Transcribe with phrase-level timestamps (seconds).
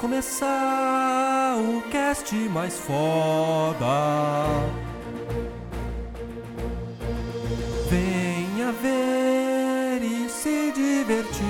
[0.00, 3.84] começar o cast mais foda.
[7.90, 11.44] Venha ver e se divertir.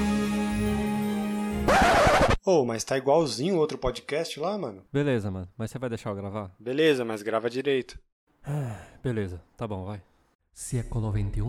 [2.44, 4.82] Ô, mas tá igualzinho o outro podcast lá, mano?
[4.92, 5.48] Beleza, mano.
[5.56, 6.50] Mas você vai deixar eu gravar?
[6.58, 8.00] Beleza, mas grava direito.
[9.00, 10.02] Beleza, tá bom, vai.
[10.52, 11.40] Século XXI.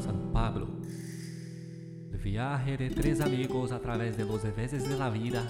[0.00, 0.80] São Pablo.
[2.10, 5.46] Viaje de tres amigos a través de los veces de la vida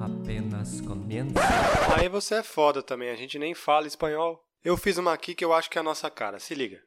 [0.00, 1.34] apenas comienza.
[1.96, 4.42] Aí você é foda também, a gente nem fala espanhol.
[4.64, 6.80] Eu fiz uma aqui que eu acho que é a nossa cara, se liga.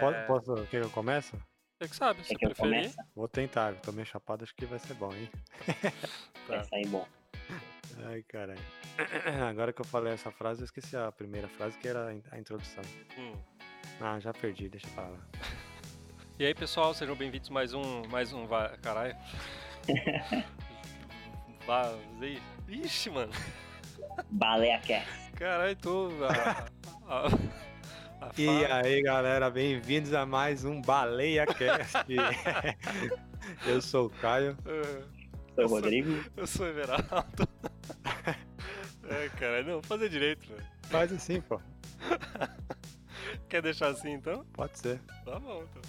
[0.00, 1.32] Posso, posso quer que eu comece?
[1.82, 2.92] Você que sabe, se Quer que eu preferir.
[3.12, 5.28] Vou tentar, meio chapado, acho que vai ser bom, hein?
[5.66, 5.90] Tá.
[6.46, 7.04] Vai sair bom.
[8.06, 8.60] Ai, caralho.
[9.50, 12.22] Agora que eu falei essa frase, eu esqueci a primeira frase, que era a in-
[12.30, 12.84] a introdução.
[13.18, 13.34] Hum.
[14.00, 15.18] Ah, já perdi, deixa pra lá.
[16.38, 18.02] E aí, pessoal, sejam bem-vindos mais um.
[18.08, 18.46] Mais um.
[18.46, 18.70] Va...
[18.82, 19.14] Caralho.
[21.66, 22.40] Vazei.
[22.66, 23.32] Ixi, mano.
[24.30, 25.30] Baleia Cast.
[25.32, 26.08] Caralho, tô.
[26.24, 26.66] A,
[27.06, 27.30] a, a
[28.36, 32.06] E aí, galera, bem-vindos a mais um Baleia Cast.
[33.66, 34.56] eu sou o Caio.
[34.64, 35.02] Ah,
[35.54, 36.24] Sou o Rodrigo.
[36.36, 37.48] Eu sou o Everaldo.
[39.08, 40.64] É, cara, não, vou fazer direito, velho.
[40.84, 41.60] Faz assim, pô.
[43.48, 44.46] Quer deixar assim então?
[44.54, 45.00] Pode ser.
[45.26, 45.82] Tá bom, então.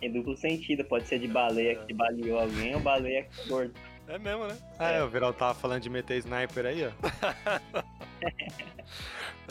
[0.00, 3.74] Em duplo sentido, pode ser de baleia que baleou alguém ou baleia que é gordo.
[4.06, 4.56] É mesmo, né?
[4.78, 6.92] Ah, é, o Viral tava falando de meter sniper aí, ó.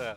[0.01, 0.15] É.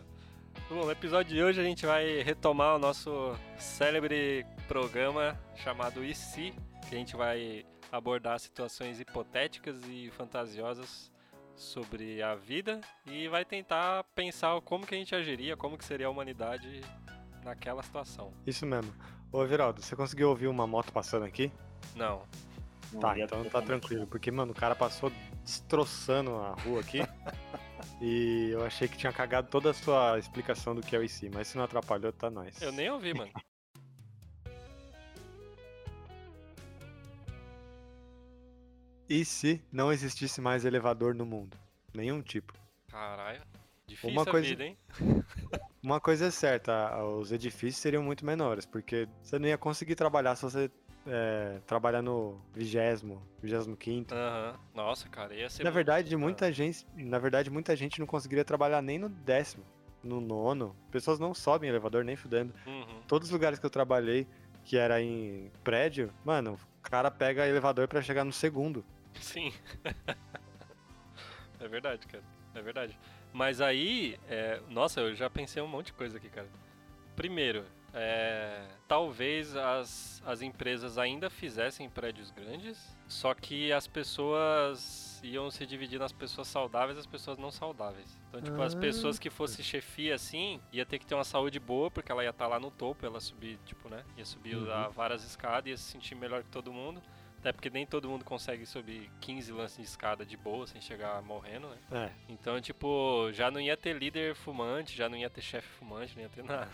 [0.73, 6.15] Bom, no episódio de hoje a gente vai retomar o nosso célebre programa chamado E
[6.15, 6.53] Se,
[6.87, 11.11] que a gente vai abordar situações hipotéticas e fantasiosas
[11.57, 16.07] sobre a vida e vai tentar pensar como que a gente agiria, como que seria
[16.07, 16.79] a humanidade
[17.43, 18.31] naquela situação.
[18.47, 18.93] Isso mesmo.
[19.29, 21.51] Ô, Viraldo, você conseguiu ouvir uma moto passando aqui?
[21.97, 22.21] Não.
[22.97, 24.07] Tá, então tá tranquilo.
[24.07, 25.11] Porque, mano, o cara passou
[25.43, 27.01] destroçando a rua aqui.
[28.01, 31.29] e eu achei que tinha cagado toda a sua explicação do que é o IC,
[31.33, 32.59] mas se não atrapalhou, tá nóis.
[32.61, 33.31] Eu nem ouvi, mano.
[39.09, 41.57] E se não existisse mais elevador no mundo?
[41.93, 42.53] Nenhum tipo.
[42.89, 43.41] Caralho.
[43.85, 44.77] Difícil Uma coisa- vida, hein?
[45.83, 50.35] Uma coisa é certa, os edifícios seriam muito menores, porque você não ia conseguir trabalhar
[50.35, 50.71] se você
[51.07, 54.13] é, trabalhar no vigésimo, vigésimo quinto.
[54.13, 54.59] Aham.
[54.73, 55.63] Nossa, cara, ia ser.
[55.63, 59.63] Na muito- verdade, muita gente, na verdade, muita gente não conseguiria trabalhar nem no décimo,
[60.03, 60.75] no nono.
[60.91, 62.53] Pessoas não sobem elevador nem fudendo.
[62.65, 63.01] Uhum.
[63.07, 64.27] Todos os lugares que eu trabalhei,
[64.63, 68.85] que era em prédio, mano, o cara pega elevador pra chegar no segundo.
[69.19, 69.51] Sim.
[71.59, 72.23] é verdade, cara.
[72.53, 72.97] É verdade.
[73.33, 76.47] Mas aí, é, nossa, eu já pensei um monte de coisa aqui, cara.
[77.15, 77.63] Primeiro,
[77.93, 85.65] é, talvez as, as empresas ainda fizessem prédios grandes, só que as pessoas iam se
[85.65, 88.17] dividir nas pessoas saudáveis e as pessoas não saudáveis.
[88.29, 88.79] Então, tipo, as Ah.
[88.79, 92.29] pessoas que fossem chefia assim, ia ter que ter uma saúde boa, porque ela ia
[92.31, 94.03] estar lá no topo, ela subir, tipo, né?
[94.17, 94.89] Ia subir Uhum.
[94.91, 97.01] várias escadas, ia se sentir melhor que todo mundo.
[97.39, 101.21] Até porque nem todo mundo consegue subir 15 lances de escada de boa sem chegar
[101.23, 101.77] morrendo, né?
[101.91, 106.15] É, Então, tipo, já não ia ter líder fumante, já não ia ter chefe fumante,
[106.15, 106.69] não ia ter nada.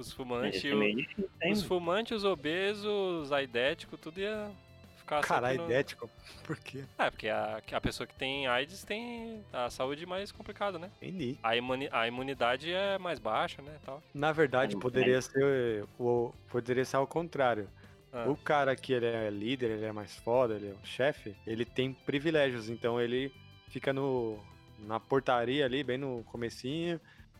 [0.00, 1.06] Os fumantes, é hein?
[1.52, 4.50] os fumantes, os obesos, os aidéticos, tudo ia
[4.96, 5.70] ficar caralho, sempre no...
[5.70, 6.10] idético.
[6.44, 6.84] Por quê?
[6.98, 10.90] É, porque a, a pessoa que tem AIDS tem a saúde mais complicada, né?
[11.02, 11.38] Entendi.
[11.42, 14.02] A, imuni a imunidade é mais baixa, né, tal.
[14.14, 17.68] Na verdade, Não, poderia ser o poderia ser ao contrário.
[18.12, 21.36] Ah, O cara que ele é líder, ele é mais foda, ele é o chefe,
[21.46, 23.32] ele tem privilégios, então ele
[23.68, 24.38] fica no
[24.80, 26.98] na portaria ali, bem no comecinho,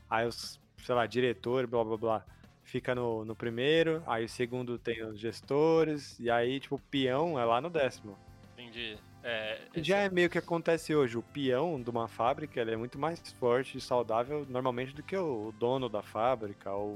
[0.09, 2.27] aí os, sei lá, diretor, blá blá blá,
[2.71, 7.39] fica no, no primeiro, aí o segundo tem os gestores, e aí, tipo, o peão
[7.39, 8.17] é lá no décimo.
[8.55, 8.97] entendi.
[9.23, 12.77] É, esse- já é meio que acontece hoje, o peão de uma fábrica, ele é
[12.77, 16.93] muito mais forte e saudável normalmente do que o dono da fábrica, ou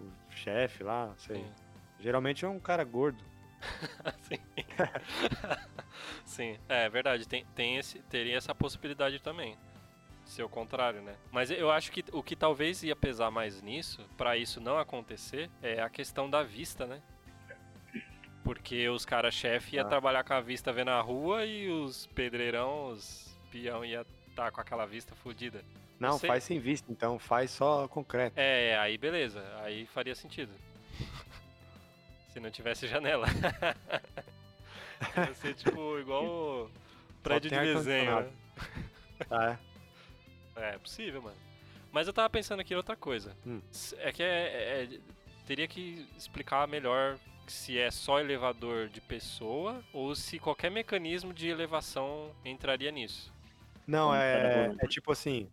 [0.00, 1.36] o chefe lá, sei.
[1.36, 1.52] Sim.
[2.00, 3.22] Geralmente é um cara gordo.
[4.22, 4.38] Sim.
[6.24, 7.26] Sim, é verdade.
[7.28, 9.56] Tem, tem esse, teria essa possibilidade também.
[10.32, 11.14] Ser o contrário, né?
[11.30, 15.50] Mas eu acho que o que talvez ia pesar mais nisso, pra isso não acontecer,
[15.62, 17.02] é a questão da vista, né?
[18.42, 19.84] Porque os caras chefe ia Ah.
[19.84, 24.58] trabalhar com a vista vendo a rua e os pedreirão, os peão ia estar com
[24.62, 25.62] aquela vista fodida.
[26.00, 26.28] Não, Sei.
[26.28, 28.32] faz sem vista, então faz só concreto.
[28.34, 30.54] É, aí beleza, aí faria sentido.
[32.32, 33.26] Se não tivesse janela.
[35.14, 36.70] Ia ser tipo igual o,
[37.22, 38.30] Prédio de desenho, né?
[39.28, 39.71] Tá, é.
[40.56, 41.36] É, é possível, mano.
[41.90, 43.36] Mas eu tava pensando aqui em outra coisa.
[43.46, 43.60] Hum.
[43.98, 45.00] É que é, é-
[45.46, 51.48] teria que explicar melhor se é só elevador de pessoa ou se qualquer mecanismo de
[51.48, 53.32] elevação entraria nisso.
[53.86, 54.76] Não, Como é, um.
[54.78, 55.50] é tipo assim,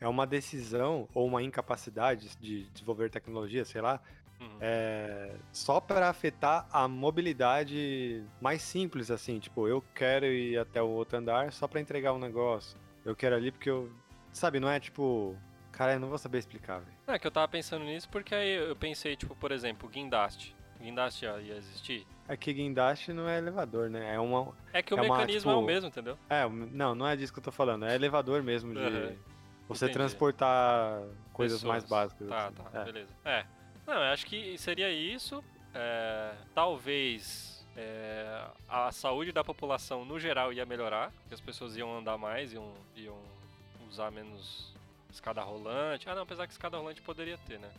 [0.00, 4.00] é uma decisão ou uma incapacidade de desenvolver tecnologia, sei lá,
[4.40, 4.56] Uhum.
[4.60, 10.88] é, só para afetar a mobilidade mais simples, assim, tipo, eu quero ir até o
[10.88, 12.78] outro andar só para entregar um negócio.
[13.04, 13.90] Eu quero ali porque eu,
[14.32, 15.36] sabe, não é tipo,
[15.70, 16.96] cara, eu não vou saber explicar, velho.
[17.06, 20.54] É que eu tava pensando nisso porque aí eu pensei, tipo, por exemplo, guindaste.
[20.80, 22.04] Guindaste ia existir?
[22.26, 24.14] É que guindaste não é elevador, né?
[24.14, 26.18] É uma, É que o É uma, mecanismo é o tipo, mesmo, entendeu?
[26.28, 29.12] é, não, não é disso que eu tô falando, é elevador mesmo de Aham.
[29.68, 29.98] você Entendi.
[29.98, 31.02] transportar
[31.32, 32.00] coisas mais Pessoas.
[32.12, 32.28] básicas.
[32.28, 32.54] Tá, assim.
[32.72, 32.84] tá, É.
[32.84, 33.14] beleza.
[33.24, 33.44] É.
[33.86, 35.42] Não, eu acho que seria isso.
[35.74, 41.96] é, talvez é, a saúde da população no geral ia melhorar, que as pessoas iam
[41.96, 43.18] andar mais, iam, iam
[43.92, 44.74] usar menos
[45.10, 46.08] escada rolante.
[46.08, 47.70] Ah, não, apesar que escada rolante poderia ter, né?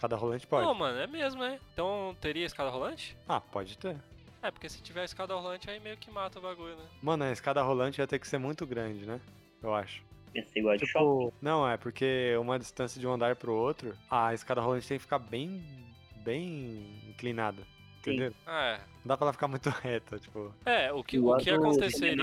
[0.00, 0.66] Cada rolante pode.
[0.66, 1.60] Não, mano, é mesmo, né?
[1.72, 3.16] Então teria escada rolante?
[3.28, 3.96] Ah, pode ter.
[4.42, 6.84] É, porque se tiver escada rolante aí meio que mata o bagulho, né?
[7.00, 9.20] Mano, a escada rolante ia ter que ser muito grande, né?
[9.62, 10.02] Eu acho.
[10.34, 11.26] Ia ser igual de shopping.
[11.26, 14.98] Tipo, não, é porque uma distância de um andar pro outro, a escada rolante tem
[14.98, 15.64] que ficar bem,
[16.16, 17.62] bem inclinada.
[18.10, 18.34] Entendeu?
[18.46, 18.78] É.
[18.78, 20.54] Não dá pra ela ficar muito reta, tipo.
[20.64, 22.14] É, o que, o que aconteceria.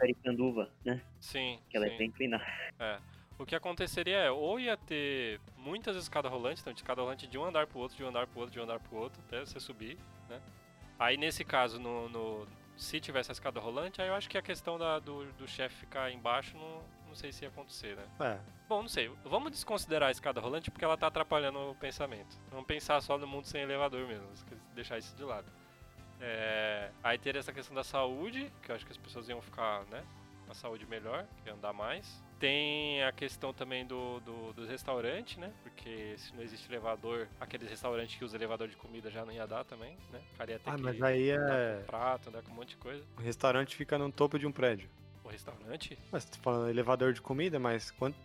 [0.00, 1.00] Aricanduva, né?
[1.20, 1.58] Sim.
[1.68, 1.94] Que ela sim.
[1.94, 2.44] é bem inclinada.
[3.38, 7.36] O que aconteceria é, ou ia ter muitas escadas rolantes, então de escada rolante de
[7.36, 9.40] um andar pro outro, de um andar pro outro, de um andar pro outro, até
[9.40, 9.98] você subir,
[10.28, 10.40] né?
[10.98, 12.46] Aí nesse caso, no, no-
[12.76, 15.74] se tivesse a escada rolante, aí eu acho que a questão da- do, do chefe
[15.80, 16.80] ficar embaixo, não,
[17.14, 18.04] não sei se ia acontecer, né?
[18.20, 18.38] É.
[18.68, 19.08] Bom, não sei.
[19.24, 22.36] Vamos desconsiderar a escada rolante porque ela tá atrapalhando o pensamento.
[22.50, 24.26] Vamos pensar só no mundo sem elevador mesmo,
[24.74, 25.46] deixar isso de lado.
[26.20, 29.84] É, aí teria essa questão da saúde, que eu acho que as pessoas iam ficar,
[29.86, 30.02] né?
[30.44, 32.20] Com a saúde melhor, que ia andar mais.
[32.40, 35.52] Tem a questão também do, do, dos restaurantes, né?
[35.62, 39.46] Porque se não existe elevador, aqueles restaurantes que usam elevador de comida já não ia
[39.46, 40.20] dar também, né?
[40.34, 41.78] O cara ia ter Ah, que mas aí é.
[41.80, 43.04] com prato, andar com um monte de coisa.
[43.16, 44.90] O restaurante fica no topo de um prédio.
[45.24, 45.98] O restaurante?
[46.12, 48.16] Mas tu tá falando elevador de comida, mas quanto,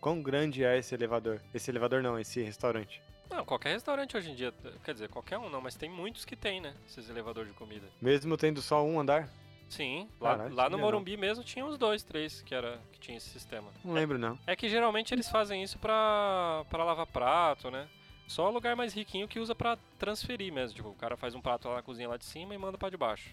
[0.00, 1.40] quão grande é esse elevador?
[1.54, 3.02] Esse elevador não, esse restaurante.
[3.30, 4.52] Não, qualquer restaurante hoje em dia,
[4.84, 6.74] quer dizer, qualquer um não, mas tem muitos que tem, né?
[6.86, 7.88] Esses elevadores de comida.
[8.00, 9.28] Mesmo tendo só um andar?
[9.70, 10.78] Sim, lá, lá no sabia não.
[10.80, 13.70] Morumbi mesmo tinha uns dois, três que, era, que tinha esse sistema.
[13.82, 14.38] Não lembro, não.
[14.46, 17.88] É que geralmente eles fazem isso pra, pra lavar prato, né?
[18.28, 20.76] Só lugar mais riquinho que usa pra transferir mesmo.
[20.76, 22.90] Tipo, o cara faz um prato lá na cozinha lá de cima e manda pra
[22.90, 23.30] de baixo.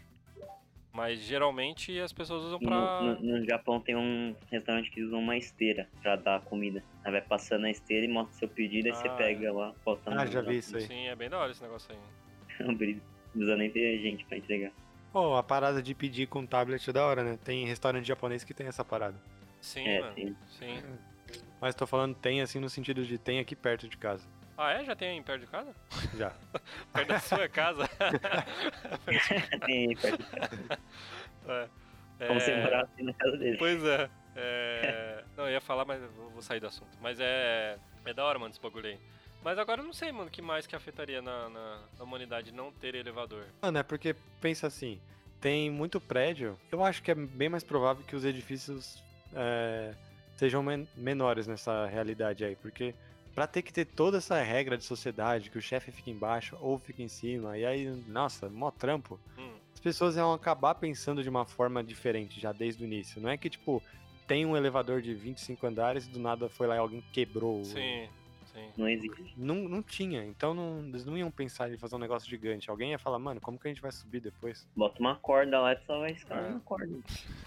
[0.92, 3.00] Mas geralmente as pessoas usam pra.
[3.02, 6.84] no, no- no Japão tem um restaurante que usa uma esteira pra dar comida.
[7.06, 10.12] Aí vai passando a esteira e mostra seu pedido, aí você Ah, pega lá, bota
[10.12, 10.84] Ah, já vi isso aí.
[10.88, 12.00] Sim, é bem da hora esse negócio aí.
[12.66, 14.72] Não precisa nem ter gente pra entregar.
[15.14, 17.38] Pô, a parada de pedir com tablet é da hora, né?
[17.44, 19.16] Tem restaurante japonês que tem essa parada.
[19.62, 20.14] Sim, É, mano.
[20.16, 20.36] sim.
[20.48, 20.84] Sim.
[21.62, 24.28] Mas tô falando tem assim no sentido de tem aqui perto de casa.
[24.62, 24.84] Ah, é?
[24.84, 25.74] Já tem aí perto de casa?
[26.18, 26.34] Já.
[26.92, 27.88] Perto da sua casa?
[29.66, 30.80] Tem aí perto de casa.
[32.20, 32.28] é.
[32.28, 33.58] Como você É, morar assim na casa dele.
[33.58, 34.10] Pois é.
[34.36, 35.24] é...
[35.38, 36.98] Não, eu ia falar, mas eu vou- vou sair do assunto.
[37.02, 37.78] Mas é.
[38.06, 39.00] É da hora, mano, esse bagulho aí.
[39.44, 42.52] Mas agora eu não sei, mano, o que mais que afetaria na, na, na humanidade
[42.52, 43.46] não ter elevador.
[43.62, 45.00] Mano, é porque pensa assim,
[45.40, 46.60] tem muito prédio.
[46.72, 49.02] Eu acho que é bem mais provável que os edifícios
[49.34, 49.94] é,
[50.36, 52.94] sejam men- menores nessa realidade aí, porque
[53.36, 56.78] pra ter que ter toda essa regra de sociedade, que o chefe fica embaixo ou
[56.78, 59.20] fica em cima, e aí, nossa, mó trampo.
[59.38, 63.22] Hum, as pessoas iam acabar pensando de uma forma diferente já desde o início.
[63.22, 63.82] Não é que, tipo,
[64.28, 67.62] tem um elevador de 25 andares e do nada foi lá e alguém quebrou.
[67.62, 68.08] o- sim,
[68.54, 68.70] sim.
[68.78, 69.34] Não existe.
[69.38, 72.70] Não, não tinha, então não- eles não iam pensar em fazer um negócio gigante.
[72.70, 74.68] Alguém ia falar, mano, como que a gente vai subir depois?
[74.76, 76.50] Bota uma corda lá e só vai escalar É.
[76.50, 77.00] na corda.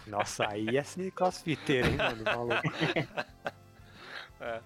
[0.06, 2.24] Nossa, aí ia ser crossfiteiro, hein, mano?
[2.24, 2.62] Maluco.
[4.40, 4.60] É.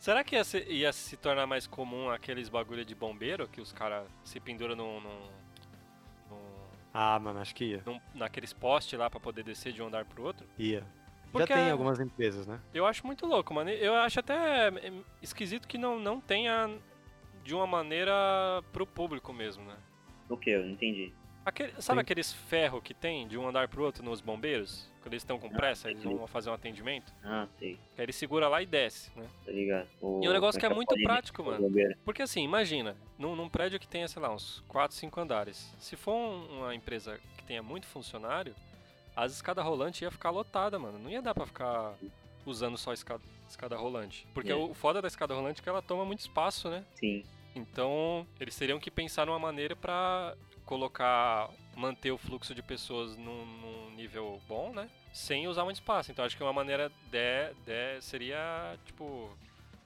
[0.00, 3.70] Será que ia se, ia se tornar mais comum aqueles bagulho de bombeiro que os
[3.70, 5.20] caras se penduram num, num,
[6.30, 6.38] num-
[6.94, 7.82] Ah, mano, acho que ia.
[7.84, 10.46] num- naqueles postes lá pra poder descer de um andar pro outro?
[10.58, 10.86] Ia.
[11.30, 12.58] Porque Já tem é- algumas empresas, né?
[12.72, 13.68] Eu acho muito louco, mano.
[13.68, 16.70] Eu acho até é, esquisito que não, não tenha
[17.44, 18.10] de uma maneira
[18.72, 19.76] pro público mesmo, né?
[20.30, 20.48] O que?
[20.48, 21.12] Eu não entendi.
[21.44, 22.02] Aquele- sabe Sim.
[22.02, 24.88] aqueles ferros que tem de um andar pro outro nos bombeiros?
[25.00, 26.14] Quando eles estão com Ah, pressa, eles entendi.
[26.18, 27.10] vão fazer um atendimento.
[27.24, 27.74] Ah, sei.
[27.94, 29.26] Que aí ele segura lá e desce, né?
[29.46, 29.88] Tá ligado.
[30.02, 31.96] O, E um negócio que é muito prático, nesse mano.
[32.04, 35.74] Porque assim, imagina, num, num prédio que tenha, sei lá, uns 4, 5 andares.
[35.78, 38.54] Se for um- uma empresa que tenha muito funcionário,
[39.16, 40.98] as escadas rolantes ia ficar lotada, mano.
[40.98, 41.94] Não ia dar pra ficar
[42.44, 44.26] usando só escada, escada rolante.
[44.34, 44.54] Porque É.
[44.54, 46.84] o foda da escada rolante é que ela toma muito espaço, né?
[46.96, 47.24] Sim.
[47.56, 50.36] Então, eles teriam que pensar numa maneira pra
[50.74, 54.88] colocar, manter o fluxo de pessoas num, num nível bom, né?
[55.12, 56.12] Sem usar muito espaço.
[56.12, 59.28] Então acho que uma maneira de, de seria, tipo,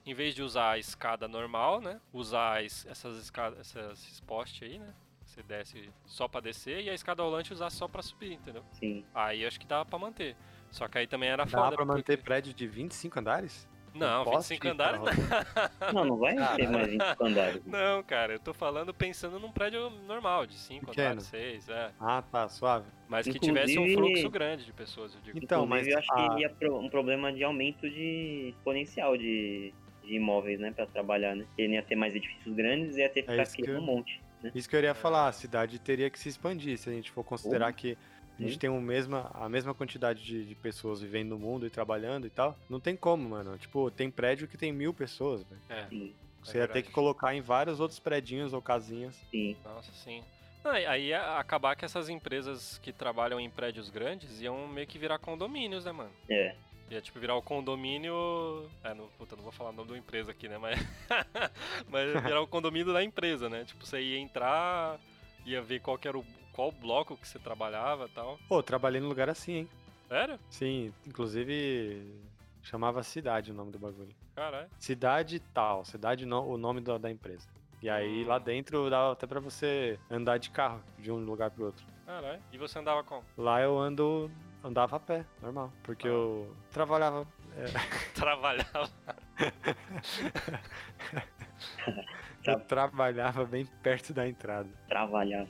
[0.05, 1.99] em vez de usar a escada normal, né?
[2.13, 4.93] Usar es- essas escadas, esses postes aí, né?
[5.25, 8.63] Você desce só pra descer e a escada rolante usar só pra subir, entendeu?
[8.73, 9.03] Sim.
[9.13, 10.37] Aí acho que dava pra manter.
[10.69, 11.75] Só que aí também era Dá foda.
[11.75, 13.67] pra manter porque- prédio de 25 andares?
[13.95, 15.93] Não, Com poste 25 andares não.
[15.93, 17.65] Não, não vai ter mais 25 andares.
[17.65, 21.07] Não, cara, eu tô falando pensando num prédio normal, de 5 Pequeno.
[21.07, 21.91] andares, 6, é.
[21.99, 22.85] Ah, tá, suave.
[23.07, 25.37] Mas que Inclusive- tivesse um fluxo grande de pessoas, eu digo.
[25.41, 29.17] Então, Inclusive, mas eu acho a- que ia pro- um problema de aumento de exponencial
[29.17, 29.73] de,
[30.03, 31.45] de imóveis, né, pra trabalhar, né?
[31.47, 33.85] Porque ia ter mais edifícios grandes e ia ter que É ficar criando eu- um
[33.85, 34.51] monte, né?
[34.53, 37.23] Isso que eu iria falar, a cidade teria que se expandir, se a gente for
[37.23, 37.97] considerar que
[38.39, 41.69] a gente tem o mesma, a mesma quantidade de, de pessoas vivendo no mundo e
[41.69, 42.57] trabalhando e tal.
[42.69, 43.57] Não tem como, mano.
[43.57, 45.61] Tipo, tem prédio que tem mil pessoas, velho.
[45.69, 46.13] É, Sim,
[46.43, 49.15] Você ia ter que colocar em vários outros predinhos ou casinhas.
[49.31, 49.55] sim.
[49.63, 50.23] nossa, sim.
[50.63, 54.97] Não, aí- ia acabar que essas empresas que trabalham em prédios grandes iam meio que
[54.97, 56.11] virar condomínios, né, mano?
[56.29, 56.55] É.
[56.89, 58.69] Ia tipo virar o condomínio.
[58.83, 60.57] É, não, puta, não vou falar o nome da empresa aqui, né?
[60.57, 60.79] Mas.
[61.89, 63.63] Mas ia virar o condomínio da empresa, né?
[63.65, 64.99] Tipo, você ia entrar,
[65.45, 66.25] ia ver qual que era o.
[66.55, 68.39] qual bloco que você trabalhava e tal.
[68.47, 69.69] Pô, trabalhei num lugar assim, hein?
[70.07, 70.39] Sério?
[70.49, 72.15] Sim, inclusive
[72.61, 74.15] chamava Cidade o nome do bagulho.
[74.35, 74.69] Caralho.
[74.79, 77.47] Cidade tal, cidade no- o nome da, da empresa.
[77.81, 78.27] E aí Hum.
[78.27, 81.85] lá dentro dá até pra você andar de carro de um lugar pro outro.
[82.05, 82.41] Caralho.
[82.51, 83.23] E você andava como?
[83.37, 84.31] Lá eu ando
[84.63, 86.11] andava a pé, normal, porque Ah.
[86.11, 87.27] eu trabalhava
[88.15, 88.89] Trabalhava.
[92.45, 94.69] eu trabalhava bem perto da entrada.
[94.87, 95.47] Trabalhar.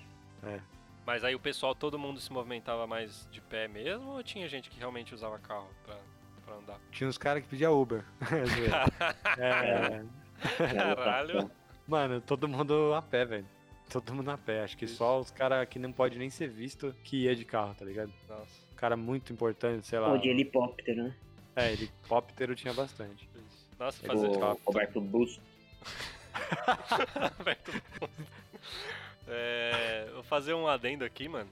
[1.06, 4.70] Mas aí o pessoal, todo mundo se movimentava mais de pé mesmo ou tinha gente
[4.70, 5.96] que realmente usava carro pra,
[6.44, 6.80] pra andar?
[6.92, 8.04] Tinha uns caras que pediam Uber.
[8.56, 8.86] Zoeira.
[9.38, 11.52] é, Caralho.
[11.88, 13.46] mano, todo mundo a pé, velho.
[13.90, 14.64] Todo mundo a pé.
[14.64, 17.76] Acho que só os caras que não pode nem ser visto que ia de carro,
[17.76, 18.12] tá ligado?
[18.28, 18.66] Nossa.
[18.76, 20.12] Cara muito importante, sei lá.
[20.12, 21.16] Ou de helicóptero, né?
[21.56, 23.30] É, helicóptero tinha bastante.
[23.80, 24.28] Nossa, O fazer.
[24.66, 25.42] Roberto Busto.
[27.38, 28.35] Roberto Busto.
[29.27, 31.50] É, vou fazer um adendo aqui, mano.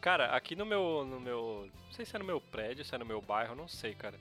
[0.00, 1.68] Cara, aqui no meu, no meu.
[1.86, 4.18] Não sei se é no meu prédio, se é no meu bairro, não sei, cara.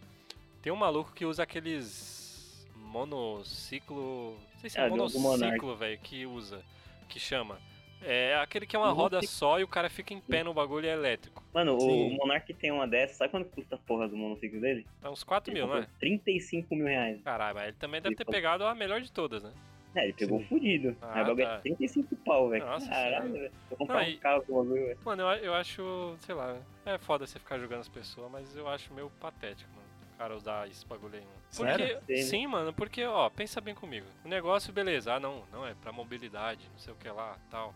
[0.61, 2.67] Tem um maluco que usa aqueles.
[2.75, 4.37] Monociclo.
[4.53, 6.61] Não sei se é, É, monociclo, velho, que usa.
[7.07, 7.59] Que chama.
[8.01, 9.35] É aquele que é uma roda Monociclo.
[9.37, 11.43] só e o cara fica em pé no bagulho e é elétrico.
[11.53, 12.17] Mano, o Sim.
[12.17, 13.17] Monark tem uma dessas.
[13.17, 14.87] Sabe quanto custa a porra do monociclo dele?
[15.03, 15.87] É uns 4 mil, não é?
[15.99, 17.21] 35 mil reais.
[17.23, 19.51] Caralho, mas ele também deve Ele ter falou- pegado a melhor de todas, né?
[19.95, 20.45] É, ele pegou Sim.
[20.47, 20.95] fudido.
[21.01, 21.53] Ah, o bagulho tá.
[21.55, 22.65] é 35 pau, velho.
[22.65, 23.51] Nossa Caralho, velho.
[23.69, 24.99] Vou comprar Não, um e- carro com o bagulho, velho.
[25.03, 28.67] Mano, eu, eu acho, sei lá, é foda você ficar julgando as pessoas, mas eu
[28.67, 29.87] acho meio patético, mano.
[30.13, 31.33] O cara usar esse bagulho aí, mano.
[31.55, 31.99] Porque, Sério?
[32.05, 32.17] Sim, né?
[32.23, 34.05] sim, mano, porque, ó, pensa bem comigo.
[34.23, 37.73] O negócio, beleza, ah, não, não, é pra mobilidade, não sei o que lá, tal.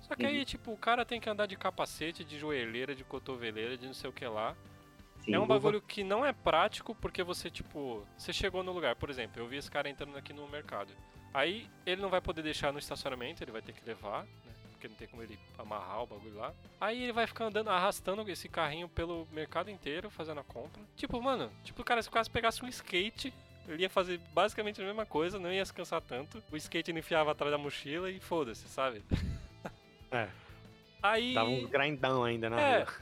[0.00, 0.44] Só que aí, Uhum.
[0.44, 4.08] tipo, o cara tem que andar de capacete, de joelheira, de cotoveleira, de não sei
[4.08, 4.56] o que lá.
[5.20, 5.34] Sim.
[5.34, 9.08] é um bagulho que não é prático porque você, tipo, você chegou no lugar, por
[9.08, 10.92] exemplo, eu vi esse cara entrando aqui no mercado.
[11.34, 14.52] Aí ele não vai poder deixar no estacionamento, ele vai ter que levar, né?
[14.72, 16.52] Porque não tem como ele amarrar o bagulho lá.
[16.80, 20.82] Aí ele vai ficar andando, arrastando esse carrinho pelo mercado inteiro, fazendo a compra.
[20.96, 23.32] Tipo, mano, tipo, o cara se quase pegasse um skate.
[23.68, 26.42] Ele ia fazer basicamente a mesma coisa, não ia se cansar tanto.
[26.50, 29.02] O skate ele enfiava atrás da mochila e foda-se, sabe?
[30.10, 30.28] É,
[31.02, 31.32] Aí.
[31.32, 32.78] dava uns grindão ainda na É.
[32.82, 32.92] rua.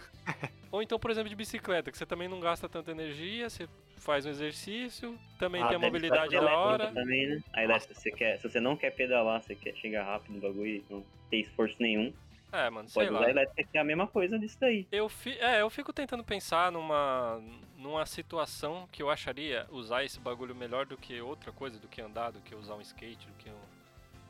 [0.70, 3.66] Ou então, por exemplo, de bicicleta, que você também não gasta tanta energia, você
[4.00, 6.90] faz um exercício, também Ah, tem a mobilidade da hora.
[6.92, 7.42] Também, né?
[7.52, 10.40] Aí lá, se você, quer, se você não quer pedalar, você quer chegar rápido no
[10.40, 12.12] bagulho e não ter esforço nenhum,
[12.52, 13.20] É, mano, sei pode lá.
[13.20, 14.86] usar a elétrica que é a mesma coisa disso daí.
[14.90, 15.38] Eu, fi...
[15.38, 17.40] é, eu fico tentando pensar numa,
[17.76, 22.00] numa situação que eu acharia usar esse bagulho melhor do que outra coisa, do que
[22.00, 23.80] andar, do que usar um skate, do que um-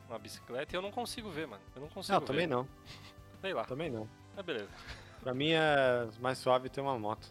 [0.09, 1.63] uma bicicleta, e eu não consigo ver, mano.
[1.75, 2.27] Eu não consigo Não, ver.
[2.27, 2.67] também não.
[3.39, 3.63] Sei lá.
[3.63, 4.07] Também não.
[4.35, 4.69] Mas beleza.
[5.23, 7.27] Pra mim é mais suave ter uma moto.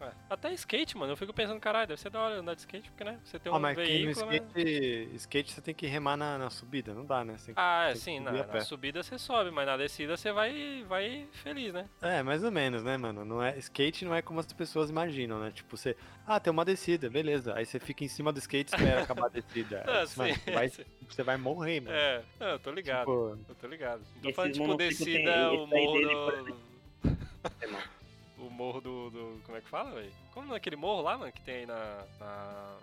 [0.00, 0.10] É.
[0.30, 3.02] Até skate, mano, eu fico pensando, caralho, deve ser da hora andar de skate, porque,
[3.02, 4.36] né, você tem um ah, mas aqui no veículo, né?
[4.36, 7.36] skate, skate você tem que remar na, na subida, não dá, né?
[7.36, 11.26] Você Ah, é, sim, na, na subida você sobe, mas na descida você vai, vai
[11.32, 11.88] feliz, né?
[12.00, 13.24] É, mais ou menos, né, mano?
[13.24, 15.50] Não é, skate não é como as pessoas imaginam, né?
[15.50, 15.96] Tipo, você.
[16.26, 17.54] Ah, tem uma descida, beleza.
[17.56, 19.84] Aí você fica em cima do skate e espera acabar a descida.
[19.88, 20.68] Ah, sim, você, vai,
[21.08, 21.96] você vai morrer, mano.
[21.96, 23.00] É, não, eu tô ligado.
[23.00, 24.02] Tipo, Eu tô ligado.
[24.16, 27.88] Não tô falando, tipo, descida, tem- o morro dele, do...
[28.38, 30.12] O morro do, do- Como é que fala, velho?
[30.32, 32.04] Como não é morro lá, mano, que tem aí na...
[32.20, 32.76] na...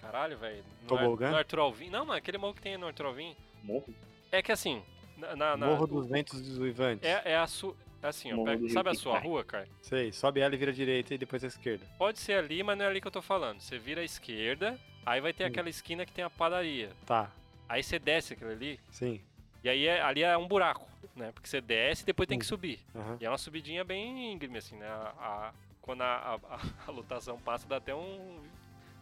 [0.00, 0.64] Caralho, velho.
[0.88, 1.30] No, Ar- Tobogã?
[1.30, 1.90] no Arthur Alvim.
[1.90, 3.36] Não, mano, aquele morro que tem aí no Arthur Alvim.
[3.62, 3.94] Morro?
[4.32, 4.82] É que assim...
[5.16, 7.08] Na, na- na- Morro o- dos Ventos Uivantes.
[7.08, 7.74] É, é a sua...
[8.02, 9.22] Assim, ó, pega- sabe a sua cai.
[9.22, 9.68] rua, cara?
[9.82, 11.84] Sei, sobe ela e vira à direita e depois à esquerda.
[11.98, 13.60] Pode ser ali, mas não é ali que eu tô falando.
[13.60, 15.48] Você vira à esquerda, aí vai ter Hum.
[15.48, 16.90] aquela esquina que tem a padaria.
[17.04, 17.30] Tá,
[17.68, 19.20] Aí você desce aquilo ali, sim.
[19.62, 21.32] E aí é- ali é um buraco, né?
[21.32, 22.48] Porque você desce e depois tem que Hum.
[22.48, 22.80] subir.
[22.94, 23.16] Aham.
[23.20, 24.88] E é uma subidinha bem íngreme, assim, né?
[24.88, 25.52] A, a-
[25.82, 26.38] quando a, a,
[26.88, 28.42] a lotação passa, dá até um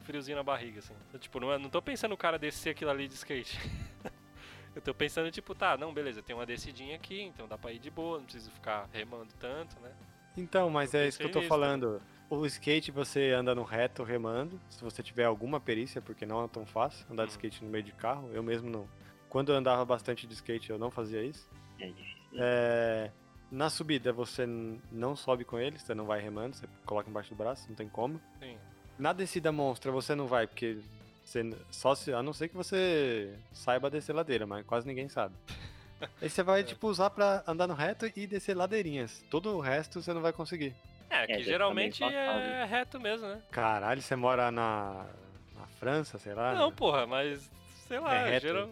[0.03, 0.95] friozinho na barriga, assim.
[1.13, 3.59] Eu, tipo, não, é- não tô pensando o cara descer aquilo ali de skate.
[4.75, 7.81] Eu tô pensando, tipo, tá, não, beleza, tem uma descidinha aqui, então dá pra ir
[7.81, 9.91] de boa, não preciso ficar remando tanto, né?
[10.37, 12.01] Então, mas Eu é isso que eu tô nisso falando.
[12.31, 16.49] O skate você anda no reto remando, se você tiver alguma perícia, porque não é
[16.49, 17.37] tão fácil andar de Uhum.
[17.39, 18.31] skate no meio de carro.
[18.33, 18.89] Eu mesmo não.
[19.29, 21.49] Quando eu andava bastante de skate, eu não fazia isso.
[21.79, 22.19] É difícil.
[22.39, 23.11] É,
[23.51, 24.47] Na subida você
[24.93, 27.89] não sobe com ele, você não vai remando, você coloca embaixo do braço, não tem
[27.89, 28.21] como.
[28.41, 28.57] Sim.
[28.99, 30.79] Na descida monstra você não vai, porque
[31.25, 35.35] você, só se, a não ser que você saiba descer ladeira, mas quase ninguém sabe.
[36.23, 36.63] Aí você vai, É.
[36.65, 39.25] tipo, usar pra andar no reto e descer ladeirinhas.
[39.31, 40.75] Todo o resto você não vai conseguir.
[41.11, 43.41] É, que já tá geralmente é reto mesmo, né?
[43.51, 45.07] Caralho, você mora na,
[45.57, 46.55] na França, sei lá?
[46.55, 47.51] Não, porra, mas
[47.89, 48.69] sei lá, é geral...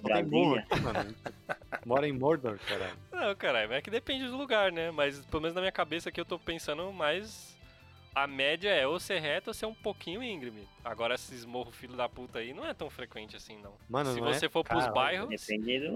[0.82, 1.14] Mano.
[1.84, 2.96] Mora em Mordor, caralho.
[3.12, 4.90] Não, caralho, é que depende do lugar, né?
[4.90, 7.56] Mas pelo menos na minha cabeça aqui eu tô pensando mais.
[8.14, 10.66] A média é ou ser reto ou ser um pouquinho íngreme.
[10.82, 13.74] Agora esses morro filho da puta aí não é tão frequente assim, não.
[13.88, 14.32] Mano, se não é?
[14.32, 14.94] você for pros Caralho,
[15.28, 15.40] bairros.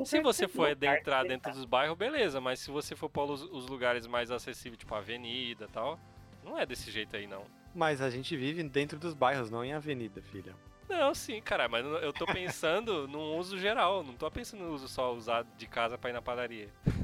[0.05, 1.57] Se você for que adentrar dentro tá.
[1.57, 2.39] dos bairros, beleza.
[2.39, 5.99] Mas se você for para os, os lugares mais acessíveis, tipo avenida e tal,
[6.45, 7.45] não é desse jeito aí, não.
[7.75, 10.55] Mas a gente vive dentro dos bairros, não em avenida, filha.
[10.91, 14.89] Não, sim, cara, mas eu tô pensando num uso geral, não tô pensando no uso
[14.89, 16.69] só usar de casa pra ir na padaria.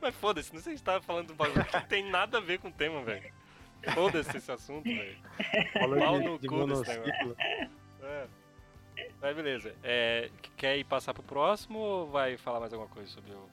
[0.00, 2.40] Mas foda-se, não sei se você tava falando do bagulho que não tem nada a
[2.40, 3.32] ver com o tema, velho.
[3.94, 5.16] Foda-se esse assunto, velho.
[5.74, 7.36] De, no de cu desse monociclo.
[8.00, 8.26] É.
[9.20, 9.74] Mas beleza.
[9.82, 13.48] É, quer ir passar pro próximo ou vai falar mais alguma coisa sobre o,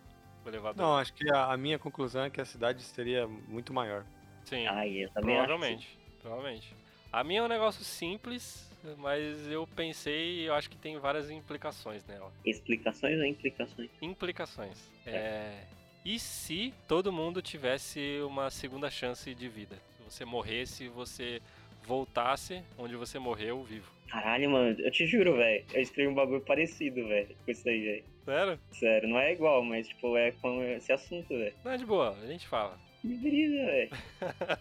[0.46, 0.82] o elevador?
[0.84, 4.06] Não, acho que a, a minha conclusão é que a cidade seria muito maior.
[4.46, 5.48] Sim, Ai, eu também acho.
[5.48, 6.00] provavelmente.
[6.22, 6.76] Provavelmente.
[7.12, 11.30] A minha é um negócio simples, mas eu pensei e eu acho que tem várias
[11.30, 12.32] implicações nela.
[12.46, 13.90] Explicações ou implicações?
[14.02, 14.92] Implicações.
[15.06, 15.64] É.
[16.06, 19.76] E se todo mundo tivesse uma segunda chance de vida?
[19.98, 21.42] Se você morresse, você
[21.86, 23.92] voltasse onde você morreu vivo.
[24.08, 25.64] Caralho, mano, eu te juro, velho.
[25.74, 28.04] Eu escrevi um bagulho parecido, velho, com isso aí, velho.
[28.26, 28.60] Sério?
[28.72, 31.54] Sério, não é igual, mas, tipo, é com esse assunto, velho.
[31.64, 32.80] Não é de boa, a gente fala.
[33.02, 33.90] Que brisa, velho.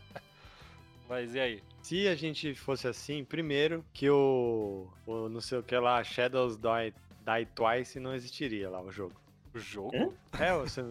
[1.08, 1.62] Mas e aí?
[1.82, 6.56] Se a gente fosse assim, primeiro que o, o não sei o que lá, Shadows
[6.56, 9.14] Die, Die Twice não existiria lá o jogo.
[9.54, 9.96] O jogo?
[9.96, 10.44] Hã?
[10.44, 10.84] É, você,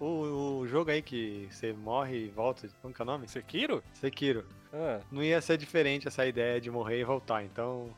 [0.00, 3.26] o, o jogo aí que você morre e volta, como que é o nome?
[3.28, 3.82] Sekiro?
[3.94, 4.44] Sekiro.
[4.72, 5.00] Ah.
[5.10, 7.90] Não ia ser diferente essa ideia de morrer e voltar, então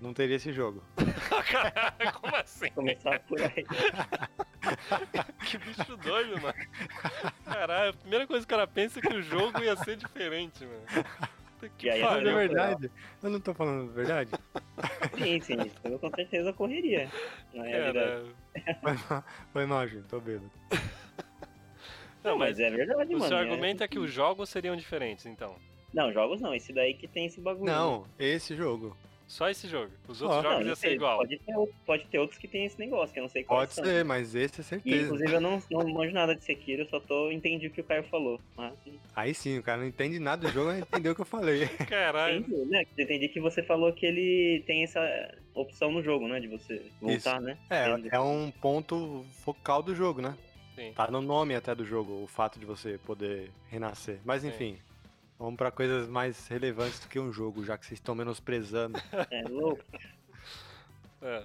[0.00, 0.82] não teria esse jogo.
[1.50, 2.70] Caralho, como assim?
[2.70, 3.64] Começar por aí.
[5.44, 6.54] Que bicho doido, mano.
[7.44, 10.64] Caralho, a primeira coisa que o cara pensa é que o jogo ia ser diferente,
[10.64, 11.04] mano.
[11.78, 12.28] Que E aí, pariu.
[12.30, 12.90] é verdade.
[13.22, 14.30] Eu não tô falando a verdade.
[15.18, 17.08] Sim, sim, eu com certeza ocorreria.
[17.54, 18.30] Na realidade.
[18.82, 20.50] Cara, Foi Júnior, tô bêbado.
[22.24, 23.28] não, mas mas é verdade, o mano.
[23.28, 25.56] seu é- argumento é que os jogos seriam diferentes, então.
[25.92, 26.54] Não, jogos não.
[26.54, 27.66] Esse daí que tem esse bagulho.
[27.70, 28.96] Não, esse jogo.
[29.32, 29.90] Só esse jogo.
[30.06, 31.16] Os outros Não, jogos não ia ser igual.
[31.16, 31.54] Pode ter,
[31.86, 34.34] pode ter outros que tem esse negócio, que eu não sei qual Pode ser, mas
[34.34, 35.04] esse é E, certeza.
[35.04, 37.84] inclusive, eu não, não manjo nada de Sekiro, eu só tô entendi o que o
[37.84, 38.38] Caio falou.
[38.54, 38.74] Mas
[39.16, 41.66] Aí sim, o cara não entende nada do jogo, mas entendeu o que eu falei.
[41.88, 42.40] Caralho.
[42.40, 42.84] entendi, né?
[42.98, 45.00] Entendi que você falou que ele tem essa
[45.54, 46.38] opção no jogo, né?
[46.38, 47.56] De você voltar, né?
[47.70, 50.36] Dentro É, é um ponto focal do jogo, né?
[50.74, 50.92] Sim.
[50.92, 54.18] Tá no nome até do jogo, o fato de você poder renascer.
[54.26, 54.76] Mas Sim.
[55.38, 58.98] Vamos pra coisas mais relevantes do que um jogo, já que vocês estão menosprezando.
[59.30, 59.82] É louco.
[61.20, 61.44] É.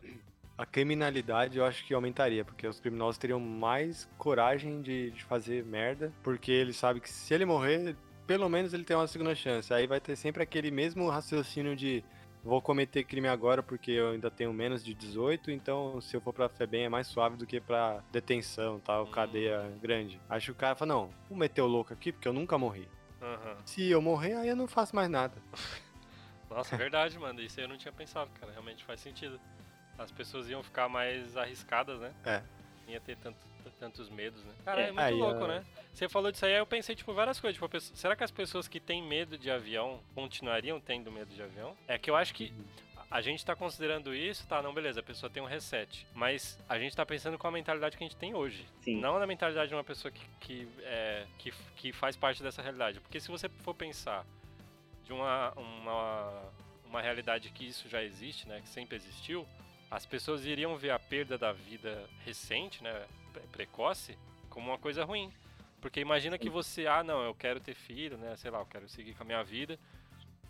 [0.58, 5.63] A criminalidade eu acho que aumentaria, porque os criminosos teriam mais coragem de, de fazer
[5.63, 7.95] merda, porque ele sabe que se ele morrer,
[8.26, 9.71] pelo menos ele tem uma segunda chance.
[9.71, 12.04] Aí vai ter sempre aquele mesmo raciocínio de
[12.43, 16.34] vou cometer crime agora porque eu ainda tenho menos de 18, então se eu for
[16.34, 19.12] pra FEBEM é mais suave do que pra detenção, tal, Hum.
[19.12, 20.19] cadeia grande.
[20.28, 22.88] Acho que o cara fala, não, vou meter o louco aqui porque eu nunca morri.
[23.21, 23.58] Aham.
[23.65, 25.36] Se eu morrer, aí eu não faço mais nada.
[26.49, 27.41] Nossa, é verdade, mano.
[27.41, 28.51] Isso aí eu não tinha pensado, cara.
[28.51, 29.39] Realmente faz sentido.
[29.97, 32.13] As pessoas iam ficar mais arriscadas, né?
[32.25, 32.41] É.
[32.86, 33.38] Não ia ter tanto-
[33.80, 34.53] tantos medos, né?
[34.63, 34.88] Cara, é, É.
[34.88, 35.47] muito Aí, louco, ó.
[35.47, 35.65] né?
[35.93, 37.60] Você falou disso aí, aí eu pensei, tipo, várias coisas.
[37.62, 41.75] Tipo, será que as pessoas que têm medo de avião continuariam tendo medo de avião?
[41.88, 42.53] É que eu acho que
[43.10, 44.62] a gente tá considerando isso, tá?
[44.62, 46.06] Não, beleza, a pessoa tem um reset.
[46.13, 48.67] Mas a gente tá pensando com a mentalidade que a gente tem hoje.
[48.82, 49.00] Sim.
[49.00, 53.00] Não na mentalidade de uma pessoa que, que, é, que, que faz parte dessa realidade.
[53.00, 54.26] Porque se você for pensar
[55.06, 56.43] de uma, uma,
[56.86, 58.60] uma realidade que isso já existe, né?
[58.62, 59.48] Que sempre existiu,
[59.89, 63.06] as pessoas iriam ver a perda da vida recente, né?
[63.32, 64.17] pre- Precoce,
[64.50, 65.32] como uma coisa ruim.
[65.80, 68.36] Porque imagina que você, ah, não, eu quero ter filho, né?
[68.36, 69.80] Sei lá, eu quero seguir com a minha vida.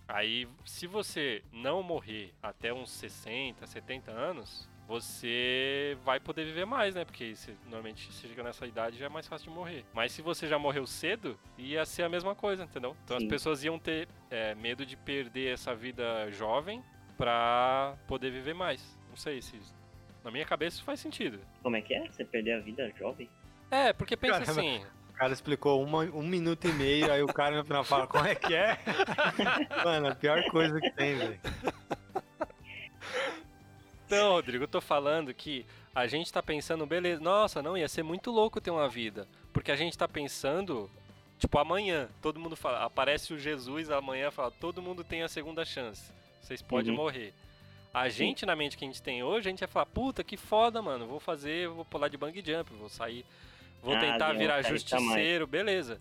[0.08, 6.96] Aí, se você não morrer até uns 60, 70 anos, você vai poder viver mais,
[6.96, 7.04] né?
[7.04, 9.84] Porque se, normalmente se chega nessa idade já é mais fácil de morrer.
[9.94, 12.96] Mas se você já morreu cedo, ia ser a mesma coisa, entendeu?
[13.04, 13.26] Então Sim.
[13.26, 16.82] as pessoas iam ter é, medo de perder essa vida jovem
[17.18, 18.98] pra poder viver mais.
[19.10, 19.60] Não sei se.
[20.24, 21.40] Na minha cabeça isso faz sentido.
[21.62, 22.08] Como é que é?
[22.10, 23.30] Você perder a vida jovem?
[23.70, 24.62] É, porque pensa Caramba.
[24.62, 24.86] assim.
[25.18, 28.24] O cara explicou uma, um minuto e meio, aí o cara no final fala, como
[28.24, 28.78] é que é?
[29.84, 31.40] Mano, a pior coisa que tem, velho.
[34.06, 38.04] Então, Rodrigo, eu tô falando que a gente tá pensando, beleza, nossa, não, ia ser
[38.04, 39.28] muito louco ter uma vida.
[39.52, 40.88] Porque a gente tá pensando,
[41.40, 45.66] tipo, amanhã, todo mundo fala, aparece o Jesus amanhã fala, todo mundo tem a segunda
[45.66, 46.12] chance.
[46.42, 46.98] Vocês podem Uhum.
[46.98, 47.34] morrer.
[47.92, 50.38] A gente, na mente que a gente tem hoje, a gente vai falar, puta, que
[50.38, 53.26] foda, mano, vou fazer, vou pular de bang jump, vou sair,
[53.82, 56.00] vou Ah, tentar Deus, virar justiceiro, beleza.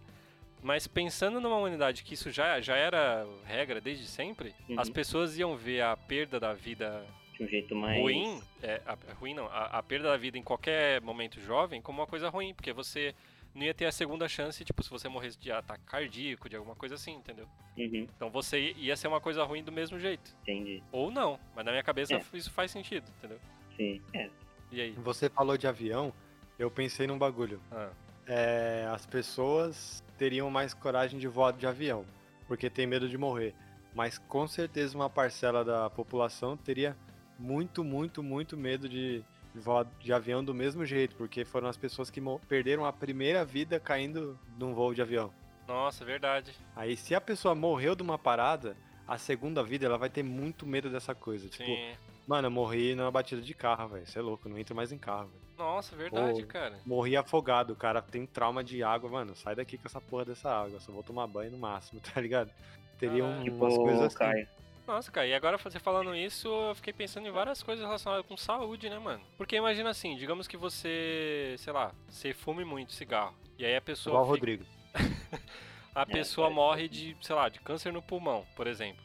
[0.62, 4.80] Mas pensando numa humanidade que isso já, já era regra desde sempre, Uhum.
[4.80, 8.00] as pessoas iam ver a perda da vida De um jeito mais.
[8.00, 12.00] ruim, é, a, ruim não, a, a perda da vida em qualquer momento jovem como
[12.00, 13.14] uma coisa ruim, porque você
[13.54, 16.74] não ia ter a segunda chance, tipo, se você morresse de ataque cardíaco, de alguma
[16.74, 17.46] coisa assim, entendeu?
[17.76, 20.34] Uhum, Então você ia ser uma coisa ruim do mesmo jeito.
[20.42, 20.82] entendi.
[20.90, 22.22] Ou não, mas na minha cabeça É.
[22.34, 23.38] isso faz sentido, entendeu?
[23.76, 24.02] Sim.
[24.14, 24.28] É.
[24.72, 24.90] E aí?
[24.92, 26.12] Você falou de avião,
[26.58, 27.60] eu pensei num bagulho.
[27.70, 27.90] Ah,
[28.28, 32.04] É, as pessoas teriam mais coragem de voar de avião,
[32.48, 33.54] porque tem medo de morrer.
[33.94, 36.96] Mas com certeza uma parcela da população teria
[37.38, 42.10] muito, muito, muito medo de voar de avião do mesmo jeito, porque foram as pessoas
[42.10, 45.32] que perderam a primeira vida caindo num voo de avião.
[45.66, 46.52] nossa, verdade.
[46.74, 50.66] Aí se a pessoa morreu de uma parada, a segunda vida ela vai ter muito
[50.66, 51.48] medo dessa coisa.
[51.48, 51.94] Tipo, Sim.
[52.26, 54.06] Mano, eu morri numa batida de carro, velho.
[54.06, 55.42] Você é louco, não entro mais em carro, velho.
[55.58, 56.78] Nossa, verdade, cara.
[56.84, 59.34] Morri afogado, o cara tem trauma de água, mano.
[59.34, 60.78] Sai daqui com essa porra dessa água.
[60.80, 62.50] Só vou tomar banho no máximo, tá ligado?
[62.98, 63.40] Teria Caralho.
[63.40, 64.16] um, Tipo, umas coisas assim.
[64.18, 64.48] Caio.
[64.86, 68.36] Nossa, cara, e agora você falando isso, eu fiquei pensando em várias coisas relacionadas com
[68.36, 69.20] saúde, né, mano?
[69.36, 73.34] Porque imagina assim, digamos que você, sei lá, você fume muito cigarro.
[73.58, 74.12] E aí a pessoa.
[74.12, 74.64] Igual o fica- Rodrigo.
[75.94, 79.02] a É, pessoa pode morre de, sei lá, de câncer no pulmão, por exemplo.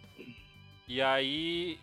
[0.88, 1.80] E aí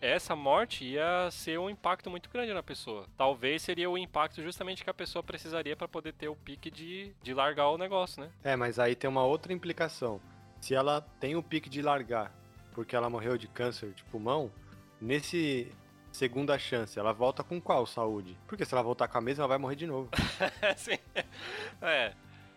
[0.00, 3.06] essa morte ia ser um impacto muito grande na pessoa.
[3.16, 7.12] Talvez seria o impacto justamente que a pessoa precisaria para poder ter o pique de,
[7.22, 8.30] de largar o negócio, né?
[8.42, 10.20] É, mas aí tem uma outra implicação.
[10.60, 12.32] Se ela tem o pique de largar
[12.72, 14.50] porque ela morreu de câncer de pulmão,
[15.00, 15.70] nesse
[16.12, 18.38] segunda chance, ela volta com qual saúde?
[18.46, 20.08] Porque se ela voltar com a mesma, ela vai morrer de novo.
[20.76, 20.98] Sim.
[21.82, 22.12] É.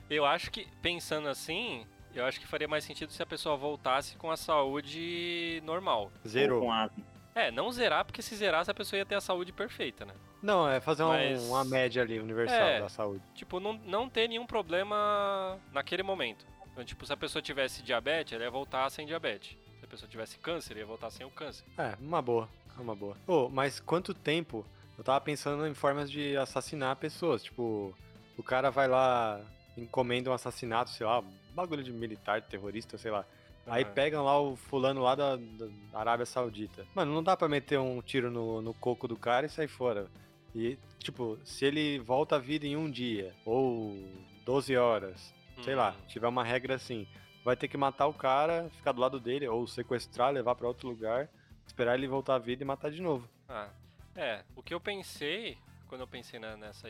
[0.09, 4.15] Eu acho que, pensando assim, eu acho que faria mais sentido se a pessoa voltasse
[4.17, 6.11] com a saúde normal.
[6.23, 6.61] Ou Zerou.
[6.61, 7.12] com asma.
[7.35, 10.13] É, não zerar, porque se zerasse a pessoa ia ter a saúde perfeita, né?
[10.41, 12.79] Não, é fazer um- Mas- uma média ali, universal É.
[12.79, 13.23] da saúde.
[13.33, 16.45] Tipo, não, não ter nenhum problema naquele momento.
[16.71, 19.57] Então, tipo, se a pessoa tivesse diabetes, ela ia voltar sem diabetes.
[19.79, 21.63] Se a pessoa tivesse câncer, ia voltar sem o câncer.
[21.77, 22.49] É, uma boa.
[22.77, 23.15] Uma boa.
[23.27, 24.65] Ô, mas quanto tempo?
[24.97, 27.43] Eu tava pensando em formas de assassinar pessoas.
[27.43, 27.95] Tipo,
[28.37, 29.39] o cara vai lá,
[29.77, 33.25] encomenda um assassinato, sei lá, um bagulho de militar, terrorista, sei lá.
[33.65, 33.93] Aí Aham.
[33.93, 36.85] pegam lá o fulano lá da, da Arábia Saudita.
[36.93, 40.07] Mano, não dá pra meter um tiro no, no coco do cara e sair fora.
[40.53, 43.97] E, tipo, se ele volta à vida em um dia, ou
[44.45, 46.05] 12 horas, sei lá, Hum.
[46.07, 47.07] tiver uma regra assim,
[47.43, 50.87] vai ter que matar o cara, ficar do lado dele, ou sequestrar, levar pra outro
[50.89, 51.29] lugar,
[51.65, 53.27] esperar ele voltar à vida e matar de novo.
[53.47, 53.69] Ah,
[54.15, 54.43] é.
[54.55, 56.87] O que eu pensei, quando eu pensei na- nessa,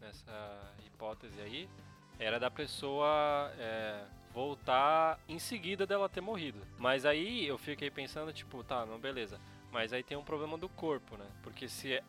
[0.00, 1.68] nessa hipótese aí,
[2.18, 4.04] era da pessoa é,
[4.40, 6.60] voltar em seguida dela ter morrido.
[6.78, 9.40] Mas aí eu fiquei pensando, tipo, tá, não, beleza.
[9.72, 11.24] Mas aí tem um problema do corpo, né?
[11.42, 12.04] Porque se é-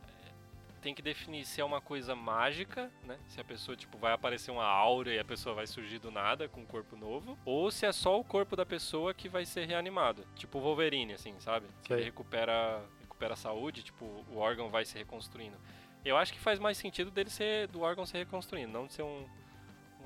[0.81, 3.17] tem que definir se é uma coisa mágica, né?
[3.29, 6.49] Se a pessoa, tipo, vai aparecer uma aura e a pessoa vai surgir do nada
[6.49, 7.37] com um corpo novo.
[7.45, 10.25] Ou se é só o corpo da pessoa que vai ser reanimado.
[10.35, 11.65] Tipo o Wolverine, assim, sabe?
[11.81, 15.55] Que ele recupera, recupera a saúde, tipo, o órgão vai se reconstruindo.
[16.03, 19.03] Eu acho que faz mais sentido dele ser, do órgão se reconstruindo, não de ser
[19.03, 19.25] um,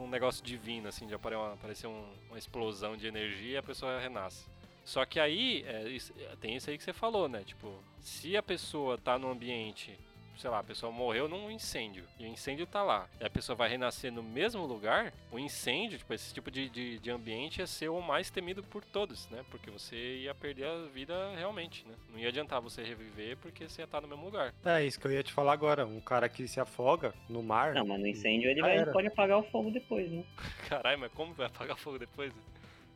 [0.03, 3.63] um negócio divino, assim, de apare- uma- aparecer um- uma explosão de energia e a
[3.63, 4.45] pessoa renasce.
[4.83, 7.43] Só que aí, é, tem isso aí que você falou, né?
[7.45, 9.97] Tipo, se a pessoa tá num ambiente,
[10.41, 13.55] sei lá, a pessoa morreu num incêndio, e o incêndio tá lá, e a pessoa
[13.55, 17.67] vai renascer no mesmo lugar, o incêndio, tipo, esse tipo de, de, de ambiente ia
[17.67, 19.45] ser o mais temido por todos, né?
[19.51, 21.93] Porque você ia perder a vida realmente, né?
[22.09, 24.53] Não ia adiantar você reviver porque você ia estar no mesmo lugar.
[24.65, 25.85] É isso que eu ia te falar agora.
[25.85, 27.73] Um cara que se afoga no mar.
[27.73, 30.23] Não, mas no incêndio ele vai, pode apagar o fogo depois, né?
[30.67, 32.33] Caralho, mas como vai apagar o fogo depois?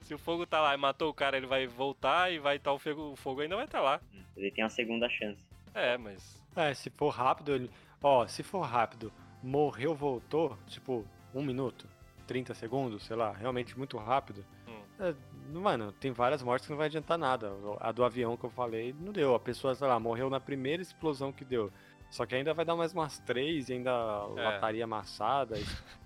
[0.02, 2.74] Se o fogo tá lá e matou o cara, ele vai voltar e vai estar
[2.74, 4.02] o fogo, o fogo ainda vai estar lá.
[4.36, 5.40] Ele tem a segunda chance.
[5.74, 6.45] É, mas.
[6.56, 7.70] É, se for rápido, ele.
[8.02, 11.88] Ó, se for rápido, morreu, voltou, tipo, um minuto,
[12.28, 14.46] 30 segundos, sei lá, realmente muito rápido.
[14.68, 14.82] Hum.
[15.00, 15.14] É,
[15.52, 17.52] mano, tem várias mortes que não vai adiantar nada.
[17.80, 19.36] A do avião que eu falei não deu.
[19.36, 21.72] A pessoa, sei lá, morreu na primeira explosão que deu.
[22.10, 23.92] Só que ainda vai dar mais umas três, e ainda
[24.38, 24.42] É.
[24.44, 25.56] lataria amassada,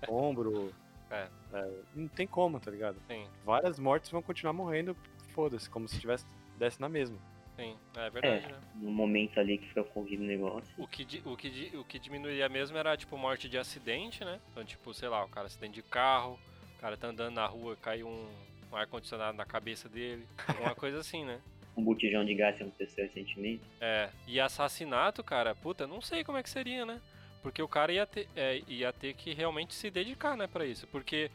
[0.08, 0.72] ombro.
[1.12, 1.28] É.
[1.52, 2.96] É, não tem como, tá ligado?
[3.08, 4.96] Sim, Várias mortes vão continuar morrendo,
[5.34, 6.24] foda-se, como se tivesse
[6.56, 7.18] desse na mesma.
[7.60, 7.76] Sim.
[7.96, 8.58] É verdade, né?
[8.74, 10.70] No momento ali que foi ocorrido o negócio.
[10.78, 14.40] O que, o, que, o que diminuiria mesmo era, tipo, morte de acidente, né?
[14.50, 16.38] Então, tipo, sei lá, o cara acidente de carro,
[16.76, 18.28] o cara tá andando na rua, caiu um,
[18.72, 21.40] um ar-condicionado na cabeça dele, alguma coisa assim, né?
[21.76, 23.62] Um botijão de gás que aconteceu recentemente.
[23.80, 27.00] É, e assassinato, cara, puta, não sei como é que seria, né?
[27.42, 30.86] Porque o cara ia ter, é, ia ter que realmente se dedicar, né, pra isso.
[30.88, 31.30] Porque,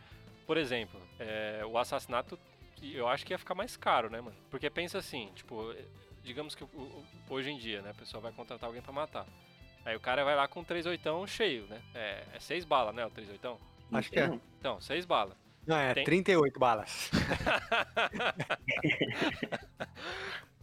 [0.45, 2.37] por exemplo, é, o assassinato,
[2.83, 4.35] eu acho que ia ficar mais caro, né, mano?
[4.51, 5.73] Porque pensa assim, tipo,
[6.25, 9.25] digamos que o- o- hoje em dia, né, a pessoa vai contratar alguém pra matar.
[9.85, 11.79] Aí o cara vai lá com um 38 cheio, né?
[11.93, 13.57] É, é seis balas, né, o 38?
[13.89, 14.25] Não Acho que é.
[14.59, 15.37] Então, seis balas.
[15.65, 17.09] Não, é Tem- 38 balas.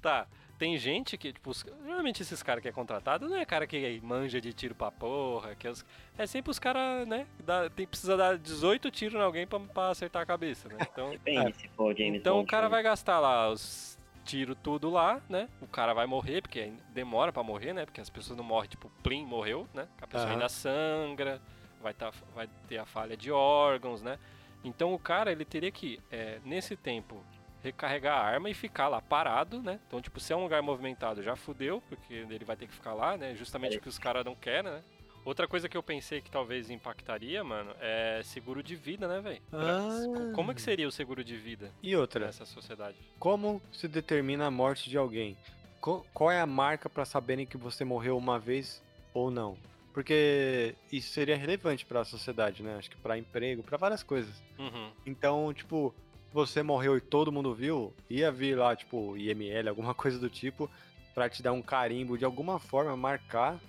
[0.01, 0.27] Tá,
[0.59, 4.01] tem gente que, tipo, os- geralmente esses caras que é contratado não é cara que
[4.03, 5.85] manja de tiro pra porra, que é, os-
[6.19, 9.91] é sempre os caras, né, dá, tem, precisa dar 18 tiros em alguém pra, pra
[9.91, 10.77] acertar a cabeça, né?
[10.93, 11.13] Então,
[11.97, 15.49] James então o cara vai gastar lá os tiros tudo lá, né?
[15.61, 17.85] O cara vai morrer, porque demora pra morrer, né?
[17.85, 19.89] Porque as pessoas não morrem, tipo, plim, morreu, né?
[20.01, 20.33] A pessoa Aham.
[20.35, 21.41] ainda sangra,
[21.81, 24.19] vai, tá, vai ter a falha de órgãos, né?
[24.65, 27.23] Então o cara, ele teria que, é, nesse tempo,
[27.63, 29.79] recarregar a arma e ficar lá parado, né?
[29.87, 32.93] Então, tipo, se é um lugar movimentado, já fudeu, porque ele vai ter que ficar
[32.93, 33.35] lá, né?
[33.35, 34.83] Justamente o que os caras não querem, né?
[35.25, 39.41] Outra coisa que eu pensei que talvez impactaria, mano, é seguro de vida, né, velho?
[39.53, 40.33] Ah.
[40.35, 42.97] Como é que seria o seguro de vida E outra, nessa sociedade?
[43.19, 45.37] como se determina a morte de alguém?
[45.81, 48.83] Qual é a marca pra saberem que você morreu uma vez
[49.15, 49.57] ou não?
[49.93, 52.77] Porque isso seria relevante pra sociedade, né?
[52.79, 54.43] Acho que pra emprego, pra várias coisas.
[54.59, 54.91] Uhum.
[55.05, 55.95] Então, tipo,
[56.33, 60.71] você morreu e todo mundo viu, ia vir lá, tipo, IML, alguma coisa do tipo,
[61.15, 63.61] pra te dar um carimbo, de alguma forma marcar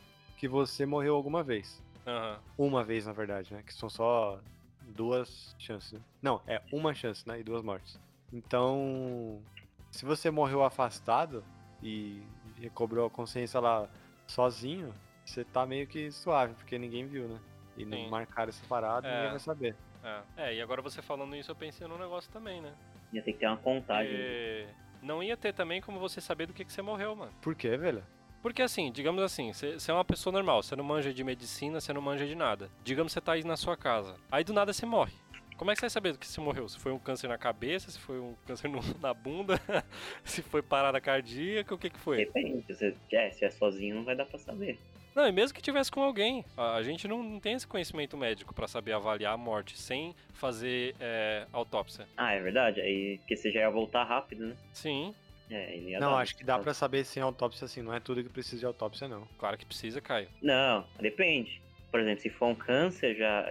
[0.44, 1.82] que você morreu alguma vez.
[2.06, 2.38] Aham.
[2.58, 3.64] Uma vez, na verdade, né?
[3.66, 4.42] Que são só
[4.82, 5.94] duas chances.
[5.94, 6.02] né?
[6.22, 7.40] Não, é uma chance, né?
[7.40, 7.98] E duas mortes.
[8.34, 9.42] Então,
[9.90, 11.46] se você morreu afastado
[11.82, 12.22] e
[12.60, 13.88] recobrou a consciência lá
[14.28, 17.40] sozinho, você tá meio que suave, porque ninguém viu, né?
[17.78, 18.10] E não Sim.
[18.10, 19.16] marcaram essa parada, É.
[19.16, 19.76] ninguém vai saber.
[20.04, 20.22] É.
[20.36, 22.74] É, e agora você falando isso, eu pensei num negócio também, né?
[23.14, 24.12] Ia ter que ter uma contagem.
[24.12, 24.68] Porque
[25.02, 27.32] não ia ter também como você saber do que, que você morreu, mano.
[27.42, 28.04] Por quê, velho?
[28.44, 31.94] Porque assim, digamos assim, você é uma pessoa normal, você não manja de medicina, você
[31.94, 32.70] não manja de nada.
[32.84, 34.18] Digamos que você tá aí na sua casa.
[34.30, 35.14] Aí do nada você morre.
[35.56, 36.68] Como é que você vai saber do que você morreu?
[36.68, 39.58] Se foi um câncer na cabeça, se foi um câncer no- na bunda,
[40.26, 42.18] se foi parada cardíaca, o que que foi?
[42.18, 42.66] Depende.
[42.76, 44.78] Se é, se é sozinho, não vai dar pra saber.
[45.16, 48.18] Não, e mesmo que tivesse com alguém, a a gente não, não tem esse conhecimento
[48.18, 52.08] médico pra saber avaliar a morte sem fazer é, autópsia.
[52.18, 52.82] Ah, é verdade?
[52.82, 54.58] Aí, porque você já ia voltar rápido, né?
[54.74, 55.14] Sim,
[55.50, 57.82] É, ele ia Não, dar- acho que dá pra saber sem autópsia assim.
[57.82, 59.28] Não é tudo que precisa de autópsia, não.
[59.38, 60.28] claro que precisa, Caio.
[60.42, 61.62] Não, depende.
[61.92, 63.46] Por exemplo, se for um câncer, já,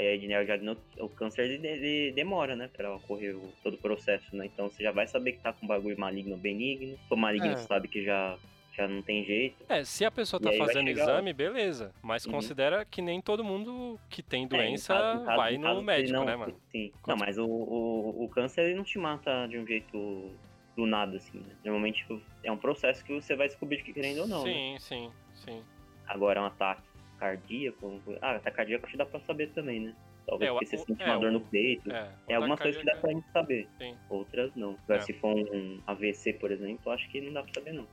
[0.63, 4.47] no- o câncer ele, ele demora, né, pra ocorrer o- todo o processo, né?
[4.47, 6.97] Então você já vai saber que tá com bagulho maligno ou benigno.
[6.99, 7.57] Se for maligno, É.
[7.57, 8.37] você sabe que já,
[8.77, 9.55] já não tem jeito.
[9.69, 11.95] É, se a pessoa tá fazendo exame, beleza.
[12.03, 12.33] Mas Uhum.
[12.33, 15.63] considera que nem todo mundo que tem É, em doença caso- em caso- vai no
[15.63, 16.57] caso médico, não, né, mano?
[16.73, 16.91] Sim.
[17.07, 20.33] Não, mas o, o, o câncer ele não te mata de um jeito
[20.77, 21.55] do nada, assim, né?
[21.65, 24.53] Normalmente tipo, é um processo que você vai descobrir que querendo ou não, né?
[24.53, 25.65] sim, sim, sim.
[26.07, 26.83] Agora um ataque
[27.19, 28.01] cardíaco.
[28.21, 29.95] Ah, ataque cardíaco acho que dá pra saber também, né?
[30.27, 31.91] Talvez É, porque você sente é, uma dor o- no peito.
[31.93, 33.69] É, É algumas coisas que dá pra cardíaco gente saber.
[33.79, 33.99] Sim.
[34.09, 34.79] Outras não.
[34.85, 35.01] Agora, É.
[35.01, 37.87] se for um AVC, por exemplo, acho que não dá pra saber, não.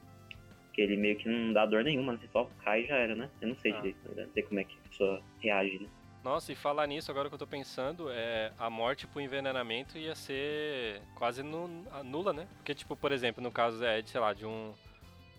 [0.66, 2.20] Porque ele meio que não dá dor nenhuma, né?
[2.22, 3.30] Você só cai e já era, né?
[3.42, 3.78] Eu não sei Ah.
[3.78, 4.26] direito, né?
[4.26, 5.90] não sei como é que a pessoa reage, né?
[6.24, 10.14] Nossa, e falar nisso, agora que eu tô pensando, é a morte por envenenamento ia
[10.16, 12.46] ser quase nu- nula, né?
[12.58, 14.74] Porque, tipo, por exemplo, no caso é, de, sei lá, de um.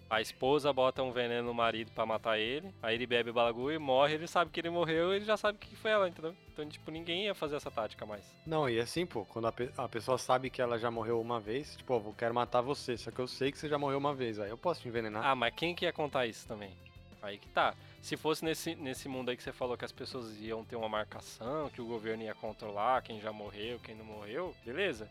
[0.09, 3.77] A esposa bota um veneno no marido pra matar ele, aí ele bebe o bagulho
[3.77, 6.35] e morre, ele sabe que ele morreu, ele já sabe que foi ela, entendeu?
[6.53, 8.25] Então, tipo, ninguém ia fazer essa tática mais.
[8.45, 11.38] Não, e assim, pô, quando a, pe- a pessoa sabe que ela já morreu uma
[11.38, 13.99] vez, tipo, ó, eu quero matar você, só que eu sei que você já morreu
[13.99, 15.25] uma vez, aí eu posso te envenenar.
[15.25, 16.73] Ah, mas quem que ia contar isso também?
[17.22, 17.74] Aí que tá.
[18.00, 20.88] Se fosse nesse, nesse mundo aí que você falou que as pessoas iam ter uma
[20.88, 25.09] marcação, que o governo ia controlar quem já morreu, quem não morreu, beleza.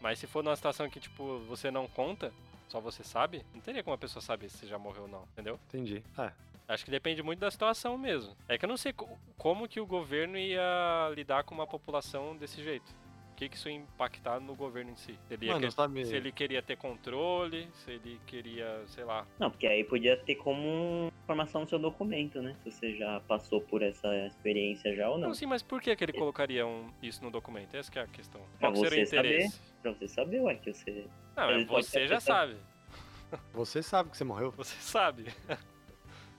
[0.00, 2.32] Mas se for numa situação que, tipo, você não conta,
[2.68, 5.22] só você sabe, não teria como a pessoa saber se você já morreu ou não,
[5.32, 5.58] entendeu?
[5.68, 6.02] Entendi.
[6.18, 6.32] É.
[6.66, 8.34] Acho que depende muito da situação mesmo.
[8.48, 12.36] É que eu não sei co- como que o governo ia lidar com uma população
[12.36, 12.92] desse jeito.
[13.42, 15.18] Que, que isso ia impactar no governo em si?
[15.26, 19.26] Se ele, Mano, que- se ele queria ter controle, se ele queria, sei lá.
[19.36, 22.54] Não, porque aí podia ter como informação no seu documento, né?
[22.62, 25.28] Se você já passou por essa experiência já ou não.
[25.28, 27.74] Não, sim, mas por que, que ele colocaria um- isso no documento?
[27.76, 28.40] Essa que é a questão.
[28.60, 29.18] Pra Qual você saber.
[29.34, 29.60] interesse?
[29.82, 31.06] Pra você saber, ué, que você.
[31.36, 32.56] Não, Ele você já sabe.
[33.52, 34.52] Você sabe que você morreu.
[34.52, 35.24] Você sabe.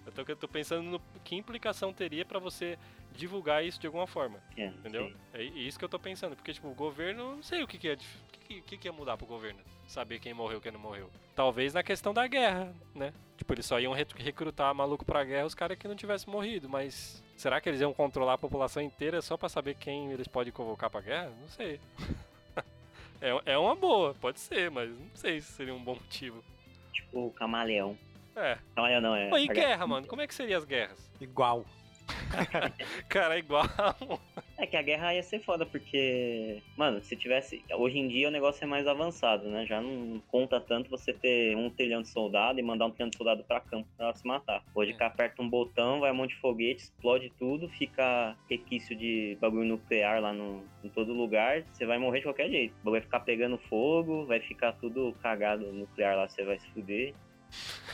[0.06, 2.78] Eu tô, eu tô pensando no que implicação teria pra você
[3.14, 4.40] divulgar isso de alguma forma.
[4.58, 5.08] É, Entendeu?
[5.08, 5.16] sim.
[5.34, 6.36] É isso que eu tô pensando.
[6.36, 7.94] Porque, tipo, o governo, não sei o que, que é.
[7.94, 7.98] O
[8.46, 9.60] que, que, que ia mudar pro governo?
[9.88, 11.10] Saber quem morreu quem não morreu.
[11.36, 13.14] Talvez na questão da guerra, né?
[13.38, 16.70] Tipo, eles só iam re- recrutar maluco pra guerra os caras que não tivessem morrido.
[16.70, 20.52] Mas será que eles iam controlar a população inteira só pra saber quem eles podem
[20.54, 21.32] convocar pra guerra?
[21.42, 21.80] Não sei.
[23.22, 26.44] é, é uma boa, pode ser, mas não sei se seria um bom motivo.
[26.92, 27.98] Tipo o camaleão.
[28.36, 28.58] É.
[28.76, 29.30] Camaleão não, é.
[29.30, 30.08] Pô, e guerra, mano?
[30.08, 31.12] Como é que seriam as guerras?
[31.22, 31.66] Igual.
[33.10, 33.66] Cara, é igual.
[34.56, 37.66] É que a guerra ia ser foda, porque, mano, se tivesse.
[37.74, 39.66] Hoje em dia o negócio é mais avançado, né?
[39.66, 43.18] Já não conta tanto você ter um trilhão de soldado e mandar um trilhão de
[43.18, 44.64] soldado pra campo pra se matar.
[44.74, 44.94] Hoje É.
[44.94, 49.68] cara aperta um botão, vai um monte de foguete, explode tudo, fica requício de bagulho
[49.68, 52.76] nuclear lá no, em todo lugar, você vai morrer de qualquer jeito.
[52.84, 57.14] Vai ficar pegando fogo, vai ficar tudo cagado nuclear lá, você vai se fuder.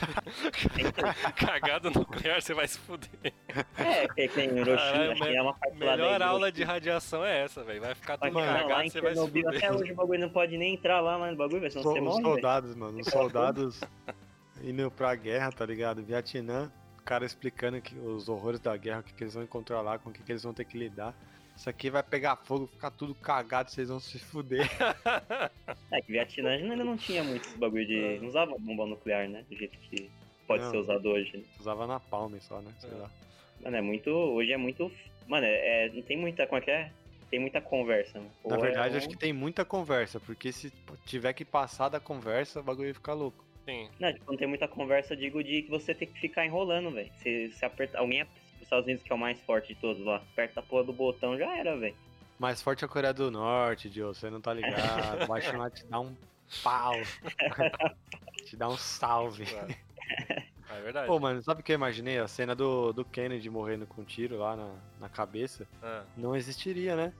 [1.36, 3.10] Cagada nuclear, você vai se fuder.
[3.78, 7.80] É, que que em Hiroshima, que é uma Melhor aula de radiação é essa, velho.
[7.80, 9.48] Vai ficar tudo cagado, você vai se fuder.
[9.48, 11.34] até hoje o bagulho não pode nem entrar lá, mano.
[11.34, 13.00] O bagulho vai, So- você os morre, soldados, mano.
[13.00, 13.80] Os soldados
[14.62, 16.02] indo pra guerra, tá ligado?
[16.02, 19.80] Vietnã, o cara explicando que os horrores da guerra, o que, que eles vão encontrar
[19.80, 21.14] lá, com o que, que eles vão ter que lidar.
[21.60, 24.66] Isso aqui vai pegar fogo, ficar tudo cagado, vocês vão se fuder.
[25.92, 28.18] É que Vietnã ainda não tinha muito esse bagulho de.
[28.20, 29.44] Não usava bomba nuclear, né?
[29.50, 30.08] Do jeito que
[30.46, 30.70] pode Não.
[30.70, 31.36] ser usado hoje.
[31.36, 31.42] né?
[31.58, 32.72] Usava na palma só, né?
[32.78, 32.94] Sei É.
[32.94, 33.10] lá.
[33.62, 34.08] Mano, é muito.
[34.08, 34.90] Hoje é muito.
[35.28, 36.46] Mano, é, é- não tem muita.
[36.46, 36.90] Como é que é?
[37.30, 38.30] Tem muita conversa, mano.
[38.46, 40.72] Na é verdade, um- acho que tem muita conversa, porque se
[41.04, 43.44] tiver que passar da conversa, o bagulho ia ficar louco.
[43.66, 43.90] Sim.
[44.00, 46.90] Não, tipo, não tem muita conversa, eu digo de que você tem que ficar enrolando,
[46.90, 47.10] velho.
[47.18, 47.98] Se, se apertar.
[47.98, 48.24] Alguém.
[48.70, 50.92] Os Estados Unidos, que é o mais forte de todos lá, aperta a porra do
[50.92, 51.96] botão, já era, velho.
[52.38, 55.26] Mais forte é a Coreia do Norte, Joe, você não tá ligado.
[55.26, 56.16] Vai chamar te dar um
[56.62, 56.94] pau.
[58.46, 59.44] te dar um salve.
[60.70, 61.08] É verdade.
[61.08, 62.18] Pô, mano, sabe o que eu imaginei?
[62.18, 66.36] A cena do, do Kennedy morrendo com um tiro lá na, na cabeça Ah, não
[66.36, 67.12] existiria, né?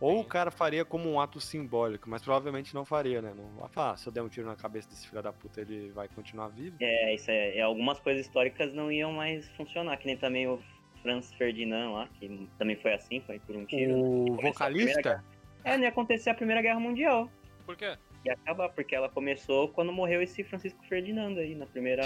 [0.00, 0.20] Ou Sim.
[0.20, 3.32] o cara faria como um ato simbólico, mas provavelmente não faria, né?
[3.34, 5.60] Não vai falar, ah, se eu der um tiro na cabeça desse filho da puta,
[5.62, 6.76] ele vai continuar vivo.
[6.78, 10.62] É, isso é, é, Algumas coisas históricas não iam mais funcionar, que nem também o
[11.02, 13.92] Franz Ferdinand lá, que também foi assim, foi por um tiro.
[13.92, 13.98] né?
[13.98, 15.24] O primeira vocalista?
[15.64, 17.30] É, não ia acontecer a Primeira Guerra Mundial.
[17.66, 17.96] por quê?
[18.24, 22.04] Ia acabar, porque ela começou quando morreu esse Francisco Ferdinando aí, na primeira.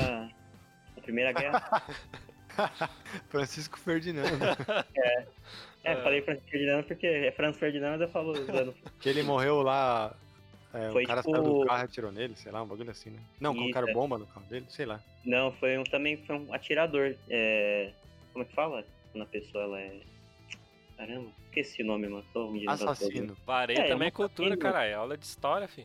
[0.97, 1.83] Na primeira guerra.
[3.31, 4.29] Francisco Ferdinando.
[4.95, 5.25] É,
[5.85, 5.97] É.
[5.97, 8.75] falei Francisco Ferdinando porque é Franz Ferdinando, eu falo usando.
[9.01, 10.15] que ele morreu lá.
[10.75, 12.91] é, Foi o cara tipo- saiu do carro e atirou nele, sei lá, um bagulho
[12.91, 13.19] assim, né?
[13.41, 13.93] Não, Isso, colocaram é.
[13.93, 15.01] bomba no carro dele, sei lá.
[15.25, 17.15] Não, foi um, também foi um atirador.
[17.31, 17.91] É,
[18.33, 18.85] como é que fala?
[19.12, 20.01] Quando a pessoa ela é.
[20.97, 22.25] Caramba, esqueci o nome, mano.
[22.68, 23.37] Assassino.
[23.45, 24.90] Parei É, também é cultura, caralho.
[24.90, 25.85] É aula de história, fi.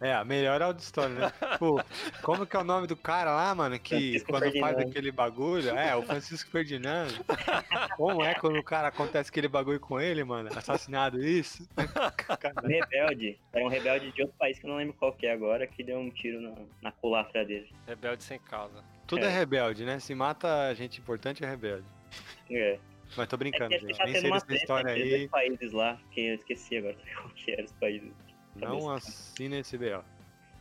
[0.00, 1.32] É, a melhor aula de história, né?
[1.52, 1.82] Tipo,
[2.22, 4.90] como que é o nome do cara lá, mano, que Francisco quando faz Ferdinando.
[4.90, 5.70] aquele bagulho?
[5.70, 7.14] É, o Francisco Ferdinando.
[7.96, 10.50] Como é quando o cara acontece aquele bagulho com ele, mano?
[10.54, 11.66] Assassinado, isso?
[11.78, 13.38] Um rebelde.
[13.52, 15.82] Era um rebelde de outro país que eu não lembro qual que é agora, que
[15.82, 17.72] deu um tiro na, na culatra dele.
[17.86, 18.84] Rebelde sem causa.
[19.08, 19.30] Tudo é É.
[19.30, 19.98] rebelde, né?
[19.98, 21.86] Se mata gente importante, é rebelde.
[22.50, 22.78] É.
[23.16, 23.96] Mas tô É brincando, que gente.
[23.98, 25.08] tá Nem sei dessa história aí.
[25.08, 28.12] dois países lá, que eu esqueci agora qual que eram os países.
[28.54, 28.94] Não Cabeça.
[28.94, 30.04] assina esse BO.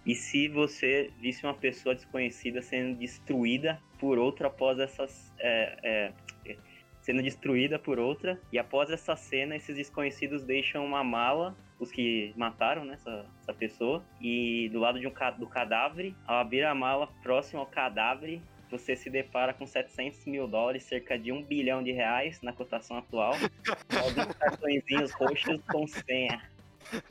[0.06, 5.34] E se você visse uma pessoa desconhecida sendo destruída por outra após essas.
[5.40, 6.14] é,
[6.48, 6.58] é,
[7.02, 12.34] sendo destruída por outra, e após essa cena, esses desconhecidos deixam uma mala, os que
[12.36, 16.74] mataram né, essa, essa pessoa, e do lado de um, do cadáver, ao abrir a
[16.74, 21.82] mala próximo ao cadáver, você se depara com 700 mil dólares, cerca de um bilhão
[21.82, 23.34] de reais na cotação atual,
[23.96, 26.42] alguns cartõezinhos roxos com senha.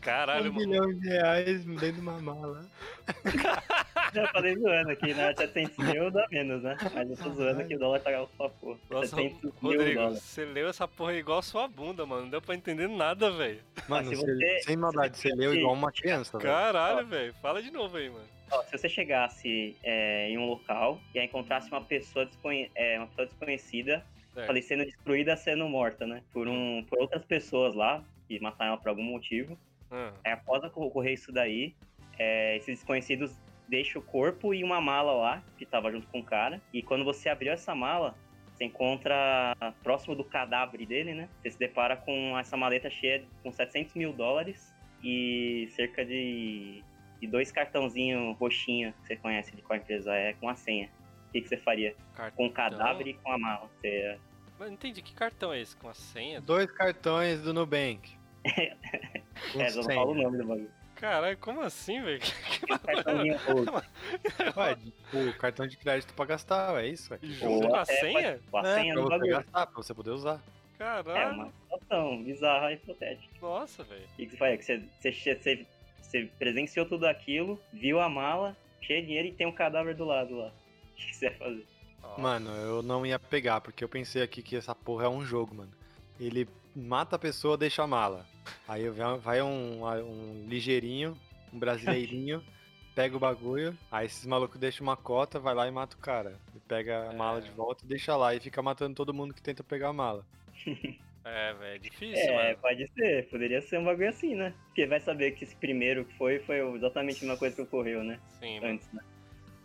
[0.01, 0.67] Caralho, um mano.
[0.69, 2.67] bilhão de reais dentro de uma mala.
[4.15, 5.35] Já falei zoando aqui, né?
[5.37, 6.77] 700 mil dá menos, né?
[6.95, 8.79] Mas eu tô zoando que o dólar tá alto pra porra.
[8.91, 10.23] Nossa, 700 mil Rodrigo, dólares.
[10.23, 12.23] você leu essa porra igual a sua bunda, mano.
[12.23, 13.61] Não deu pra entender nada, velho.
[13.89, 16.51] Mano, se você- você- sem maldade, você você- leu igual uma criança, velho.
[16.55, 17.35] Caralho, velho.
[17.43, 18.25] Fala de novo aí, mano.
[18.53, 22.97] Ó, se você chegasse é, em um local e aí encontrasse uma pessoa, desconhe- é,
[22.99, 24.47] uma pessoa desconhecida, Certo.
[24.47, 26.23] falei sendo destruída, sendo morta, né?
[26.33, 29.59] Por, um, por outras pessoas lá, que mataram ela por algum motivo.
[29.91, 31.75] Ah, Aí após ocorrer isso daí,
[32.19, 33.37] é, esses desconhecidos
[33.69, 36.61] deixam o corpo e uma mala lá, que tava junto com o cara.
[36.73, 38.15] E quando você abriu essa mala,
[38.55, 41.29] você encontra próximo do cadáver dele, né?
[41.43, 46.83] Você se depara com essa maleta cheia de- com 700 mil dólares e cerca de,
[47.21, 50.89] de dois cartãozinhos roxinho, que você conhece de qual empresa é, com a senha.
[51.29, 51.95] O que, que você faria?
[52.15, 52.37] cartão.
[52.37, 53.69] Com o cadáver e com a mala.
[53.81, 54.19] Você,
[54.59, 55.03] Mas não entendi.
[55.03, 55.77] Que cartão é esse?
[55.77, 56.41] Com a senha?
[56.41, 58.11] Dois cartões do Nubank.
[59.55, 60.71] É, eu não falo o nome do bagulho.
[60.97, 62.23] Caralho, como assim, velho?
[63.47, 64.59] Roxo.
[64.59, 67.13] Ué, tipo, cartão de crédito pra gastar, é isso?
[67.13, 68.41] É, Junto com a até senha?
[68.51, 69.33] Com a é senha pra do você bagulho.
[69.37, 70.43] gastar, pra você poder usar.
[70.75, 71.35] É Caralho.
[71.35, 73.35] uma situação bizarra e hipotética.
[73.43, 74.05] Nossa, velho.
[74.05, 74.53] O que que você faz?
[74.53, 74.83] É que você,
[75.13, 75.67] você, você,
[76.03, 80.05] você presenciou tudo aquilo, viu a mala, cheio de dinheiro e tem um cadáver do
[80.05, 80.51] lado lá.
[80.97, 81.67] O que que você vai fazer?
[82.03, 82.21] Nossa.
[82.23, 85.55] Mano, eu não ia pegar, porque eu pensei aqui que essa porra é um jogo,
[85.55, 85.73] mano.
[86.19, 88.27] Ele mata a pessoa, deixa a mala.
[88.69, 88.89] Aí
[89.23, 91.17] vai- um, um ligeirinho,
[91.53, 92.43] um brasileirinho,
[92.95, 96.39] pega o bagulho, aí esses malucos deixam uma cota, vai lá e mata o cara.
[96.55, 97.43] E pega a mala É.
[97.43, 100.25] de volta e deixa lá, e fica matando todo mundo que tenta pegar a mala.
[101.29, 102.59] É, velho, difícil, É, mano.
[102.63, 103.29] pode ser.
[103.29, 104.55] Poderia ser um bagulho assim, né?
[104.67, 108.05] Porque vai saber que esse primeiro que foi, foi exatamente a mesma coisa que ocorreu,
[108.05, 108.21] né?
[108.39, 108.75] Sim, mano.
[108.75, 109.03] Antes, né?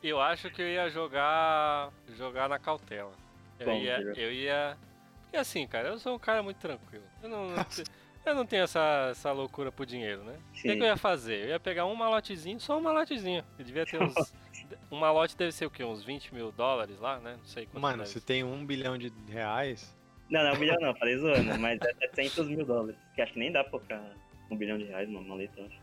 [0.02, 1.94] Eu acho que eu ia jogar.
[2.18, 3.12] jogar na cautela.
[3.60, 3.96] Eu Como, ia.
[4.18, 4.76] Eu ia.
[5.34, 7.04] E assim, cara, eu sou um cara muito tranquilo.
[7.24, 7.48] Eu não,
[8.26, 10.38] eu não tenho essa, essa loucura por dinheiro, né?
[10.50, 11.46] O que, que eu ia fazer?
[11.46, 13.44] Eu ia pegar um malotezinho, só um malotezinho.
[13.58, 14.14] Eu devia ter uns.
[14.92, 15.84] um malote deve ser o quê?
[15.84, 17.36] Uns 20 mil dólares lá, né?
[17.38, 19.96] Não sei quanto Mano, se tem um bilhão de reais,
[20.30, 23.00] Não, não, um bilhão não, falei zoando, mas é 700 mil dólares.
[23.16, 24.04] Que acho que nem dá pra colocar
[24.50, 25.80] um bilhão de reais numa maleta, acho.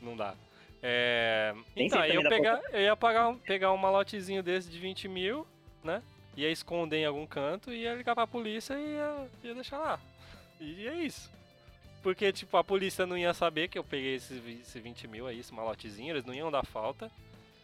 [0.00, 0.34] Não dá.
[0.82, 1.54] É...
[1.76, 5.46] Então, eu, pegar, eu ia pagar um- pegar um malotezinho desse de 20 mil,
[5.84, 6.02] né?
[6.36, 10.00] Ia esconder em algum canto, ia ligar pra polícia e ia, ia deixar lá.
[10.60, 11.30] E é isso.
[12.02, 15.26] Porque, tipo, a polícia não ia saber que eu peguei esse, vi- esse 20 mil
[15.26, 17.10] aí, esse malotezinho, eles não iam dar falta.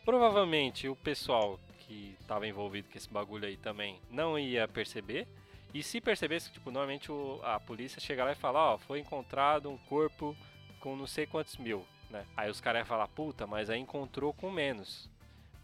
[0.05, 5.27] Provavelmente o pessoal que tava envolvido com esse bagulho aí também não ia perceber.
[5.75, 9.69] E se percebesse, tipo, normalmente o- a polícia chega lá e fala, ó, foi encontrado
[9.71, 10.37] um corpo
[10.81, 12.25] com não sei quantos mil, né?
[12.37, 15.11] Aí os caras iam falar, puta, mas aí encontrou com menos.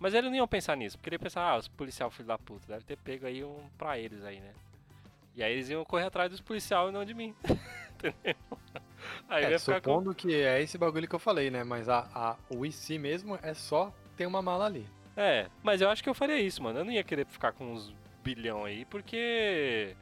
[0.05, 2.37] Mas eles não iam pensar nisso, porque eles iam pensar, ah, os policial filho da
[2.37, 4.53] puta, deve ter pego aí um pra eles aí, né?
[5.35, 7.35] E aí eles iam correr atrás dos policial e não de mim.
[7.97, 8.37] Entendeu?
[9.27, 9.95] Aí eu é, ia ficar com...
[9.95, 11.65] supondo que é esse bagulho que eu falei, né?
[11.65, 14.87] Mas a, a, o IC mesmo é só ter uma mala ali.
[15.17, 16.81] É, mas eu acho que eu faria isso, mano.
[16.81, 17.91] Eu não ia querer ficar com uns
[18.23, 19.97] bilhão aí, porque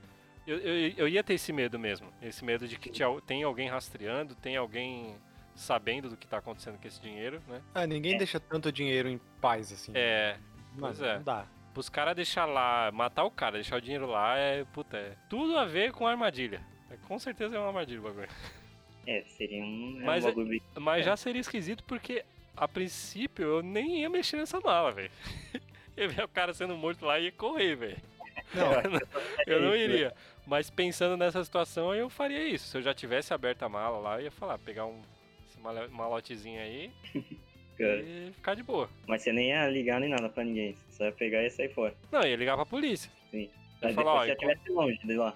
[0.44, 2.12] eu, eu, eu ia ter esse medo mesmo.
[2.20, 2.90] Esse medo de que
[3.24, 5.14] tem alguém rastreando, tem alguém
[5.54, 7.60] sabendo do que tá acontecendo com esse dinheiro, né?
[7.74, 8.18] Ah, ninguém É.
[8.18, 9.92] deixa tanto dinheiro em paz assim.
[9.94, 10.36] É,
[10.78, 11.16] pois é.
[11.16, 11.46] não dá.
[11.74, 15.56] Os caras deixar lá, matar o cara, deixar o dinheiro lá, é, puta, é tudo
[15.56, 16.60] a ver com armadilha.
[16.90, 18.28] É, com certeza é uma armadilha o bagulho.
[19.04, 21.02] É, seria um, é Mas um é- bagulho Mas É.
[21.02, 22.24] já seria esquisito porque,
[22.56, 25.10] a princípio, eu nem ia mexer nessa mala, velho.
[25.96, 27.96] Eu ver o cara sendo morto lá e ia correr, velho.
[28.54, 28.72] Não,
[29.46, 30.14] Eu não É isso, iria.
[30.46, 32.68] Mas pensando nessa situação, eu faria isso.
[32.68, 35.02] Se eu já tivesse aberto a mala lá, eu ia falar, pegar um
[35.90, 36.90] malotezinho aí
[37.78, 38.00] cara.
[38.02, 38.88] e ficar de boa.
[39.06, 40.74] Mas você nem ia ligar nem nada pra ninguém.
[40.74, 41.94] Você só ia pegar e sair fora.
[42.10, 43.10] Não, ia ligar pra polícia.
[43.30, 43.42] Sim.
[43.42, 43.50] Ia
[43.82, 45.34] Mas falar, ó, você já enquanto- estivesse longe de lá.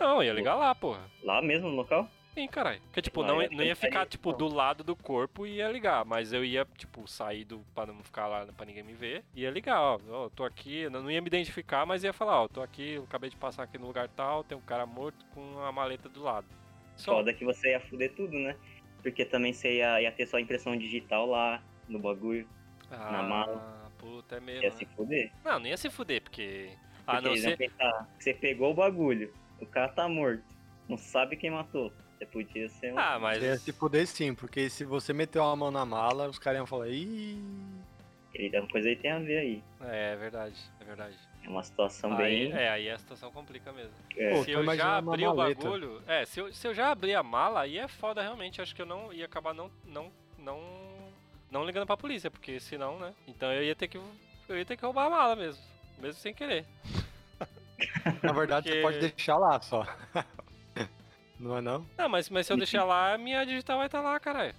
[0.00, 1.00] Não, ia ligar lá, porra.
[1.22, 2.08] Lá mesmo no local?
[2.34, 2.80] Sim, caralho.
[2.82, 6.04] Porque, tipo, não, não ia ficar, tipo, do lado do corpo e ia ligar.
[6.04, 9.24] Mas eu ia, tipo, sair do, pra não ficar lá, pra ninguém me ver.
[9.34, 10.82] Ia ligar, ó, ó, tô aqui.
[10.82, 13.64] Eu não ia me identificar, mas ia falar, ó, tô aqui, eu acabei de passar
[13.64, 16.46] aqui no lugar tal, tem um cara morto com uma maleta do lado.
[16.96, 17.14] Só.
[17.16, 18.54] Foda que você ia fuder tudo, né?
[19.02, 22.48] Porque também você ia, ia ter só impressão digital lá no bagulho.
[22.90, 23.92] Ah, na mala.
[23.98, 24.62] puta, é mesmo.
[24.62, 24.76] Ia né?
[24.76, 25.32] se fuder.
[25.44, 26.70] Não, não ia se fuder, porque...
[27.06, 27.56] A Porque não eles iam ser...
[27.56, 30.44] pensar você pegou o bagulho, o cara tá morto,
[30.86, 31.90] não sabe quem matou.
[32.18, 32.98] Você podia ser um.
[32.98, 33.38] Ah, mas...
[33.38, 36.58] você ia se fuder sim, porque se você meteu a mão na mala, os caras
[36.58, 37.42] iam falar, ih.
[38.34, 39.64] Ele, alguma coisa aí tem a ver aí.
[39.80, 41.16] É, é verdade, é verdade.
[41.44, 42.52] É uma situação Aí, bem.
[42.58, 43.94] é, aí a situação complica mesmo.
[44.16, 46.02] é, Pô, se eu já abrir o bagulho.
[46.06, 48.60] É, se eu, se eu já abrir a mala, aí é foda realmente.
[48.60, 49.70] Acho que eu não ia acabar não.
[49.84, 50.60] não, não,
[51.50, 53.14] não ligando pra polícia, porque senão, né?
[53.26, 53.98] Então eu ia ter que.
[54.48, 55.62] Eu ia ter que roubar a mala mesmo.
[55.98, 56.64] Mesmo sem querer.
[58.22, 59.86] Na verdade, Porque- você pode deixar lá só.
[61.38, 61.86] Não é não?
[61.96, 64.52] Não, mas, mas se eu deixar lá, a minha digital vai estar lá, caralho.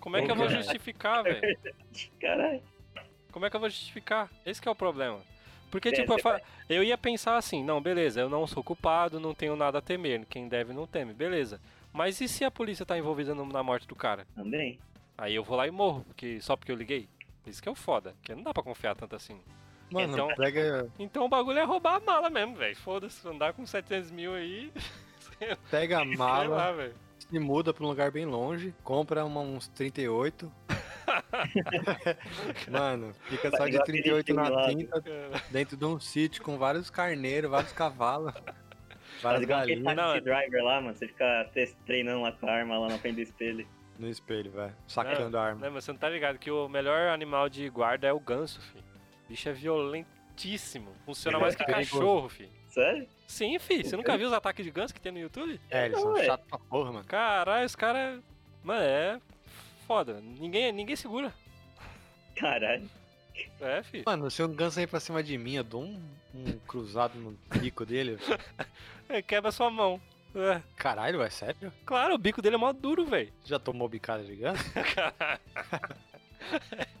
[0.00, 1.40] Como é que eu vou justificar, velho?
[2.20, 2.60] Caralho.
[3.30, 4.28] Como é que eu vou justificar?
[4.44, 5.20] Esse que é o problema.
[5.74, 9.18] Porque, É, tipo, eu, fa- eu ia pensar assim, não, beleza, eu não sou culpado,
[9.18, 10.24] não tenho nada a temer.
[10.26, 11.60] Quem deve não teme, beleza.
[11.92, 14.24] Mas e se a polícia tá envolvida no- na morte do cara?
[14.36, 14.78] Também.
[15.18, 17.08] Aí eu vou lá e morro, porque, só porque eu liguei.
[17.44, 19.36] Isso que é o foda, porque não dá pra confiar tanto assim.
[19.90, 22.76] Mano, Então- pega, Então o bagulho é roubar a mala mesmo, velho.
[22.76, 24.70] Foda-se, andar com 700 mil aí.
[25.72, 26.94] pega a mala, lá, velho.
[27.18, 30.52] se muda pra um lugar bem longe, compra uma- uns 38.
[32.70, 35.02] Mano, fica só de igual aquele 38 na 30
[35.50, 38.32] dentro de um sítio com vários carneiros, vários cavalos,
[39.22, 40.94] várias galinhas Não, taxi driver lá, mano.
[40.94, 41.48] Você fica
[41.86, 43.66] treinando lá com a arma lá na frente do espelho.
[43.98, 44.74] no espelho, velho.
[44.86, 45.66] Sacando a arma.
[45.66, 48.60] Não, mas você não tá ligado que o melhor animal de guarda é o ganso,
[48.60, 48.84] filho.
[49.24, 50.92] O bicho é violentíssimo.
[51.04, 52.50] Funciona mais que É cachorro, filho.
[52.68, 53.06] Sério?
[53.26, 53.84] Sim, filho.
[53.84, 55.60] Você nunca viu os ataques de ganso que tem no YouTube?
[55.70, 56.24] É, eles são Ué.
[56.24, 57.04] chatos pra porra, mano.
[57.06, 58.20] Caralho, os caras.
[58.62, 59.20] Mano, é
[59.86, 60.20] foda.
[60.20, 61.32] Ninguém, ninguém segura.
[62.36, 62.88] Caralho.
[63.60, 64.02] É, fi.
[64.06, 66.00] Mano, se um ganso sair pra cima de mim, eu dou um,
[66.34, 68.18] um cruzado no bico dele.
[69.06, 70.00] É, quebra sua mão.
[70.34, 71.70] É, Caralho, é sério?
[71.84, 73.30] claro, o bico dele é mó duro, velho.
[73.44, 74.64] Já tomou bicada de ganso?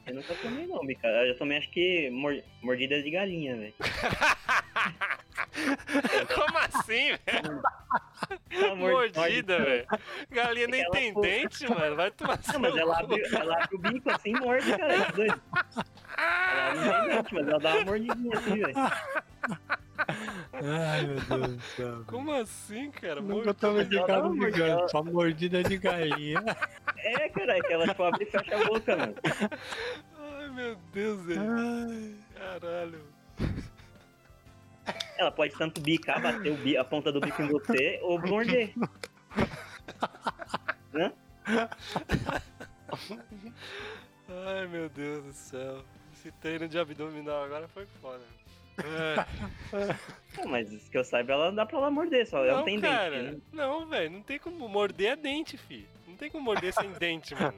[0.06, 1.06] Eu nunca tomei não, bica.
[1.08, 3.74] Eu já tomei acho que mor- mordida de galinha, velho.
[6.34, 8.76] Como assim, velho?
[8.76, 9.86] Mordida, velho.
[10.30, 11.96] Galinha nem Ela tem foi- dente, mano.
[11.96, 14.94] Vai tomar Não, mas seu ela abre, ela abre o bico assim e morde, cara.
[14.94, 15.42] É doido.
[16.16, 18.74] Ela não tem dente, mas ela dá uma mordidinha assim, velho.
[20.52, 22.04] Ai, meu Deus do céu.
[22.06, 23.20] Como assim, cara?
[23.20, 24.88] Nunca dá de ganso, mordida.
[24.88, 26.42] só mordida de galinha.
[26.98, 29.14] É, cara, é que ela tipo abre e fecha a boca, mano.
[30.18, 31.40] Ai, meu Deus, velho.
[31.42, 32.14] Ai.
[32.34, 33.00] Caralho.
[35.16, 38.72] Ela pode tanto bicar, bater o bi- a ponta do bico em você ou morder.
[40.92, 41.12] Né?
[44.28, 45.82] Ai, meu Deus do céu.
[46.12, 48.22] Esse treino de abdominal agora foi foda.
[48.78, 49.16] É.
[50.38, 52.80] Não, mas isso que eu saiba, ela dá pra ela morder, só ela Não, tem
[52.80, 53.10] cara.
[53.10, 53.34] dente.
[53.34, 53.40] Né?
[53.52, 54.10] Não, velho.
[54.10, 55.86] Não tem como morder a dente, fi.
[56.06, 57.54] Não tem como morder sem dente, mano.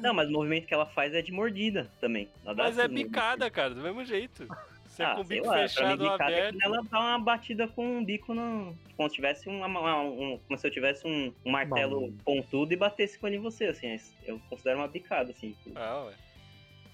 [0.00, 2.30] Não, mas o movimento que ela faz é de mordida também.
[2.44, 3.08] Ela dá Mas é esse movimento.
[3.12, 4.46] bicada, cara, do mesmo jeito.
[4.94, 6.58] Você é Ah, com o bico lá, pra mim, fechado ou é aberto.
[6.62, 8.76] ela dá uma batida com um bico no.
[8.96, 12.18] Como se tivesse uma, uma- um, como se eu tivesse um, um martelo Bom.
[12.24, 13.96] pontudo e batesse com ele em você, assim.
[14.22, 15.56] Eu considero uma bicada, assim.
[15.74, 16.14] Ah, ué.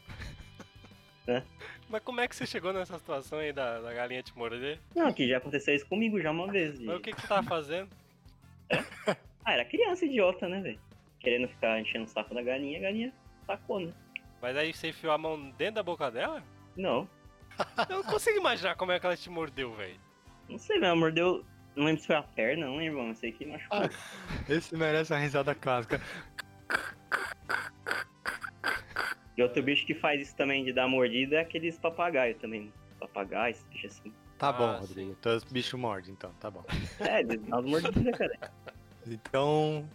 [1.28, 1.42] É.
[1.88, 4.80] Mas como é que você chegou nessa situação aí da, da galinha te morder?
[4.96, 6.80] Não, que já aconteceu isso comigo já uma vez.
[6.80, 7.88] Mas o que, que você tava fazendo?
[9.44, 10.78] Ah, era criança idiota, né, velho?
[11.20, 13.12] Querendo ficar enchendo o saco da galinha, a galinha
[13.46, 13.92] sacou, né?
[14.40, 16.42] Mas aí você enfiou a mão dentro da boca dela?
[16.76, 17.08] Não,
[17.88, 19.98] Eu não consigo imaginar como é que ela te mordeu, velho.
[20.48, 21.44] não sei, meu, mordeu.
[21.76, 23.78] Não lembro se foi a perna, não lembro, não sei que machucou.
[23.78, 23.88] Ah.
[24.48, 26.00] Esse merece a risada clássica.
[29.36, 32.72] E outro bicho que faz isso também de dar mordida é aqueles papagaios também.
[32.98, 34.12] Papagaios, bicho assim.
[34.36, 35.12] Tá bom, Ah, Rodrigo.
[35.18, 36.64] Então os bichos mordem, então, tá bom.
[36.98, 38.52] É, eles dão umas mordidas, cara.
[39.06, 39.88] Então,